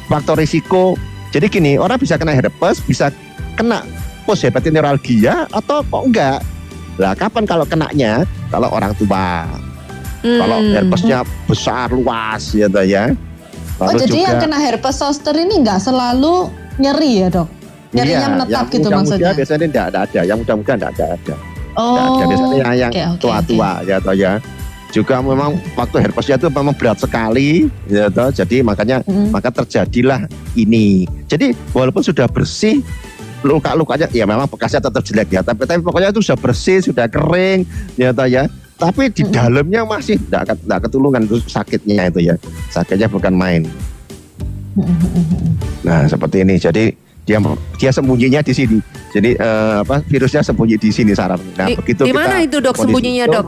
faktor 0.09 0.41
risiko. 0.41 0.97
Jadi 1.29 1.45
gini, 1.45 1.77
orang 1.77 2.01
bisa 2.01 2.17
kena 2.17 2.33
herpes, 2.33 2.81
bisa 2.81 3.13
kena 3.53 3.85
post 4.25 4.41
hepatin 4.41 4.73
neuralgia 4.73 5.45
atau 5.53 5.85
kok 5.85 6.03
enggak? 6.09 6.41
Lah 6.99 7.15
kapan 7.15 7.47
kalau 7.47 7.63
kenanya? 7.63 8.27
Kalau 8.51 8.67
orang 8.69 8.91
tua. 8.93 9.47
Kalau 10.19 10.59
Hmm. 10.59 10.75
herpesnya 10.75 11.19
besar 11.47 11.87
luas 11.89 12.51
ya 12.51 12.67
toh 12.67 12.83
ya. 12.83 13.15
Oh 13.79 13.87
Lalu 13.87 14.03
jadi 14.03 14.17
yang 14.19 14.35
juga- 14.35 14.43
kena 14.43 14.57
herpes 14.59 14.95
zoster 14.99 15.31
ini 15.33 15.63
nggak 15.63 15.79
selalu 15.79 16.51
nyeri 16.75 17.23
ya 17.23 17.27
dok? 17.31 17.47
Nyerinya 17.89 18.19
Iya, 18.19 18.29
menetap 18.29 18.51
yang 18.51 18.67
gitu 18.69 18.79
muda-muda 18.83 18.99
maksudnya? 19.01 19.31
Biasanya 19.33 19.59
tidak 19.65 19.85
ada, 19.87 19.99
ada. 20.03 20.21
Yang 20.21 20.37
muda-muda 20.43 20.71
tidak 20.75 20.89
ada, 20.91 21.05
ada. 21.07 21.35
Nggak 21.71 21.79
Oh, 21.79 21.95
ada. 21.95 22.25
Biasanya 22.27 22.71
yang, 22.75 22.91
yang 22.91 23.11
tua-tua 23.15 23.71
ya 23.81 23.97
toh 23.97 24.13
ya. 24.13 24.33
Juga 24.89 25.15
memang 25.21 25.51
waktu 25.73 25.97
herpesnya 26.01 26.35
itu 26.35 26.47
memang 26.49 26.75
berat 26.75 26.97
sekali 26.99 27.49
ya 27.87 28.11
toh. 28.11 28.29
Jadi 28.29 28.59
makanya 28.59 28.99
Mm. 29.07 29.31
maka 29.31 29.49
terjadilah 29.49 30.27
ini. 30.53 31.07
Jadi 31.25 31.55
walaupun 31.71 32.03
sudah 32.03 32.27
bersih 32.27 32.83
luka-lukanya 33.43 34.07
ya 34.11 34.25
memang 34.27 34.47
bekasnya 34.47 34.83
tetap 34.83 35.03
jelek 35.03 35.29
ya. 35.31 35.41
Tapi 35.43 35.63
tapi 35.63 35.81
pokoknya 35.83 36.11
itu 36.11 36.21
sudah 36.23 36.39
bersih 36.39 36.79
sudah 36.83 37.05
kering 37.07 37.63
ya 37.95 38.11
toh 38.11 38.27
ya. 38.27 38.47
Tapi 38.79 39.11
di 39.11 39.27
Mm-mm. 39.27 39.35
dalamnya 39.35 39.83
masih 39.83 40.15
tidak 40.15 40.55
tidak 40.55 40.79
ketulungan 40.87 41.27
itu 41.27 41.37
sakitnya 41.43 42.07
itu 42.07 42.19
ya. 42.31 42.35
Sakitnya 42.71 43.11
bukan 43.11 43.35
main. 43.35 43.67
Nah 45.83 46.07
seperti 46.07 46.47
ini. 46.47 46.55
Jadi 46.55 46.95
dia 47.27 47.37
dia 47.75 47.91
sembunyinya 47.91 48.39
di 48.39 48.53
sini. 48.55 48.79
Jadi 49.09 49.35
eh, 49.35 49.75
apa 49.81 50.05
virusnya 50.05 50.45
sembunyi 50.45 50.77
di 50.77 50.93
sini 50.93 51.17
saraf 51.17 51.41
nah 51.57 51.65
Di, 51.65 51.73
begitu 51.73 52.05
di 52.05 52.13
mana 52.13 52.45
itu 52.45 52.61
dok 52.61 52.77
sembunyinya 52.77 53.25
itu, 53.25 53.33
dok? 53.33 53.47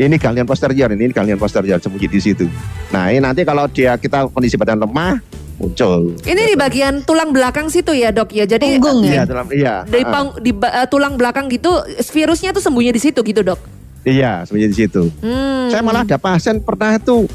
ini 0.00 0.16
galian 0.16 0.48
posterior 0.48 0.88
ini, 0.92 1.12
galian 1.12 1.36
posterior 1.36 1.76
sembunyi 1.76 2.08
di 2.08 2.20
situ. 2.20 2.48
Nah 2.88 3.12
ini 3.12 3.20
nanti 3.20 3.44
kalau 3.44 3.68
dia 3.68 4.00
kita 4.00 4.28
kondisi 4.32 4.56
badan 4.56 4.80
lemah 4.80 5.20
muncul 5.56 6.12
Ini 6.22 6.42
di 6.52 6.56
bagian 6.56 7.00
tulang 7.02 7.32
belakang 7.32 7.72
situ 7.72 7.96
ya 7.96 8.12
dok 8.12 8.32
ya. 8.32 8.44
Jadi 8.44 8.76
Punggung 8.76 9.04
Iya 9.04 9.12
ya? 9.12 9.22
dalam 9.24 9.46
iya. 9.52 9.74
di, 9.88 10.00
ah, 10.04 10.10
pang- 10.12 10.36
di 10.40 10.52
eh, 10.52 10.86
tulang 10.88 11.14
belakang 11.16 11.48
gitu 11.48 11.72
virusnya 12.12 12.52
tuh 12.52 12.60
sembunyi 12.60 12.92
di 12.92 13.00
situ 13.00 13.20
gitu 13.24 13.40
dok. 13.40 13.60
Iya, 14.06 14.46
sembunyi 14.46 14.68
di 14.70 14.76
situ. 14.76 15.08
Hmm. 15.24 15.72
Saya 15.72 15.82
malah 15.82 16.06
ada 16.06 16.20
pasien 16.20 16.62
pernah 16.62 16.94
itu 16.94 17.26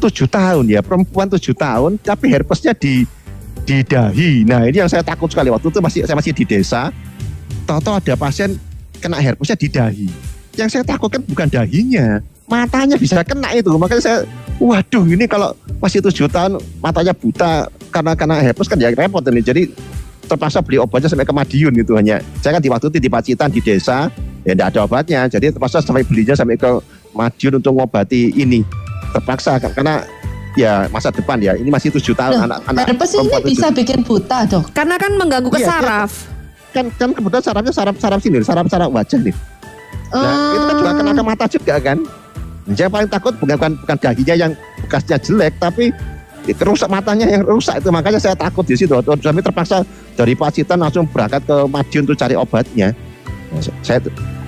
tujuh 0.00 0.26
tahun 0.30 0.64
ya, 0.70 0.80
perempuan 0.80 1.28
tujuh 1.30 1.54
tahun, 1.54 2.00
tapi 2.00 2.32
herpesnya 2.32 2.72
di 2.72 3.04
di 3.64 3.80
dahi. 3.84 4.44
Nah 4.44 4.68
ini 4.68 4.80
yang 4.84 4.90
saya 4.90 5.04
takut 5.04 5.28
sekali 5.32 5.48
waktu 5.48 5.68
itu 5.68 5.80
masih 5.80 6.00
saya 6.04 6.16
masih 6.16 6.32
di 6.32 6.44
desa. 6.44 6.92
Tahu-tahu 7.64 7.96
ada 7.96 8.14
pasien 8.16 8.56
kena 9.00 9.20
herpesnya 9.20 9.56
di 9.56 9.68
dahi. 9.72 10.08
Yang 10.54 10.68
saya 10.78 10.84
takutkan 10.86 11.24
bukan 11.26 11.48
dahinya, 11.50 12.22
matanya 12.44 12.96
bisa 12.96 13.20
kena 13.24 13.50
itu. 13.52 13.70
Makanya 13.74 14.02
saya, 14.02 14.18
waduh 14.60 15.04
ini 15.08 15.24
kalau 15.24 15.52
masih 15.80 16.00
tujuh 16.04 16.28
tahun 16.28 16.60
matanya 16.80 17.12
buta 17.12 17.68
karena 17.90 18.12
karena 18.16 18.36
herpes 18.40 18.68
kan 18.68 18.78
ya 18.78 18.92
repot 18.92 19.24
ini. 19.28 19.40
Jadi 19.40 19.62
terpaksa 20.24 20.64
beli 20.64 20.80
obatnya 20.80 21.12
sampai 21.12 21.28
ke 21.28 21.34
Madiun 21.36 21.72
gitu 21.76 21.96
hanya. 21.96 22.20
Saya 22.40 22.56
kan 22.56 22.62
di 22.64 22.70
waktu 22.72 22.88
itu 22.88 22.98
di 23.00 23.10
Pacitan 23.12 23.52
di 23.52 23.60
desa 23.60 24.08
ya 24.44 24.52
tidak 24.56 24.66
ada 24.72 24.80
obatnya. 24.88 25.20
Jadi 25.28 25.52
terpaksa 25.52 25.84
sampai 25.84 26.04
belinya 26.04 26.32
sampai 26.36 26.56
ke 26.56 26.70
Madiun 27.12 27.60
untuk 27.60 27.76
mengobati 27.76 28.32
ini. 28.36 28.64
Terpaksa 29.12 29.60
karena 29.60 30.02
ya 30.54 30.86
masa 30.90 31.10
depan 31.10 31.38
ya 31.42 31.58
ini 31.58 31.66
masih 31.66 31.90
tujuh 31.98 32.14
tahun 32.14 32.38
Loh, 32.38 32.46
anak-anak 32.46 32.86
herpes 32.86 33.10
ini 33.18 33.30
bisa 33.42 33.74
bikin 33.74 34.06
buta 34.06 34.46
dok? 34.46 34.70
Karena 34.70 34.94
kan 34.94 35.10
mengganggu 35.18 35.50
ke 35.50 35.58
Iya, 35.58 35.66
saraf. 35.66 36.12
kan 36.74 36.90
kan 36.98 37.14
kebetulan 37.14 37.38
sarafnya 37.42 37.70
saraf 37.70 37.94
saraf 38.02 38.18
sini 38.18 38.42
saraf 38.42 38.66
saraf 38.66 38.90
wajah 38.90 39.14
nih 39.22 39.30
nah 40.10 40.58
itu 40.58 40.64
kan 40.66 40.74
juga 40.74 40.92
kena 40.98 41.12
ke 41.14 41.22
mata 41.22 41.46
juga 41.46 41.74
kan 41.78 41.98
saya 42.72 42.88
paling 42.88 43.10
takut 43.12 43.36
bukan 43.36 43.60
bukan, 43.60 43.72
bukan 43.84 43.96
dahinya 44.00 44.34
yang 44.48 44.52
bekasnya 44.80 45.20
jelek 45.20 45.52
tapi 45.60 45.92
itu 46.44 46.60
rusak 46.64 46.88
matanya 46.88 47.28
yang 47.28 47.44
rusak 47.44 47.80
itu 47.80 47.88
makanya 47.92 48.20
saya 48.20 48.36
takut 48.36 48.64
di 48.64 48.76
situ 48.76 48.92
kami 49.00 49.40
terpaksa 49.44 49.84
dari 50.16 50.32
Pacitan 50.32 50.80
langsung 50.80 51.04
berangkat 51.08 51.44
ke 51.44 51.56
Madiun 51.68 52.08
untuk 52.08 52.16
cari 52.16 52.36
obatnya 52.36 52.96
saya 53.84 54.00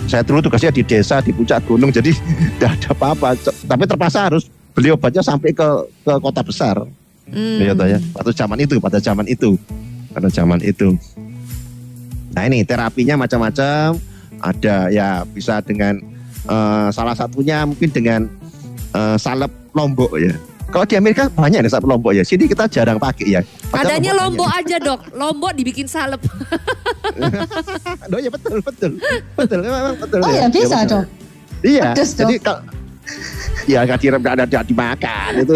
saya 0.07 0.23
dulu 0.23 0.39
tugasnya 0.45 0.73
di 0.73 0.83
desa 0.87 1.21
di 1.21 1.33
puncak 1.33 1.61
gunung 1.69 1.93
jadi 1.93 2.13
tidak 2.57 2.73
ada 2.81 2.89
apa-apa 2.97 3.37
tapi 3.69 3.83
terpaksa 3.85 4.33
harus 4.33 4.49
beli 4.77 4.93
obatnya 4.93 5.25
sampai 5.25 5.57
ke 5.57 5.69
ke 6.05 6.13
kota 6.21 6.45
besar. 6.45 6.77
Hmm. 7.27 7.59
Ya, 7.59 7.73
toh 7.73 7.89
ya. 7.89 7.99
Pada 8.13 8.31
zaman 8.31 8.59
itu, 8.61 8.77
pada 8.77 9.01
zaman 9.01 9.25
itu, 9.25 9.57
pada 10.13 10.29
zaman 10.29 10.61
itu. 10.61 10.95
Nah 12.37 12.45
ini 12.45 12.61
terapinya 12.69 13.17
macam-macam. 13.17 13.97
Ada 14.37 14.93
ya 14.93 15.25
bisa 15.25 15.65
dengan 15.65 15.97
eh, 16.47 16.89
salah 16.95 17.15
satunya 17.19 17.67
mungkin 17.67 17.91
dengan 17.91 18.21
eh, 18.95 19.17
salep 19.19 19.51
lombok 19.75 20.15
ya. 20.19 20.35
Kalau 20.67 20.83
di 20.83 20.99
Amerika 20.99 21.31
banyak 21.31 21.63
nih 21.63 21.71
salep 21.71 21.87
lombok 21.87 22.13
ya. 22.15 22.27
Sini 22.27 22.51
kita 22.51 22.67
jarang 22.67 22.99
pakai 22.99 23.39
ya. 23.39 23.41
Padahal 23.71 23.99
Adanya 23.99 24.13
lombok 24.19 24.51
lombok 24.51 24.59
aja 24.59 24.77
dok, 24.83 25.01
lombok 25.15 25.53
dibikin 25.55 25.87
salep. 25.87 26.21
Oh 28.13 28.21
ya 28.21 28.29
betul 28.29 28.61
betul 28.61 28.93
betul 29.35 29.59
memang 29.65 29.97
betul. 29.97 30.21
Oh 30.21 30.31
ya 30.31 30.47
bisa 30.53 30.85
betul. 30.85 30.91
dong. 30.91 31.05
Iya. 31.65 31.85
Pedes, 31.97 32.11
jadi 32.13 32.35
kalau 32.39 32.61
ya 33.67 33.79
nggak 33.83 33.99
direm 34.03 34.21
nggak 34.23 34.35
ada 34.37 34.45
nggak 34.47 34.67
dimakan 34.69 35.31
itu. 35.43 35.55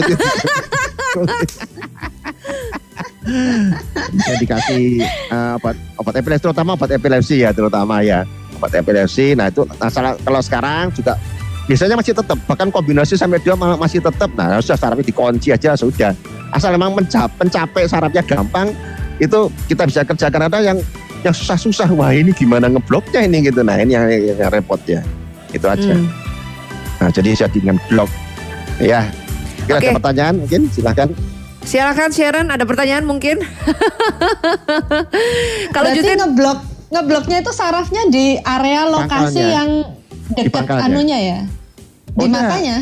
Bisa 4.14 4.34
dikasih 4.42 4.84
eh, 5.06 5.52
obat 5.60 5.76
obat 6.00 6.14
epilepsi 6.18 6.42
terutama 6.42 6.70
obat 6.74 6.90
epilepsi 6.90 7.36
ya 7.44 7.50
terutama 7.52 8.02
ya 8.02 8.24
obat 8.60 8.76
epilepsi. 8.76 9.32
Nah 9.32 9.48
itu 9.48 9.64
nah, 9.64 9.88
salah- 9.88 10.20
kalau 10.20 10.40
sekarang 10.44 10.92
juga 10.92 11.16
biasanya 11.64 11.96
masih 11.96 12.12
tetap 12.12 12.36
bahkan 12.44 12.68
kombinasi 12.68 13.16
sampai 13.16 13.40
dua 13.40 13.56
masih 13.56 14.04
tetap. 14.04 14.28
Nah 14.36 14.60
sudah 14.60 14.76
sarafnya 14.76 15.08
dikunci 15.08 15.48
aja 15.48 15.72
sudah. 15.72 16.12
Asal 16.52 16.76
memang 16.76 16.92
mencapai, 16.92 17.40
mencapai 17.40 17.88
sarafnya 17.88 18.20
gampang 18.20 18.76
itu 19.20 19.52
kita 19.68 19.84
bisa 19.88 20.00
kerjakan 20.04 20.48
ada 20.48 20.60
yang 20.60 20.78
yang 21.20 21.36
susah-susah 21.36 21.92
wah 21.92 22.16
ini 22.16 22.32
gimana 22.32 22.72
ngebloknya 22.72 23.28
ini 23.28 23.44
gitu 23.44 23.60
nah 23.60 23.76
ini 23.76 23.92
yang, 23.92 24.08
yang, 24.08 24.40
yang 24.40 24.48
repot 24.48 24.80
ya 24.88 25.04
itu 25.52 25.68
aja 25.68 25.92
Hmm. 25.92 26.08
nah 26.96 27.12
jadi 27.12 27.36
saya 27.36 27.52
dengan 27.52 27.76
blok 27.92 28.08
ya 28.80 29.04
kira 29.68 29.76
Oke. 29.76 29.92
ada 29.92 30.00
pertanyaan 30.00 30.34
mungkin 30.40 30.72
silahkan 30.72 31.12
Silakan 31.60 32.08
Sharon, 32.08 32.48
ada 32.48 32.64
pertanyaan 32.64 33.04
mungkin? 33.04 33.36
Kalau 35.76 35.92
Justin, 35.92 36.16
ngeblok 36.16 36.56
ngebloknya 36.90 37.38
itu 37.38 37.50
sarafnya 37.50 38.02
di 38.06 38.34
area 38.36 38.84
lokasi 38.84 39.06
Pangkalnya. 39.38 39.46
yang 39.48 39.70
dekat 40.32 40.66
anunya 40.68 41.18
ya. 41.18 41.38
Di 42.08 42.14
Oh, 42.16 42.26
enggak. 42.26 42.42
matanya. 42.44 42.78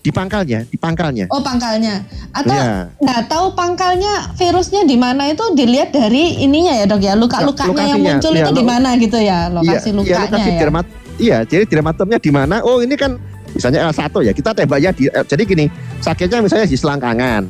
di 0.00 0.08
pangkalnya 0.08 0.64
di 0.64 0.76
pangkalnya 0.76 1.28
Oh, 1.28 1.38
pangkalnya. 1.38 2.00
Atau 2.32 2.56
Iya. 2.56 2.88
nggak 2.96 3.22
tahu 3.28 3.52
pangkalnya 3.52 4.32
virusnya 4.32 4.82
di 4.82 4.96
mana 4.96 5.28
itu 5.28 5.44
dilihat 5.52 5.92
dari 5.92 6.40
ininya 6.40 6.72
ya, 6.72 6.88
Dok 6.88 7.00
ya. 7.00 7.12
Luka-lukanya 7.12 7.84
yang 7.86 8.00
muncul 8.00 8.32
iya, 8.32 8.40
itu 8.40 8.52
di 8.54 8.64
mana 8.64 8.88
gitu 8.96 9.18
ya, 9.20 9.52
lokasi 9.52 9.92
Iya, 9.92 9.94
lukanya 9.94 10.08
iya, 10.08 10.24
lokasi 10.24 10.48
ya. 10.48 10.58
dermat 10.58 10.86
iya 11.20 11.38
jadi 11.44 11.64
dermatomnya 11.68 12.16
di 12.16 12.32
mana 12.32 12.64
oh 12.64 12.80
ini 12.80 12.96
kan 12.96 13.20
misalnya 13.52 13.92
L1 13.92 14.08
ya 14.24 14.32
kita 14.32 14.56
tembaknya 14.56 14.90
di 14.90 15.04
eh, 15.04 15.20
jadi 15.20 15.42
gini 15.44 15.68
sakitnya 16.00 16.40
misalnya 16.40 16.64
di 16.64 16.78
selangkangan 16.80 17.42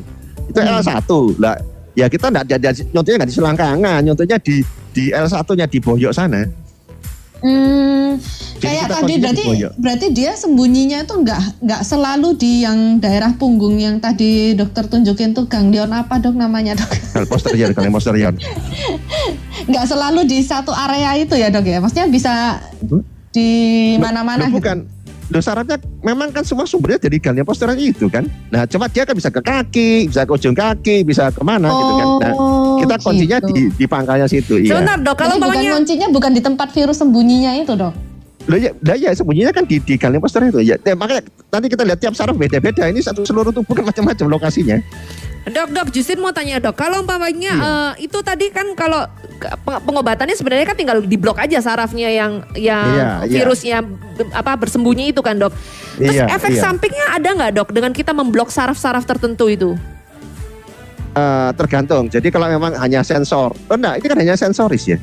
itu 0.51 0.59
Hmm. 0.59 0.83
L1 0.83 1.07
lah 1.39 1.55
ya 1.95 2.11
kita 2.11 2.27
enggak 2.27 2.45
nyontohnya 2.91 3.17
nggak 3.23 3.31
di 3.31 3.37
selangkangan 3.39 4.01
nyontohnya 4.03 4.37
di 4.43 4.59
di 4.91 5.11
L1 5.11 5.47
nya 5.55 5.67
di 5.67 5.79
boyok 5.79 6.13
sana 6.13 6.43
Hmm, 7.41 8.21
kayak 8.61 9.01
tadi 9.01 9.17
berarti 9.17 9.45
berarti 9.81 10.07
dia 10.13 10.37
sembunyinya 10.37 11.09
itu 11.09 11.15
nggak 11.25 11.65
nggak 11.65 11.83
selalu 11.89 12.37
di 12.37 12.69
yang 12.69 13.01
daerah 13.01 13.33
punggung 13.33 13.81
yang 13.81 13.97
tadi 13.97 14.53
dokter 14.53 14.85
tunjukin 14.85 15.33
tuh 15.33 15.49
ganglion 15.49 15.89
apa 15.89 16.21
dok 16.21 16.37
namanya 16.37 16.77
dok? 16.77 16.93
Posterior 17.33 17.73
kalau 17.73 17.89
posterior 17.89 18.37
Nggak 19.65 19.85
selalu 19.89 20.29
di 20.29 20.45
satu 20.45 20.69
area 20.77 21.17
itu 21.17 21.33
ya 21.33 21.49
dok 21.49 21.65
ya? 21.65 21.81
Maksudnya 21.81 22.13
bisa 22.13 22.61
Hmm? 22.85 23.01
di 23.31 23.51
mana-mana 24.03 24.51
gitu. 24.51 24.59
bukan 24.59 24.85
Loh 25.31 25.39
sarafnya 25.39 25.79
memang 26.03 26.35
kan 26.35 26.43
semua 26.43 26.67
sumbernya 26.67 26.99
dari 26.99 27.23
ganglion 27.23 27.47
posterior 27.47 27.79
itu 27.79 28.11
kan. 28.11 28.27
Nah 28.51 28.67
cuma 28.67 28.91
dia 28.91 29.07
kan 29.07 29.15
bisa 29.15 29.31
ke 29.31 29.39
kaki, 29.39 30.11
bisa 30.11 30.27
ke 30.27 30.33
ujung 30.35 30.59
kaki, 30.59 31.07
bisa 31.07 31.31
ke 31.31 31.43
mana 31.47 31.71
gitu 31.71 31.93
kan. 31.95 32.09
Nah 32.19 32.33
kita 32.83 32.95
kuncinya 32.99 33.39
gitu. 33.39 33.49
di, 33.55 33.63
di 33.79 33.87
pangkalnya 33.87 34.27
situ. 34.27 34.59
Iya. 34.59 34.75
sebentar 34.75 34.99
dok, 34.99 35.15
kalau 35.15 35.39
Jadi 35.39 35.47
bukan 35.47 35.63
kuncinya 35.79 36.07
bukan 36.11 36.31
di 36.35 36.43
tempat 36.43 36.69
virus 36.75 36.99
sembunyinya 36.99 37.55
itu 37.63 37.79
dok. 37.79 37.95
Loh 38.51 38.59
ya, 38.59 38.75
lah 38.83 38.99
ya 38.99 39.15
sembunyinya 39.15 39.55
kan 39.55 39.65
di, 39.71 39.79
di 39.79 39.95
ganglion 39.95 40.19
posterior 40.19 40.51
itu. 40.51 40.67
Ya, 40.67 40.77
ya, 40.83 40.99
makanya 40.99 41.23
nanti 41.55 41.67
kita 41.71 41.83
lihat 41.87 41.99
tiap 42.03 42.15
saraf 42.19 42.35
beda-beda. 42.35 42.91
Ini 42.91 42.99
satu 42.99 43.23
seluruh 43.23 43.55
tubuh 43.55 43.79
kan 43.79 43.87
macam-macam 43.87 44.27
lokasinya. 44.27 44.83
Dok, 45.41 45.73
dok, 45.73 45.89
Justin 45.89 46.21
mau 46.21 46.31
tanya 46.31 46.61
dok, 46.61 46.77
kalau 46.77 47.01
umpamanya 47.01 47.49
Iya. 47.51 47.73
eh, 47.97 48.05
itu 48.05 48.19
tadi 48.21 48.53
kan 48.53 48.77
kalau 48.77 49.09
pengobatannya 49.65 50.37
sebenarnya 50.37 50.69
kan 50.69 50.77
tinggal 50.77 51.01
diblok 51.01 51.41
aja 51.41 51.59
sarafnya 51.59 52.13
yang 52.13 52.45
yang 52.53 52.85
Iya, 52.87 53.09
iya. 53.25 53.41
virusnya 53.41 53.79
be- 53.81 54.29
apa 54.31 54.53
bersembunyi 54.55 55.11
itu 55.11 55.25
kan 55.25 55.41
dok. 55.41 55.57
Terus 55.97 56.13
Iya, 56.13 56.29
efek 56.31 56.53
iya. 56.53 56.61
sampingnya 56.61 57.07
ada 57.11 57.29
nggak 57.31 57.53
dok 57.57 57.69
dengan 57.71 57.91
kita 57.91 58.13
memblok 58.13 58.53
saraf-saraf 58.53 59.03
tertentu 59.03 59.49
itu? 59.49 59.71
Eh, 61.11 61.51
tergantung. 61.57 62.07
Jadi 62.07 62.29
kalau 62.29 62.47
memang 62.47 62.77
hanya 62.77 63.01
sensor, 63.01 63.57
oh 63.67 63.75
enggak, 63.75 63.99
ini 63.99 64.07
kan 64.07 64.19
hanya 64.21 64.37
sensoris 64.37 64.85
ya. 64.87 65.01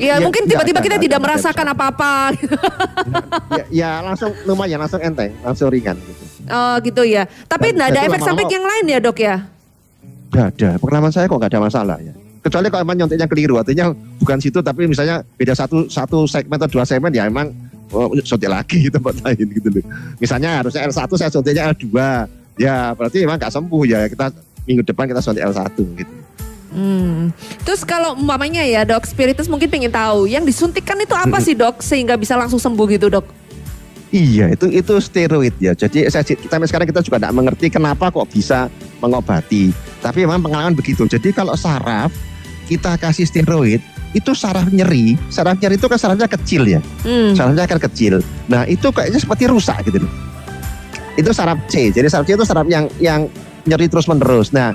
Ya, 0.00 0.16
Iya, 0.16 0.24
mungkin 0.24 0.48
iya, 0.48 0.56
tiba-tiba 0.56 0.80
kita 0.80 0.96
ada, 0.96 1.04
tidak 1.04 1.20
merasakan 1.20 1.66
apa-apa. 1.68 2.12
ya, 3.52 3.64
ya 3.68 3.90
langsung 4.00 4.32
lumayan, 4.46 4.80
langsung 4.80 5.02
enteng, 5.02 5.34
langsung 5.42 5.68
ringan. 5.68 5.98
Gitu. 5.98 6.22
oh 6.48 6.74
gitu 6.80 7.02
ya. 7.04 7.28
Tapi 7.44 7.76
nggak 7.76 7.88
ada 7.92 8.00
efek 8.08 8.22
samping 8.22 8.48
yang 8.48 8.64
lain 8.64 8.84
ya 8.88 8.98
dok 8.98 9.18
ya? 9.18 9.44
Gak 10.30 10.46
ada. 10.56 10.70
Pengalaman 10.78 11.10
saya 11.10 11.26
kok 11.26 11.38
gak 11.42 11.50
ada 11.52 11.62
masalah 11.62 11.98
ya. 11.98 12.14
Kecuali 12.40 12.72
kalau 12.72 12.82
emang 12.88 12.96
nyonteknya 13.04 13.28
keliru, 13.28 13.60
artinya 13.60 13.92
bukan 14.16 14.40
situ 14.40 14.64
tapi 14.64 14.88
misalnya 14.88 15.20
beda 15.36 15.52
satu 15.52 15.84
satu 15.92 16.24
segmen 16.24 16.56
atau 16.56 16.72
dua 16.72 16.88
segmen 16.88 17.12
ya 17.12 17.28
emang 17.28 17.52
oh, 17.92 18.08
suntik 18.24 18.48
lagi 18.48 18.88
tempat 18.88 19.12
lain 19.26 19.46
gitu 19.52 19.68
loh. 19.68 19.84
Misalnya 20.16 20.64
harusnya 20.64 20.88
L1 20.88 21.10
saya 21.20 21.30
suntiknya 21.30 21.68
L2. 21.76 21.86
Ya 22.56 22.96
berarti 22.96 23.26
emang 23.28 23.36
gak 23.36 23.52
sembuh 23.52 23.82
ya. 23.84 24.08
Kita 24.08 24.32
minggu 24.64 24.82
depan 24.86 25.10
kita 25.10 25.20
suntik 25.20 25.44
L1 25.44 25.76
gitu. 25.76 26.14
Hmm. 26.70 27.34
Terus 27.66 27.82
kalau 27.82 28.14
umpamanya 28.14 28.62
ya 28.62 28.86
dok, 28.86 29.02
spiritus 29.02 29.50
mungkin 29.50 29.66
pengen 29.66 29.90
tahu 29.90 30.30
yang 30.30 30.46
disuntikkan 30.46 30.94
itu 31.02 31.18
apa 31.18 31.42
sih 31.42 31.58
dok 31.58 31.82
sehingga 31.82 32.14
bisa 32.14 32.38
langsung 32.38 32.62
sembuh 32.62 32.86
gitu 32.94 33.10
dok? 33.10 33.26
Iya 34.10 34.50
itu 34.50 34.66
itu 34.74 34.94
steroid 34.98 35.54
ya. 35.62 35.70
Jadi 35.78 36.10
saya, 36.10 36.26
kita 36.26 36.58
sekarang 36.66 36.86
kita 36.90 37.00
juga 37.06 37.22
tidak 37.22 37.34
mengerti 37.34 37.70
kenapa 37.70 38.10
kok 38.10 38.26
bisa 38.26 38.66
mengobati. 38.98 39.70
Tapi 40.02 40.26
memang 40.26 40.42
pengalaman 40.42 40.74
begitu. 40.74 41.06
Jadi 41.06 41.30
kalau 41.30 41.54
saraf 41.54 42.10
kita 42.66 42.98
kasih 42.98 43.22
steroid 43.22 43.78
itu 44.10 44.34
saraf 44.34 44.66
nyeri. 44.74 45.14
Saraf 45.30 45.62
nyeri 45.62 45.78
itu 45.78 45.86
kan 45.86 45.98
sarafnya 45.98 46.26
kecil 46.26 46.66
ya. 46.66 46.82
Hmm. 47.06 47.38
sarafnya 47.38 47.70
kan 47.70 47.78
kecil. 47.78 48.18
Nah 48.50 48.66
itu 48.66 48.90
kayaknya 48.90 49.22
seperti 49.22 49.46
rusak 49.46 49.78
gitu 49.86 50.02
loh. 50.02 50.12
Itu 51.14 51.30
saraf 51.30 51.62
C. 51.70 51.94
Jadi 51.94 52.10
saraf 52.10 52.26
C 52.26 52.34
itu 52.34 52.42
saraf 52.42 52.66
yang 52.66 52.90
yang 52.98 53.30
nyeri 53.62 53.86
terus 53.86 54.10
menerus. 54.10 54.50
Nah 54.50 54.74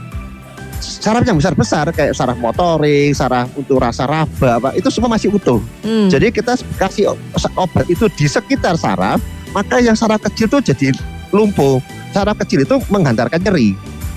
saraf 0.79 1.23
yang 1.23 1.37
besar 1.37 1.53
besar 1.53 1.85
kayak 1.91 2.13
saraf 2.15 2.37
motorik, 2.37 3.13
saraf 3.13 3.49
untuk 3.55 3.79
rasa 3.79 4.05
raba, 4.05 4.59
apa 4.59 4.69
itu 4.75 4.87
semua 4.89 5.11
masih 5.11 5.31
utuh. 5.33 5.59
Hmm. 5.81 6.07
Jadi 6.07 6.31
kita 6.31 6.55
kasih 6.77 7.13
obat 7.55 7.85
itu 7.87 8.05
di 8.13 8.25
sekitar 8.25 8.75
saraf, 8.75 9.19
maka 9.51 9.79
yang 9.79 9.93
saraf 9.93 10.21
kecil 10.23 10.47
itu 10.49 10.73
jadi 10.73 10.87
lumpuh. 11.31 11.79
Saraf 12.11 12.39
kecil 12.45 12.63
itu 12.63 12.75
menghantarkan 12.87 13.43
nyeri. 13.43 13.75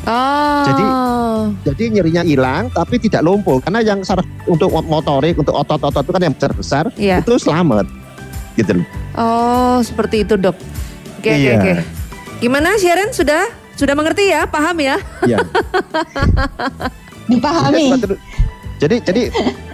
Oh. 0.08 0.64
Jadi 0.64 0.84
Jadi 1.64 1.84
nyerinya 1.96 2.22
hilang 2.24 2.68
tapi 2.72 2.96
tidak 3.00 3.24
lumpuh 3.24 3.60
karena 3.60 3.80
yang 3.84 4.00
saraf 4.04 4.24
untuk 4.48 4.70
motorik, 4.72 5.36
untuk 5.36 5.52
otot-otot 5.52 6.04
itu 6.04 6.12
kan 6.12 6.22
yang 6.22 6.34
besar 6.34 6.52
besar 6.52 6.84
Iya. 6.96 7.20
itu 7.20 7.34
selamat. 7.40 7.86
Gitu 8.56 8.82
loh. 8.82 8.86
Oh, 9.14 9.78
seperti 9.82 10.26
itu, 10.26 10.34
Dok. 10.34 10.54
Oke, 11.18 11.30
oke, 11.30 11.34
Iya. 11.34 11.54
oke. 11.58 11.72
Gimana 12.38 12.78
Sharon 12.78 13.10
sudah 13.10 13.46
sudah 13.78 13.94
mengerti 13.94 14.34
ya? 14.34 14.44
Paham 14.50 14.76
ya? 14.82 14.98
Iya. 15.22 15.38
Dipahami. 17.30 17.94
Jadi 18.78 18.96
jadi 19.02 19.22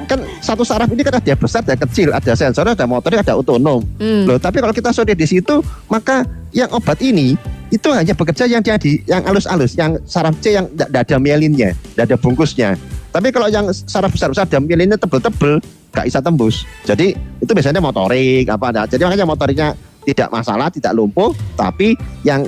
kan 0.08 0.20
satu 0.40 0.64
saraf 0.64 0.88
ini 0.92 1.04
kan 1.04 1.20
ada 1.20 1.34
besar, 1.36 1.60
ada 1.64 1.76
kecil, 1.76 2.12
ada 2.12 2.32
sensor, 2.36 2.64
ada 2.68 2.84
motorik, 2.84 3.20
ada 3.20 3.36
otonom. 3.36 3.84
Hmm. 4.00 4.24
Loh, 4.28 4.40
tapi 4.40 4.60
kalau 4.60 4.72
kita 4.72 4.92
sudah 4.92 5.12
di 5.12 5.24
situ, 5.28 5.60
maka 5.92 6.24
yang 6.52 6.68
obat 6.72 7.00
ini 7.04 7.36
itu 7.68 7.88
hanya 7.92 8.16
bekerja 8.16 8.48
yang 8.48 8.64
dia 8.64 8.80
di 8.80 9.00
yang 9.04 9.24
halus-halus, 9.24 9.76
yang 9.76 9.96
saraf 10.08 10.36
C 10.40 10.56
yang 10.56 10.68
tidak 10.72 11.04
ada 11.08 11.16
mielinnya, 11.20 11.76
tidak 11.96 12.04
ada 12.12 12.16
bungkusnya. 12.20 12.70
Tapi 13.12 13.28
kalau 13.30 13.46
yang 13.46 13.68
saraf 13.70 14.10
besar-besar 14.10 14.48
ada 14.48 14.58
mielinnya 14.58 14.96
tebel-tebel, 14.96 15.60
nggak 15.92 16.04
bisa 16.08 16.18
tembus. 16.24 16.64
Jadi 16.88 17.14
itu 17.14 17.50
biasanya 17.52 17.78
motorik 17.84 18.48
apa 18.48 18.72
ada. 18.72 18.82
Jadi 18.88 19.04
makanya 19.04 19.28
motoriknya 19.28 19.68
tidak 20.04 20.28
masalah, 20.28 20.68
tidak 20.68 20.92
lumpuh, 20.92 21.32
tapi 21.56 21.96
yang 22.22 22.44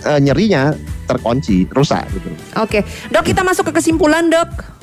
eh, 0.00 0.20
nyerinya 0.22 0.70
terkunci, 1.04 1.66
rusak 1.70 2.06
gitu. 2.14 2.30
Oke, 2.56 2.80
Dok 3.10 3.24
kita 3.26 3.42
masuk 3.42 3.70
ke 3.70 3.82
kesimpulan, 3.82 4.30
Dok. 4.30 4.78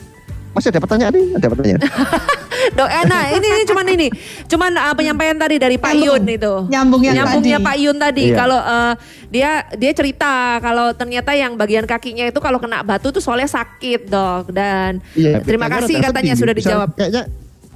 Masih 0.51 0.73
ada 0.73 0.81
pertanyaan 0.81 1.13
nih? 1.13 1.25
Ada 1.37 1.47
pertanyaan? 1.47 1.81
Dok, 2.77 2.89
eh, 2.89 3.03
nah 3.05 3.29
ini, 3.29 3.47
ini 3.47 3.63
cuman 3.69 3.85
ini, 3.85 4.07
cuman 4.49 4.71
uh, 4.73 4.93
penyampaian 4.97 5.37
tadi 5.37 5.55
dari 5.55 5.77
Pak. 5.77 5.93
Yun 5.93 6.25
itu. 6.25 6.53
Nyambung 6.67 7.05
yang 7.05 7.15
Nyambungnya 7.15 7.61
tadi. 7.61 7.67
Pak 7.69 7.75
Yun 7.77 7.97
tadi 8.01 8.23
Iya. 8.27 8.35
kalau 8.35 8.59
uh, 8.59 8.93
dia 9.29 9.51
dia 9.77 9.91
cerita 9.93 10.57
kalau 10.59 10.91
ternyata 10.97 11.37
yang 11.37 11.53
bagian 11.53 11.85
kakinya 11.85 12.25
itu 12.25 12.39
kalau 12.41 12.57
kena 12.57 12.81
batu 12.81 13.13
tuh 13.13 13.21
soalnya 13.21 13.45
sakit 13.45 14.07
dok 14.07 14.49
dan 14.49 15.03
Iya, 15.13 15.43
terima 15.45 15.69
kasih 15.69 16.01
katanya 16.01 16.33
sedih. 16.33 16.41
sudah 16.41 16.53
dijawab. 16.57 16.89
Kayaknya 16.97 17.23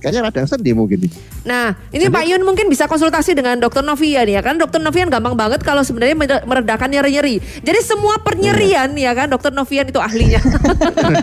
kayaknya 0.01 0.25
radang 0.25 0.49
sendi 0.49 0.73
mungkin. 0.73 1.05
Nah, 1.45 1.77
ini 1.93 2.09
Pak 2.09 2.23
Yun 2.25 2.41
mungkin 2.41 2.65
bisa 2.67 2.89
konsultasi 2.89 3.37
dengan 3.37 3.61
dokter 3.61 3.85
Novian 3.85 4.25
ya 4.25 4.41
kan. 4.41 4.57
Dokter 4.57 4.81
Novian 4.81 5.13
gampang 5.13 5.37
banget 5.37 5.61
kalau 5.61 5.85
sebenarnya 5.85 6.17
mere- 6.17 6.45
meredakan 6.49 6.89
nyeri-nyeri. 6.89 7.37
Jadi 7.61 7.79
semua 7.85 8.17
pernyerian 8.17 8.97
ya 8.97 9.13
kan, 9.13 9.29
dokter 9.29 9.53
Novian 9.53 9.85
itu 9.85 10.01
ahlinya. 10.01 10.41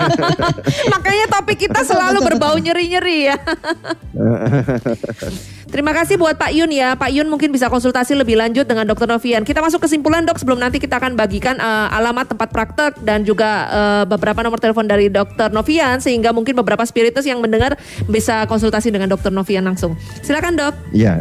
Makanya 0.94 1.26
topik 1.34 1.66
kita 1.66 1.82
selalu 1.82 2.22
berbau 2.22 2.54
nyeri-nyeri 2.54 3.34
ya. 3.34 3.36
Terima 5.68 5.92
kasih 5.92 6.16
buat 6.16 6.40
Pak 6.40 6.48
Yun 6.56 6.72
ya. 6.72 6.96
Pak 6.96 7.12
Yun 7.12 7.28
mungkin 7.28 7.52
bisa 7.52 7.68
konsultasi 7.68 8.16
lebih 8.16 8.40
lanjut 8.40 8.64
dengan 8.64 8.88
dokter 8.88 9.04
Novian. 9.04 9.44
Kita 9.44 9.60
masuk 9.60 9.84
kesimpulan 9.84 10.24
dok 10.24 10.40
sebelum 10.40 10.56
nanti 10.56 10.80
kita 10.80 10.96
akan 10.96 11.12
bagikan 11.12 11.60
eh, 11.60 11.88
alamat 11.92 12.32
tempat 12.32 12.48
praktek 12.48 12.92
dan 13.04 13.20
juga 13.20 13.68
eh, 13.68 14.04
beberapa 14.08 14.40
nomor 14.40 14.56
telepon 14.56 14.88
dari 14.88 15.12
dokter 15.12 15.52
Novian 15.52 16.00
sehingga 16.00 16.32
mungkin 16.32 16.56
beberapa 16.56 16.88
spiritus 16.88 17.28
yang 17.28 17.44
mendengar 17.44 17.76
bisa 18.08 18.48
konsultasi 18.48 18.88
dengan 18.88 19.12
dokter 19.12 19.28
Novian 19.28 19.68
langsung. 19.68 19.92
Silakan 20.24 20.56
dok. 20.56 20.74
Iya. 20.96 21.20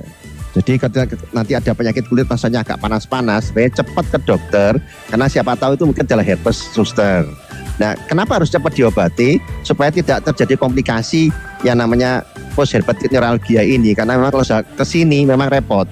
Jadi 0.55 0.79
ketika 0.79 1.05
nanti 1.35 1.53
ada 1.53 1.75
penyakit 1.75 2.07
kulit 2.07 2.25
rasanya 2.25 2.63
agak 2.65 2.81
panas-panas, 2.81 3.51
sebaiknya 3.51 3.83
cepat 3.83 4.05
ke 4.09 4.19
dokter 4.25 4.71
karena 5.11 5.27
siapa 5.29 5.53
tahu 5.53 5.75
itu 5.75 5.83
mungkin 5.85 6.07
adalah 6.07 6.25
herpes 6.25 6.71
zoster. 6.73 7.27
Nah, 7.77 7.93
kenapa 8.09 8.41
harus 8.41 8.49
cepat 8.49 8.73
diobati 8.73 9.37
supaya 9.61 9.93
tidak 9.93 10.25
terjadi 10.25 10.57
komplikasi 10.57 11.29
yang 11.61 11.77
namanya 11.77 12.25
post 12.57 12.73
herpetic 12.73 13.13
neuralgia 13.13 13.61
ini 13.61 13.93
karena 13.93 14.17
memang 14.17 14.33
kalau 14.33 14.41
ke 14.65 14.81
sini 14.81 15.29
memang 15.29 15.45
repot. 15.45 15.85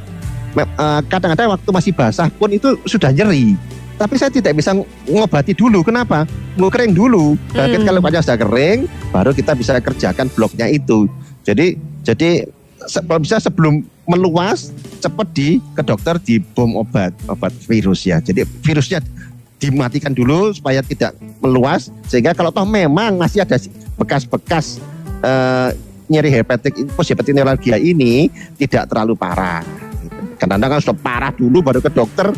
Eh, 0.56 1.02
Kadang-kadang 1.06 1.54
waktu 1.54 1.70
masih 1.70 1.94
basah 1.94 2.26
pun 2.34 2.50
itu 2.50 2.74
sudah 2.90 3.14
nyeri. 3.14 3.54
Tapi 3.96 4.18
saya 4.18 4.34
tidak 4.34 4.58
bisa 4.58 4.74
ng- 4.74 4.84
ngobati 5.08 5.54
dulu. 5.54 5.86
Kenapa? 5.86 6.26
Mau 6.58 6.68
kering 6.68 6.92
dulu. 6.92 7.38
Berarti 7.54 7.78
Hmm. 7.80 7.86
kalau 7.86 8.00
wajah 8.02 8.22
sudah 8.26 8.40
kering, 8.42 8.80
baru 9.14 9.32
kita 9.32 9.54
bisa 9.54 9.78
kerjakan 9.78 10.28
bloknya 10.34 10.68
itu. 10.68 11.06
Jadi 11.46 11.78
jadi 12.02 12.44
kalau 12.82 13.22
bisa 13.22 13.38
sebelum 13.38 13.86
meluas 14.04 14.74
cepat 15.00 15.28
di 15.32 15.64
ke 15.74 15.82
dokter 15.86 16.18
di 16.20 16.42
bom 16.42 16.76
obat 16.76 17.14
obat 17.30 17.54
virus 17.70 18.04
ya. 18.04 18.20
Jadi 18.20 18.44
virusnya 18.66 19.00
dimatikan 19.56 20.12
dulu 20.12 20.52
supaya 20.52 20.84
tidak 20.84 21.16
meluas 21.40 21.88
sehingga 22.06 22.36
kalau 22.36 22.52
toh 22.52 22.68
memang 22.68 23.16
masih 23.16 23.48
ada 23.48 23.56
bekas-bekas 23.96 24.84
eh, 25.24 25.70
nyeri 26.12 26.30
hepatik 26.30 26.74
post 26.94 27.12
hepatic 27.12 27.34
neuralgia 27.34 27.78
ini 27.80 28.30
tidak 28.60 28.90
terlalu 28.90 29.18
parah. 29.18 29.66
Kadang-kadang 30.38 30.78
kan 30.78 30.80
sudah 30.84 30.98
parah 31.00 31.32
dulu 31.34 31.64
baru 31.64 31.80
ke 31.80 31.90
dokter 31.90 32.30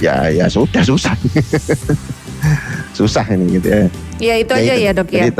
ya 0.00 0.28
ya 0.32 0.46
sudah 0.48 0.82
susah. 0.84 1.14
susah 2.98 3.24
ini 3.32 3.60
gitu 3.60 3.68
ya. 3.68 3.82
Ya 4.20 4.34
itu 4.40 4.52
aja 4.52 4.74
ya 4.76 4.90
dok 4.92 5.08
ya. 5.12 5.28
Jadi, 5.28 5.32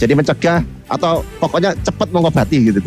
jadi 0.00 0.12
mencegah 0.16 0.60
atau 0.88 1.20
pokoknya 1.40 1.76
cepat 1.84 2.08
mengobati 2.08 2.72
gitu. 2.72 2.80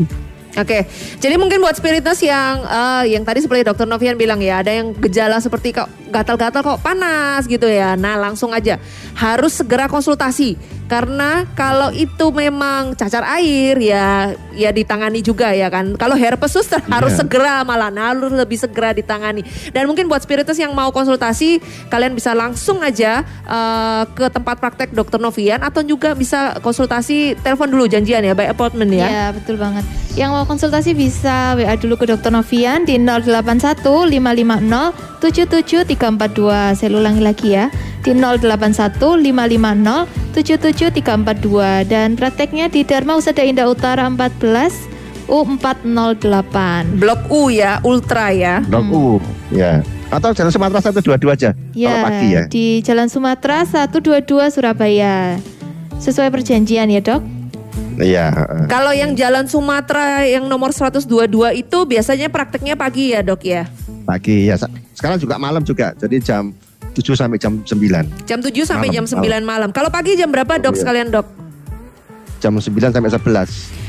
Oke, 0.51 0.83
jadi 1.23 1.39
mungkin 1.39 1.63
buat 1.63 1.79
spiritus 1.79 2.19
yang 2.19 2.67
eh, 2.67 3.15
yang 3.15 3.23
tadi 3.23 3.39
seperti 3.39 3.63
dokter 3.63 3.87
Novian 3.87 4.19
bilang 4.19 4.43
ya, 4.43 4.59
ada 4.59 4.71
yang 4.71 4.91
gejala 4.99 5.39
seperti 5.39 5.71
kok 5.71 5.87
gatal-gatal 6.11 6.59
kok 6.59 6.83
panas 6.83 7.47
gitu 7.47 7.65
ya. 7.65 7.95
Nah 7.95 8.19
langsung 8.19 8.51
aja 8.51 8.75
harus 9.15 9.55
segera 9.55 9.87
konsultasi 9.87 10.59
karena 10.91 11.47
kalau 11.55 11.87
itu 11.95 12.35
memang 12.35 12.91
cacar 12.99 13.23
air 13.39 13.79
ya 13.79 14.35
ya 14.51 14.75
ditangani 14.75 15.23
juga 15.23 15.55
ya 15.55 15.71
kan. 15.71 15.95
Kalau 15.95 16.19
herpes 16.19 16.51
harus 16.51 17.15
Iya. 17.15 17.23
segera 17.23 17.63
malah 17.63 17.87
harus 17.87 18.35
lebih 18.35 18.59
segera 18.59 18.91
ditangani. 18.91 19.47
Dan 19.71 19.87
mungkin 19.87 20.11
buat 20.11 20.19
spiritus 20.19 20.59
yang 20.59 20.75
mau 20.75 20.91
konsultasi 20.91 21.63
kalian 21.87 22.11
bisa 22.11 22.35
langsung 22.35 22.83
aja 22.83 23.23
eh, 23.47 24.03
ke 24.11 24.27
tempat 24.27 24.59
praktek 24.59 24.91
dokter 24.91 25.15
Novian 25.15 25.63
atau 25.63 25.79
juga 25.79 26.11
bisa 26.11 26.59
konsultasi 26.59 27.39
telepon 27.39 27.71
dulu 27.71 27.87
janjian 27.87 28.19
ya 28.27 28.35
by 28.35 28.51
appointment 28.51 28.91
ya. 28.91 29.07
Iya, 29.07 29.25
betul 29.31 29.55
banget. 29.55 29.87
Yang 30.19 30.40
mau 30.41 30.49
konsultasi 30.57 30.97
bisa 30.97 31.53
WA 31.53 31.77
dulu 31.77 32.01
ke 32.01 32.09
Dokter 32.09 32.33
Novian 32.33 32.81
di 32.81 32.97
081 32.97 33.77
550 34.09 35.21
77342. 35.21 36.73
Saya 36.73 36.89
ulangi 36.97 37.21
lagi 37.21 37.53
ya. 37.53 37.69
Di 38.01 38.17
081 38.17 39.21
550 39.21 40.33
77342 40.33 41.85
dan 41.85 42.17
prakteknya 42.17 42.73
di 42.73 42.81
Dharma 42.81 43.21
Usada 43.21 43.45
Indah 43.45 43.69
Utara 43.69 44.09
14 44.09 45.29
U408. 45.29 46.97
Blok 46.97 47.21
U 47.29 47.53
ya, 47.53 47.77
Ultra 47.85 48.33
ya. 48.33 48.65
Blok 48.65 48.89
U 48.89 49.21
ya. 49.53 49.85
Atau 50.09 50.33
jalan 50.33 50.49
Sumatera 50.49 50.81
122 50.81 51.37
aja 51.37 51.53
kalau 51.53 51.77
Ya, 51.77 52.01
pagi 52.01 52.27
ya. 52.33 52.41
di 52.49 52.81
Jalan 52.81 53.13
Sumatera 53.13 53.61
122 53.61 54.49
Surabaya. 54.49 55.37
Sesuai 56.01 56.33
perjanjian 56.33 56.89
ya, 56.89 56.97
Dok? 56.97 57.40
Iya. 58.01 58.33
Kalau 58.65 58.91
yang 58.91 59.13
Jalan 59.13 59.45
Sumatera 59.45 60.25
yang 60.25 60.49
nomor 60.49 60.73
122 60.73 61.05
itu 61.53 61.77
biasanya 61.85 62.27
prakteknya 62.27 62.73
pagi 62.73 63.13
ya 63.13 63.21
dok 63.21 63.41
ya? 63.45 63.69
pagi 64.01 64.49
ya. 64.49 64.57
Sekarang 64.97 65.21
juga 65.21 65.37
malam 65.37 65.61
juga. 65.61 65.93
Jadi 65.95 66.17
jam 66.19 66.51
7 66.91 67.15
sampai 67.15 67.37
jam 67.39 67.61
9. 67.63 68.27
Jam 68.27 68.39
7 68.43 68.51
sampai 68.67 68.91
Malam, 68.91 69.05
jam 69.05 69.05
9 69.07 69.43
malam. 69.45 69.69
Kalau 69.71 69.87
pagi 69.87 70.19
jam 70.19 70.27
berapa 70.27 70.59
dok 70.59 70.75
Iya. 70.75 70.81
sekalian 70.83 71.07
dok? 71.13 71.27
Jam 72.41 72.57
9 72.57 72.91
sampai 72.91 73.09
11. 73.13 73.80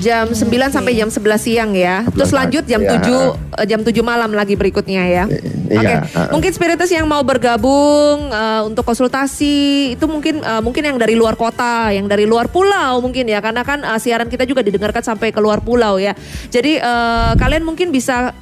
Jam 0.00 0.32
9 0.32 0.48
sampai 0.72 0.96
jam 0.96 1.12
11 1.12 1.20
siang 1.36 1.70
ya. 1.76 2.08
11 2.08 2.16
Terus 2.16 2.32
lanjut 2.32 2.64
jam 2.64 2.80
ya. 2.80 2.96
7 2.96 3.60
eh, 3.60 3.66
jam 3.68 3.80
7 3.84 3.92
malam 4.00 4.32
lagi 4.32 4.56
berikutnya 4.56 5.04
ya. 5.04 5.24
Iya, 5.68 5.80
Oke, 5.80 5.94
heeh. 6.16 6.28
mungkin 6.32 6.50
spiritus 6.52 6.88
yang 6.88 7.04
mau 7.04 7.20
bergabung 7.20 8.32
eh, 8.32 8.62
untuk 8.64 8.88
konsultasi 8.88 9.92
itu 9.92 10.04
mungkin 10.08 10.40
eh, 10.40 10.62
mungkin 10.64 10.88
yang 10.88 10.96
dari 10.96 11.12
luar 11.12 11.36
kota, 11.36 11.92
yang 11.92 12.08
dari 12.08 12.24
luar 12.24 12.48
pulau 12.48 13.04
mungkin 13.04 13.28
ya, 13.28 13.44
karena 13.44 13.60
kan 13.60 13.84
eh, 13.84 14.00
siaran 14.00 14.32
kita 14.32 14.48
juga 14.48 14.64
didengarkan 14.64 15.04
sampai 15.04 15.28
ke 15.28 15.40
luar 15.44 15.60
pulau 15.60 16.00
ya. 16.00 16.16
Jadi 16.48 16.80
eh, 16.80 17.32
kalian 17.36 17.64
mungkin 17.68 17.92
bisa 17.92 18.32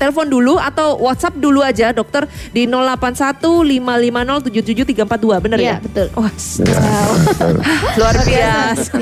telepon 0.00 0.32
dulu 0.32 0.56
atau 0.56 0.96
WhatsApp 0.96 1.36
dulu 1.36 1.60
aja 1.60 1.92
dokter 1.92 2.24
di 2.56 2.64
081550774342 2.64 5.44
bener 5.44 5.58
Iya, 5.60 5.76
ya? 5.76 5.84
betul. 5.84 6.08
Wah, 6.16 6.32
wow. 6.80 7.12
luar 8.00 8.16
biasa. 8.24 8.96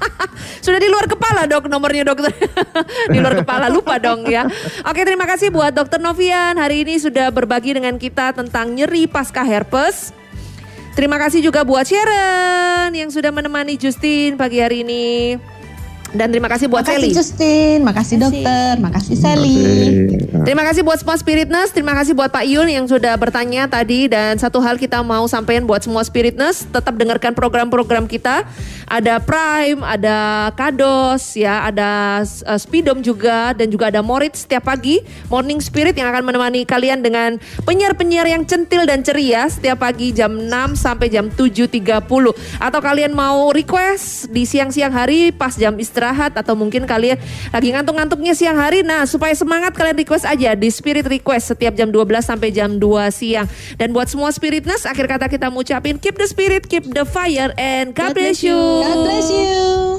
Sudah 0.64 0.80
di 0.80 0.88
luar 0.88 1.04
kepala 1.08 1.44
dok 1.44 1.68
nomornya 1.68 2.08
dokter. 2.08 2.32
di 3.12 3.18
luar 3.20 3.44
kepala 3.44 3.68
lupa 3.68 4.00
dong 4.00 4.24
ya. 4.24 4.48
Oke 4.88 5.04
terima 5.04 5.28
kasih 5.28 5.52
buat 5.52 5.76
dokter 5.76 6.00
Novian 6.00 6.56
hari 6.56 6.84
ini 6.84 6.96
sudah 6.96 7.28
berbagi 7.28 7.76
dengan 7.76 8.00
kita 8.00 8.32
tentang 8.32 8.72
nyeri 8.72 9.04
pasca 9.04 9.44
herpes. 9.44 10.16
Terima 10.96 11.16
kasih 11.16 11.40
juga 11.40 11.64
buat 11.64 11.86
Sharon 11.86 12.92
yang 12.92 13.08
sudah 13.08 13.32
menemani 13.32 13.78
Justin 13.78 14.36
pagi 14.36 14.60
hari 14.60 14.84
ini. 14.84 15.38
Dan 16.10 16.34
terima 16.34 16.50
kasih 16.50 16.66
buat 16.66 16.82
makasih 16.82 16.98
Sally. 16.98 17.10
Justin, 17.14 17.76
makasih 17.86 18.16
dokter, 18.18 18.72
makasih 18.82 19.16
Sally. 19.16 19.62
Terima 20.42 20.66
kasih 20.66 20.82
buat 20.82 20.98
semua 20.98 21.14
spiritness, 21.14 21.70
terima 21.70 21.94
kasih 21.94 22.18
buat 22.18 22.34
Pak 22.34 22.44
Yun 22.50 22.66
yang 22.66 22.84
sudah 22.90 23.14
bertanya 23.14 23.70
tadi 23.70 24.10
dan 24.10 24.34
satu 24.34 24.58
hal 24.58 24.74
kita 24.74 24.98
mau 25.06 25.22
sampaikan 25.30 25.70
buat 25.70 25.86
semua 25.86 26.02
spiritness, 26.02 26.66
tetap 26.66 26.98
dengarkan 26.98 27.30
program-program 27.30 28.10
kita. 28.10 28.42
Ada 28.90 29.22
Prime, 29.22 29.86
ada 29.86 30.50
Kados, 30.58 31.38
ya, 31.38 31.62
ada 31.62 32.22
uh, 32.26 32.58
Speedom 32.58 32.98
juga 32.98 33.54
dan 33.54 33.70
juga 33.70 33.86
ada 33.86 34.02
Morit 34.02 34.34
setiap 34.34 34.66
pagi 34.66 34.98
Morning 35.30 35.62
Spirit 35.62 35.94
yang 35.94 36.10
akan 36.10 36.26
menemani 36.26 36.66
kalian 36.66 36.98
dengan 36.98 37.38
penyiar-penyiar 37.62 38.26
yang 38.26 38.42
centil 38.42 38.82
dan 38.82 39.06
ceria 39.06 39.46
setiap 39.46 39.78
pagi 39.78 40.10
jam 40.10 40.34
6 40.34 40.74
sampai 40.74 41.06
jam 41.06 41.30
7.30. 41.30 42.02
Atau 42.58 42.80
kalian 42.82 43.14
mau 43.14 43.54
request 43.54 44.26
di 44.34 44.42
siang-siang 44.42 44.90
hari 44.90 45.30
pas 45.30 45.54
jam 45.54 45.78
istirahat 45.78 45.99
atau 46.00 46.56
mungkin 46.56 46.88
kalian 46.88 47.20
lagi 47.52 47.68
ngantuk-ngantuknya 47.76 48.32
siang 48.32 48.56
hari. 48.56 48.80
Nah, 48.80 49.04
supaya 49.04 49.36
semangat 49.36 49.76
kalian 49.76 50.00
request 50.00 50.24
aja 50.24 50.56
di 50.56 50.68
Spirit 50.72 51.04
Request 51.04 51.52
setiap 51.56 51.76
jam 51.76 51.92
12 51.92 52.24
sampai 52.24 52.48
jam 52.48 52.80
2 52.80 53.12
siang. 53.12 53.46
Dan 53.76 53.92
buat 53.92 54.08
semua 54.08 54.32
Spiritness, 54.32 54.88
akhir 54.88 55.06
kata 55.10 55.26
kita 55.28 55.52
mau 55.52 55.60
ucapin 55.60 56.00
keep 56.00 56.16
the 56.16 56.24
spirit, 56.24 56.64
keep 56.64 56.86
the 56.96 57.04
fire 57.04 57.52
and 57.60 57.92
God, 57.92 58.16
bless 58.16 58.40
you. 58.40 58.56
God 58.56 58.98
bless 59.04 59.28
you. 59.28 59.90